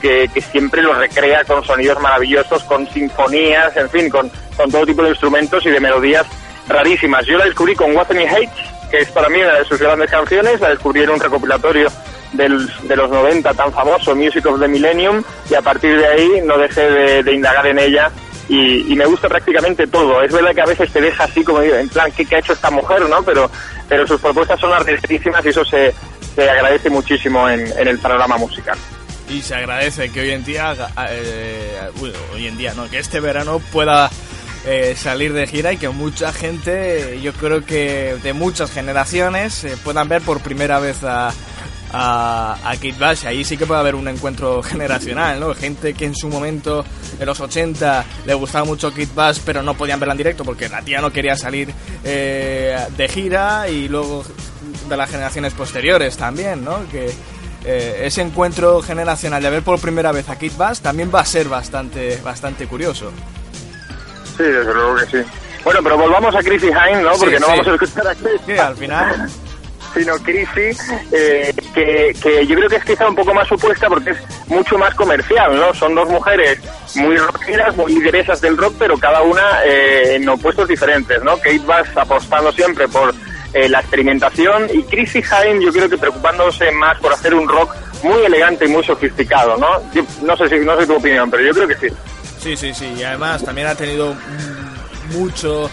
que, 0.00 0.30
que 0.32 0.40
siempre 0.40 0.80
lo 0.80 0.94
recrea 0.94 1.44
con 1.44 1.62
sonidos 1.62 2.00
maravillosos, 2.00 2.62
con 2.62 2.88
sinfonías, 2.88 3.76
en 3.76 3.90
fin, 3.90 4.08
con, 4.08 4.30
con 4.56 4.70
todo 4.70 4.86
tipo 4.86 5.02
de 5.02 5.10
instrumentos 5.10 5.66
y 5.66 5.68
de 5.68 5.80
melodías 5.80 6.26
rarísimas. 6.66 7.26
Yo 7.26 7.36
la 7.36 7.44
descubrí 7.44 7.74
con 7.74 7.94
What 7.94 8.08
Me 8.08 8.26
Hates, 8.26 8.50
que 8.90 8.98
es 9.00 9.10
para 9.10 9.28
mí 9.28 9.38
una 9.38 9.58
de 9.58 9.66
sus 9.66 9.78
grandes 9.78 10.10
canciones, 10.10 10.60
la 10.62 10.70
descubrí 10.70 11.02
en 11.02 11.10
un 11.10 11.20
recopilatorio 11.20 11.88
del, 12.32 12.68
de 12.82 12.96
los 12.96 13.10
90 13.10 13.54
tan 13.54 13.72
famoso, 13.72 14.14
Music 14.14 14.44
of 14.46 14.60
the 14.60 14.68
Millennium, 14.68 15.22
y 15.50 15.54
a 15.54 15.62
partir 15.62 15.98
de 15.98 16.06
ahí 16.06 16.30
no 16.44 16.58
dejé 16.58 16.90
de, 16.90 17.22
de 17.22 17.32
indagar 17.32 17.66
en 17.66 17.78
ella 17.78 18.10
y, 18.48 18.92
y 18.92 18.96
me 18.96 19.06
gusta 19.06 19.28
prácticamente 19.28 19.86
todo. 19.86 20.22
Es 20.22 20.32
verdad 20.32 20.54
que 20.54 20.60
a 20.60 20.66
veces 20.66 20.92
te 20.92 21.00
deja 21.00 21.24
así 21.24 21.42
como 21.42 21.60
en 21.62 21.88
plan, 21.88 22.10
¿qué, 22.12 22.24
qué 22.24 22.36
ha 22.36 22.38
hecho 22.38 22.52
esta 22.52 22.70
mujer, 22.70 23.08
no? 23.08 23.22
Pero, 23.22 23.50
pero 23.88 24.06
sus 24.06 24.20
propuestas 24.20 24.60
son 24.60 24.72
arriesgadísimas 24.72 25.44
y 25.44 25.48
eso 25.48 25.64
se, 25.64 25.92
se 26.34 26.50
agradece 26.50 26.90
muchísimo 26.90 27.48
en, 27.48 27.66
en 27.66 27.88
el 27.88 27.98
panorama 27.98 28.36
musical. 28.36 28.78
Y 29.28 29.42
se 29.42 29.56
agradece 29.56 30.10
que 30.10 30.20
hoy 30.20 30.30
en 30.30 30.44
día, 30.44 30.74
eh, 31.10 31.80
bueno, 31.96 32.14
hoy 32.32 32.46
en 32.46 32.56
día, 32.56 32.74
no, 32.74 32.88
que 32.88 32.98
este 33.00 33.18
verano 33.18 33.60
pueda 33.72 34.08
eh, 34.64 34.94
salir 34.96 35.32
de 35.32 35.48
gira 35.48 35.72
y 35.72 35.78
que 35.78 35.88
mucha 35.88 36.32
gente, 36.32 37.20
yo 37.20 37.32
creo 37.32 37.64
que 37.64 38.16
de 38.22 38.32
muchas 38.32 38.70
generaciones, 38.70 39.64
eh, 39.64 39.76
puedan 39.82 40.08
ver 40.08 40.22
por 40.22 40.40
primera 40.40 40.78
vez 40.78 41.02
a, 41.02 41.32
a, 41.92 42.56
a 42.64 42.76
Kid 42.76 42.94
Bash. 42.98 43.26
Ahí 43.26 43.44
sí 43.44 43.56
que 43.56 43.66
puede 43.66 43.80
haber 43.80 43.94
un 43.94 44.08
encuentro 44.08 44.62
generacional, 44.64 45.40
¿no? 45.40 45.54
Gente 45.54 45.94
que 45.94 46.04
en 46.06 46.14
su 46.14 46.28
momento, 46.28 46.84
en 47.18 47.26
los 47.26 47.40
80, 47.40 48.04
le 48.26 48.34
gustaba 48.34 48.64
mucho 48.64 48.92
Kid 48.92 49.08
Bash, 49.14 49.40
pero 49.44 49.62
no 49.62 49.74
podían 49.74 50.00
verla 50.00 50.12
en 50.14 50.18
directo 50.18 50.44
porque 50.44 50.68
la 50.68 50.82
tía 50.82 51.00
no 51.00 51.12
quería 51.12 51.36
salir 51.36 51.72
eh, 52.04 52.76
de 52.96 53.08
gira 53.08 53.68
y 53.68 53.88
luego 53.88 54.24
de 54.88 54.96
las 54.96 55.10
generaciones 55.10 55.52
posteriores 55.54 56.16
también, 56.16 56.64
¿no? 56.64 56.88
Que 56.90 57.10
eh, 57.64 58.02
ese 58.04 58.22
encuentro 58.22 58.80
generacional 58.82 59.42
de 59.42 59.50
ver 59.50 59.62
por 59.62 59.80
primera 59.80 60.12
vez 60.12 60.28
a 60.28 60.38
Kid 60.38 60.52
Bass 60.56 60.80
también 60.80 61.10
va 61.14 61.20
a 61.20 61.24
ser 61.24 61.48
bastante, 61.48 62.20
bastante 62.22 62.66
curioso. 62.66 63.10
Sí, 64.36 64.42
desde 64.44 64.72
luego 64.72 64.96
que 64.96 65.06
sí. 65.22 65.28
Bueno, 65.64 65.80
pero 65.82 65.98
volvamos 65.98 66.34
a 66.36 66.38
Chrissy 66.40 66.68
Hine, 66.68 67.02
¿no? 67.02 67.14
Sí, 67.14 67.20
Porque 67.20 67.40
no 67.40 67.46
sí. 67.46 67.52
vamos 67.52 67.66
a 67.66 67.72
escuchar 67.72 68.06
a 68.08 68.14
Chrissy. 68.14 68.44
Sí, 68.46 68.52
al 68.52 68.76
final. 68.76 69.30
Sino 69.96 70.14
Chrissy, 70.18 70.76
eh, 71.10 71.54
que, 71.74 72.14
que 72.22 72.46
yo 72.46 72.54
creo 72.54 72.68
que 72.68 72.76
es 72.76 72.84
quizá 72.84 73.08
un 73.08 73.14
poco 73.14 73.32
más 73.32 73.48
supuesta 73.48 73.88
porque 73.88 74.10
es 74.10 74.18
mucho 74.46 74.76
más 74.76 74.94
comercial, 74.94 75.56
¿no? 75.56 75.72
Son 75.72 75.94
dos 75.94 76.06
mujeres 76.10 76.58
muy 76.96 77.16
rockeras, 77.16 77.74
muy 77.76 77.94
lideresas 77.94 78.40
del 78.42 78.58
rock, 78.58 78.74
pero 78.78 78.98
cada 78.98 79.22
una 79.22 79.64
eh, 79.64 80.16
en 80.16 80.28
opuestos 80.28 80.68
diferentes, 80.68 81.22
¿no? 81.22 81.36
Kate 81.38 81.62
Bass 81.66 81.88
apostando 81.96 82.52
siempre 82.52 82.86
por 82.88 83.14
eh, 83.54 83.70
la 83.70 83.80
experimentación 83.80 84.66
y 84.70 84.82
Chrissy 84.82 85.22
Hine 85.22 85.64
yo 85.64 85.72
creo 85.72 85.88
que 85.88 85.96
preocupándose 85.96 86.70
más 86.72 86.98
por 87.00 87.14
hacer 87.14 87.34
un 87.34 87.48
rock 87.48 87.74
muy 88.02 88.22
elegante 88.24 88.66
y 88.66 88.68
muy 88.68 88.84
sofisticado, 88.84 89.56
¿no? 89.56 89.80
Yo 89.94 90.02
no 90.22 90.36
sé 90.36 90.48
si 90.48 90.58
no 90.58 90.78
sé 90.78 90.86
tu 90.86 90.96
opinión, 90.96 91.30
pero 91.30 91.42
yo 91.42 91.52
creo 91.52 91.68
que 91.68 91.76
sí. 91.76 91.94
Sí, 92.38 92.56
sí, 92.56 92.74
sí. 92.74 92.94
Y 92.98 93.02
además 93.02 93.42
también 93.42 93.68
ha 93.68 93.74
tenido 93.74 94.14
mucho, 95.12 95.70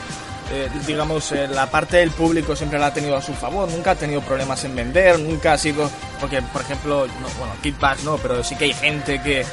eh, 0.54 0.70
digamos, 0.86 1.32
eh, 1.32 1.48
la 1.48 1.70
parte 1.70 1.98
del 1.98 2.12
público 2.12 2.56
siempre 2.56 2.80
la 2.80 2.88
ha 2.88 2.94
tenido 2.94 3.16
a 3.16 3.22
su 3.22 3.34
favor. 3.34 3.70
Nunca 3.70 3.92
ha 3.92 3.96
tenido 3.96 4.22
problemas 4.22 4.64
en 4.64 4.76
vender, 4.76 5.20
nunca 5.20 5.54
ha 5.54 5.58
sido... 5.58 5.90
Porque, 6.20 6.42
por 6.42 6.62
ejemplo, 6.62 7.08
no, 7.08 7.28
bueno, 7.40 7.54
Kid 7.62 7.76
Bass 7.80 8.04
no, 8.04 8.18
pero 8.18 8.44
sí 8.44 8.56
que 8.56 8.66
hay 8.66 8.74
gente 8.74 9.22
que 9.22 9.46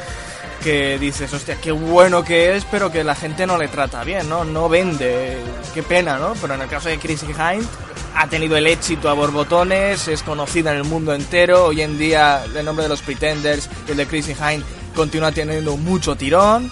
que 0.62 0.98
dices, 0.98 1.32
hostia, 1.32 1.56
qué 1.56 1.72
bueno 1.72 2.22
que 2.22 2.54
es, 2.54 2.66
pero 2.70 2.92
que 2.92 3.02
la 3.02 3.14
gente 3.14 3.46
no 3.46 3.56
le 3.56 3.68
trata 3.68 4.04
bien, 4.04 4.28
¿no? 4.28 4.44
No 4.44 4.68
vende, 4.68 5.38
qué 5.72 5.82
pena, 5.82 6.18
¿no? 6.18 6.34
Pero 6.40 6.54
en 6.54 6.60
el 6.60 6.68
caso 6.68 6.90
de 6.90 6.98
Chrissy 6.98 7.28
Hind, 7.28 7.66
ha 8.14 8.26
tenido 8.26 8.56
el 8.56 8.66
éxito 8.66 9.08
a 9.08 9.14
borbotones, 9.14 10.08
es 10.08 10.22
conocida 10.22 10.72
en 10.72 10.78
el 10.78 10.84
mundo 10.84 11.14
entero, 11.14 11.66
hoy 11.66 11.80
en 11.80 11.98
día 11.98 12.44
el 12.44 12.64
nombre 12.64 12.82
de 12.82 12.88
los 12.88 13.00
Pretenders 13.02 13.70
el 13.88 13.96
de 13.96 14.06
Chrissy 14.06 14.32
Hind 14.32 14.64
continúa 14.94 15.32
teniendo 15.32 15.76
mucho 15.76 16.16
tirón. 16.16 16.70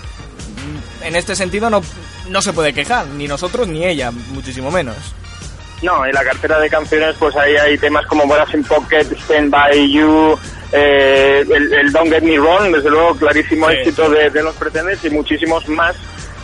En 1.02 1.16
este 1.16 1.34
sentido 1.34 1.70
no, 1.70 1.80
no 2.28 2.42
se 2.42 2.52
puede 2.52 2.72
quejar, 2.72 3.06
ni 3.08 3.26
nosotros 3.26 3.66
ni 3.68 3.84
ella, 3.84 4.10
muchísimo 4.10 4.70
menos. 4.70 4.96
No, 5.82 6.04
en 6.04 6.12
la 6.12 6.24
cartera 6.24 6.58
de 6.58 6.68
canciones 6.68 7.14
pues 7.18 7.36
ahí 7.36 7.54
hay 7.56 7.78
temas 7.78 8.04
como 8.06 8.26
Boras 8.26 8.52
in 8.52 8.64
Pocket, 8.64 9.06
Stand 9.24 9.50
By 9.50 9.92
You, 9.92 10.36
eh, 10.72 11.44
el, 11.48 11.72
el 11.72 11.92
Don't 11.92 12.10
Get 12.12 12.22
Me 12.22 12.38
Wrong, 12.38 12.72
desde 12.74 12.90
luego 12.90 13.14
clarísimo 13.14 13.68
Sí, 13.68 13.76
éxito 13.76 14.10
de, 14.10 14.28
de 14.30 14.42
los 14.42 14.54
Pretenders 14.56 15.04
y 15.04 15.10
muchísimos 15.10 15.68
más 15.68 15.94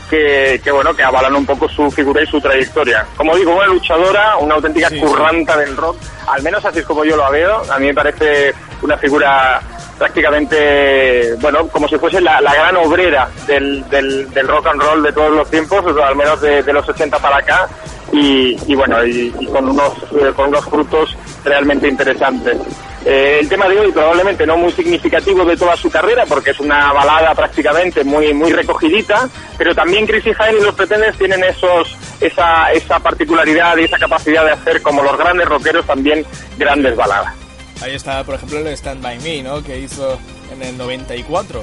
que, 0.09 0.61
que, 0.62 0.70
bueno 0.70 0.94
que 0.94 1.02
avalan 1.02 1.35
un 1.35 1.44
poco 1.47 1.69
su 1.69 1.90
figura 1.90 2.23
y 2.23 2.27
su 2.27 2.40
trayectoria. 2.40 3.06
Como 3.16 3.35
digo, 3.36 3.56
una 3.56 3.66
luchadora, 3.66 4.36
una 4.36 4.55
auténtica 4.55 4.89
Sí, 4.89 4.97
sí. 4.97 5.01
curranta 5.01 5.56
del 5.56 5.77
rock, 5.77 5.97
al 6.28 6.43
menos 6.43 6.65
así 6.65 6.78
es 6.78 6.85
como 6.86 7.05
yo 7.05 7.16
lo 7.16 7.28
veo. 7.32 7.62
A 7.73 7.78
mí 7.81 7.86
me 7.89 7.94
parece 7.94 8.55
una 8.82 8.97
figura 8.98 9.61
prácticamente, 9.99 11.35
bueno, 11.41 11.69
como 11.69 11.89
si 11.89 11.97
fuese 11.97 12.21
la, 12.21 12.41
gran 12.41 12.77
obrera 12.77 13.29
del, 13.47 13.89
del, 13.89 14.49
rock 14.49 14.66
and 14.69 14.81
roll 14.81 15.03
de 15.03 15.12
todos 15.12 15.33
los 15.33 15.51
tiempos, 15.51 15.85
al 16.03 16.16
menos 16.16 16.41
de, 16.41 16.73
los 16.73 16.89
80 16.89 17.19
para 17.19 17.39
acá, 17.39 17.69
y, 18.12 18.57
y 18.66 18.75
bueno, 18.75 19.05
y, 19.05 19.35
y 19.39 19.47
con, 19.47 19.69
unos, 19.69 19.93
eh, 20.21 20.33
con 20.35 20.49
unos 20.49 20.65
frutos 20.65 21.16
realmente 21.45 21.89
interesantes. 21.89 22.59
Eh, 23.05 23.41
el 23.41 23.49
tema 23.51 23.69
de 23.69 23.79
hoy 23.79 23.93
probablemente 23.93 24.47
no 24.47 24.57
muy 24.57 24.73
significativo 24.73 25.45
de 25.45 25.59
toda 25.59 25.77
su 25.77 25.91
carrera 25.91 26.25
porque 26.27 26.53
es 26.53 26.61
una 26.61 26.91
balada 26.91 27.35
prácticamente 27.35 28.03
muy 28.03 28.33
muy 28.33 28.51
recogidita, 28.51 29.29
pero 29.59 29.75
también 29.75 30.07
Chrissy 30.07 30.31
Hine 30.31 30.59
y 30.61 30.62
los 30.62 30.75
Pretenders 30.75 31.19
tienen 31.19 31.45
esos 31.45 31.95
esa, 32.19 32.73
esa 32.73 32.99
particularidad 33.01 33.77
y 33.77 33.85
esa 33.85 33.99
capacidad 33.99 34.47
de 34.47 34.53
hacer 34.53 34.81
como 34.81 35.03
los 35.03 35.19
grandes 35.19 35.47
rockeros 35.47 35.85
también 35.85 36.25
grandes 36.57 36.97
baladas. 36.97 37.44
Ahí 37.82 37.94
está, 37.94 38.24
por 38.24 38.36
ejemplo, 38.36 38.59
el 38.59 38.68
Stand 38.68 39.02
By 39.02 39.18
Me, 39.20 39.42
¿no? 39.42 39.62
Que 39.62 39.78
hizo 39.78 40.18
en 40.52 40.62
el 40.62 40.76
94. 40.78 41.62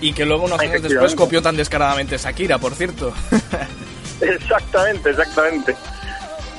Y 0.00 0.12
que 0.12 0.24
luego 0.26 0.44
unos 0.44 0.58
años 0.58 0.82
después 0.82 1.14
copió 1.14 1.42
tan 1.42 1.56
descaradamente 1.56 2.16
Shakira, 2.18 2.58
por 2.58 2.74
cierto. 2.74 3.12
Exactamente, 4.20 5.10
exactamente. 5.10 5.76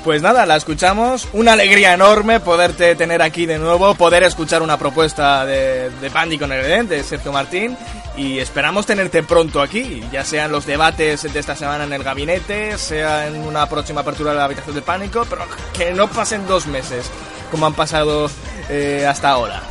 Pues 0.03 0.22
nada, 0.22 0.45
la 0.45 0.57
escuchamos. 0.57 1.30
Una 1.31 1.53
alegría 1.53 1.93
enorme 1.93 2.41
poderte 2.41 2.93
tener 2.95 3.22
aquí 3.22 3.45
de 3.45 3.57
nuevo, 3.57 3.95
poder 3.95 4.23
escuchar 4.23 4.61
una 4.61 4.77
propuesta 4.77 5.45
de, 5.45 5.89
de 5.89 6.10
Pandy 6.11 6.38
con 6.38 6.51
el 6.51 6.89
de 6.89 7.03
Sergio 7.03 7.31
Martín. 7.31 7.77
Y 8.18 8.38
esperamos 8.39 8.85
tenerte 8.85 9.23
pronto 9.23 9.61
aquí, 9.61 10.03
ya 10.11 10.26
sean 10.26 10.51
los 10.51 10.65
debates 10.65 11.23
de 11.23 11.39
esta 11.39 11.55
semana 11.55 11.85
en 11.85 11.93
el 11.93 12.03
gabinete, 12.03 12.77
sea 12.77 13.27
en 13.27 13.38
una 13.38 13.68
próxima 13.68 14.01
apertura 14.01 14.31
de 14.31 14.38
la 14.38 14.43
habitación 14.43 14.76
del 14.76 14.84
pánico, 14.84 15.26
pero 15.27 15.45
que 15.73 15.93
no 15.93 16.07
pasen 16.07 16.45
dos 16.45 16.68
meses, 16.68 17.10
como 17.49 17.65
han 17.65 17.73
pasado 17.73 18.30
eh, 18.69 19.06
hasta 19.07 19.30
ahora. 19.30 19.61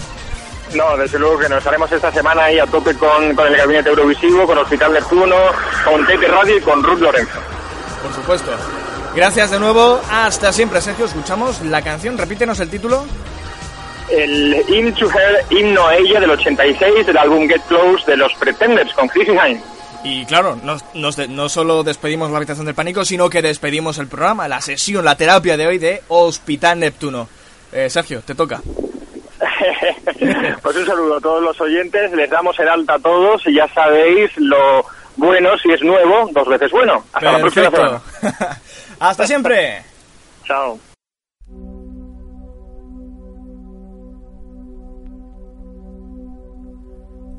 No, 0.74 0.96
desde 0.96 1.18
luego 1.18 1.38
que 1.38 1.48
nos 1.48 1.66
haremos 1.66 1.90
esta 1.92 2.10
semana 2.12 2.44
ahí 2.44 2.58
a 2.58 2.66
tope 2.66 2.94
con, 2.96 3.34
con 3.34 3.46
el 3.46 3.56
Gabinete 3.56 3.90
Eurovisivo, 3.90 4.46
con 4.46 4.56
Hospital 4.58 4.92
Neptuno, 4.94 5.36
con 5.84 6.06
Tete 6.06 6.26
Radio 6.28 6.56
y 6.56 6.60
con 6.62 6.82
Ruth 6.82 7.00
Lorenzo. 7.00 7.38
Por 8.02 8.12
supuesto. 8.14 8.50
Gracias 9.14 9.50
de 9.50 9.60
nuevo. 9.60 10.00
Hasta 10.10 10.50
siempre, 10.52 10.80
Sergio. 10.80 11.04
Escuchamos 11.04 11.60
la 11.62 11.82
canción. 11.82 12.16
Repítenos 12.16 12.58
el 12.60 12.70
título. 12.70 13.04
El 14.10 14.64
Hymn 14.68 14.94
to 14.94 15.06
Her, 15.10 15.44
himno 15.50 15.86
a 15.86 15.96
ella 15.96 16.20
del 16.20 16.30
86 16.30 17.06
del 17.06 17.16
álbum 17.16 17.46
Get 17.48 17.62
Close 17.68 18.04
de 18.06 18.16
los 18.16 18.32
Pretenders 18.34 18.92
con 18.94 19.08
Chrissy 19.08 19.32
Hine. 19.32 19.62
Y 20.04 20.24
claro, 20.26 20.58
nos- 20.62 20.84
nos 20.94 21.16
de- 21.16 21.28
no 21.28 21.48
solo 21.48 21.82
despedimos 21.84 22.30
la 22.30 22.38
habitación 22.38 22.66
del 22.66 22.74
pánico, 22.74 23.04
sino 23.04 23.30
que 23.30 23.40
despedimos 23.40 23.98
el 23.98 24.08
programa, 24.08 24.48
la 24.48 24.60
sesión, 24.60 25.04
la 25.04 25.16
terapia 25.16 25.56
de 25.56 25.66
hoy 25.66 25.78
de 25.78 26.02
Hospital 26.08 26.80
Neptuno. 26.80 27.28
Eh, 27.72 27.88
Sergio, 27.88 28.20
te 28.22 28.34
toca. 28.34 28.60
Pues 30.62 30.76
un 30.76 30.86
saludo 30.86 31.16
a 31.16 31.20
todos 31.20 31.42
los 31.42 31.60
oyentes, 31.60 32.12
les 32.12 32.30
damos 32.30 32.58
el 32.60 32.68
alta 32.68 32.94
a 32.94 32.98
todos 32.98 33.42
y 33.46 33.54
ya 33.54 33.66
sabéis 33.68 34.30
lo 34.36 34.84
bueno, 35.16 35.50
si 35.58 35.70
es 35.72 35.82
nuevo, 35.82 36.28
dos 36.32 36.48
veces 36.48 36.70
bueno. 36.70 37.04
Hasta 37.12 37.32
la 37.32 37.38
próxima 37.38 37.70
semana. 37.70 38.00
Perfecto. 38.20 38.46
Hasta 39.00 39.26
siempre. 39.26 39.84
Chao. 40.44 40.78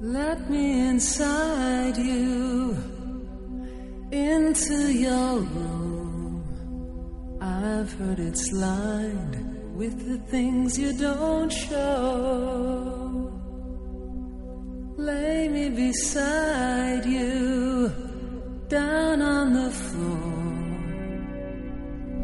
Let 0.01 0.49
me 0.49 0.89
inside 0.89 1.97
you 1.97 2.75
into 4.11 4.91
your 4.91 5.39
room. 5.39 6.43
I've 7.41 7.91
heard 7.93 8.19
it's 8.19 8.51
lined 8.51 9.42
with 9.73 10.07
the 10.07 10.17
things 10.29 10.77
you 10.77 10.93
don't 10.97 11.51
show. 11.51 13.31
Lay 14.95 15.47
me 15.49 15.69
beside 15.69 17.05
you 17.05 17.91
down 18.69 19.21
on 19.21 19.53
the 19.53 19.71
floor. 19.71 20.53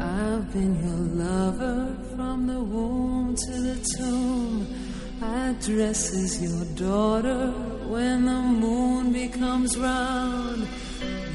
I've 0.00 0.52
been 0.52 0.74
your 0.86 1.04
lover 1.26 1.96
from 2.14 2.46
the 2.46 2.60
womb 2.60 3.34
to 3.34 3.52
the 3.68 3.76
tomb. 3.98 4.66
I 5.20 5.54
dress 5.60 6.14
as 6.14 6.40
your 6.40 6.64
daughter 6.76 7.50
when 7.88 8.24
the 8.24 8.40
moon 8.64 9.12
becomes 9.12 9.76
round. 9.76 10.66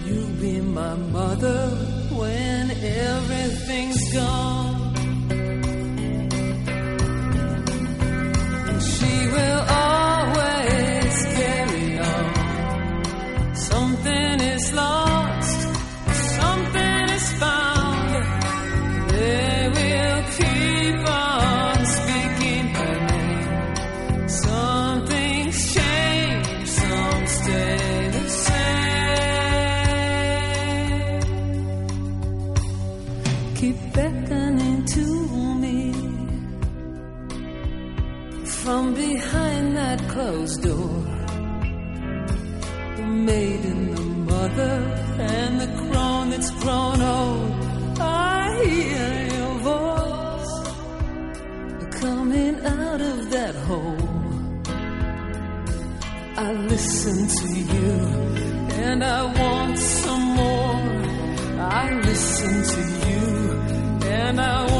You 0.06 0.26
be 0.42 0.62
my 0.62 0.96
mother 0.96 1.70
when 2.16 2.72
everything's 2.72 4.14
gone. 4.14 4.65
will 9.36 9.66
all 9.68 9.95
listen 57.06 57.28
to 57.28 57.60
you, 57.76 57.92
and 58.84 59.04
I 59.04 59.26
want 59.26 59.78
some 59.78 60.22
more. 60.22 60.76
I 61.62 61.94
listen 62.02 62.64
to 62.74 63.10
you, 63.10 63.52
and 64.10 64.42
I 64.42 64.75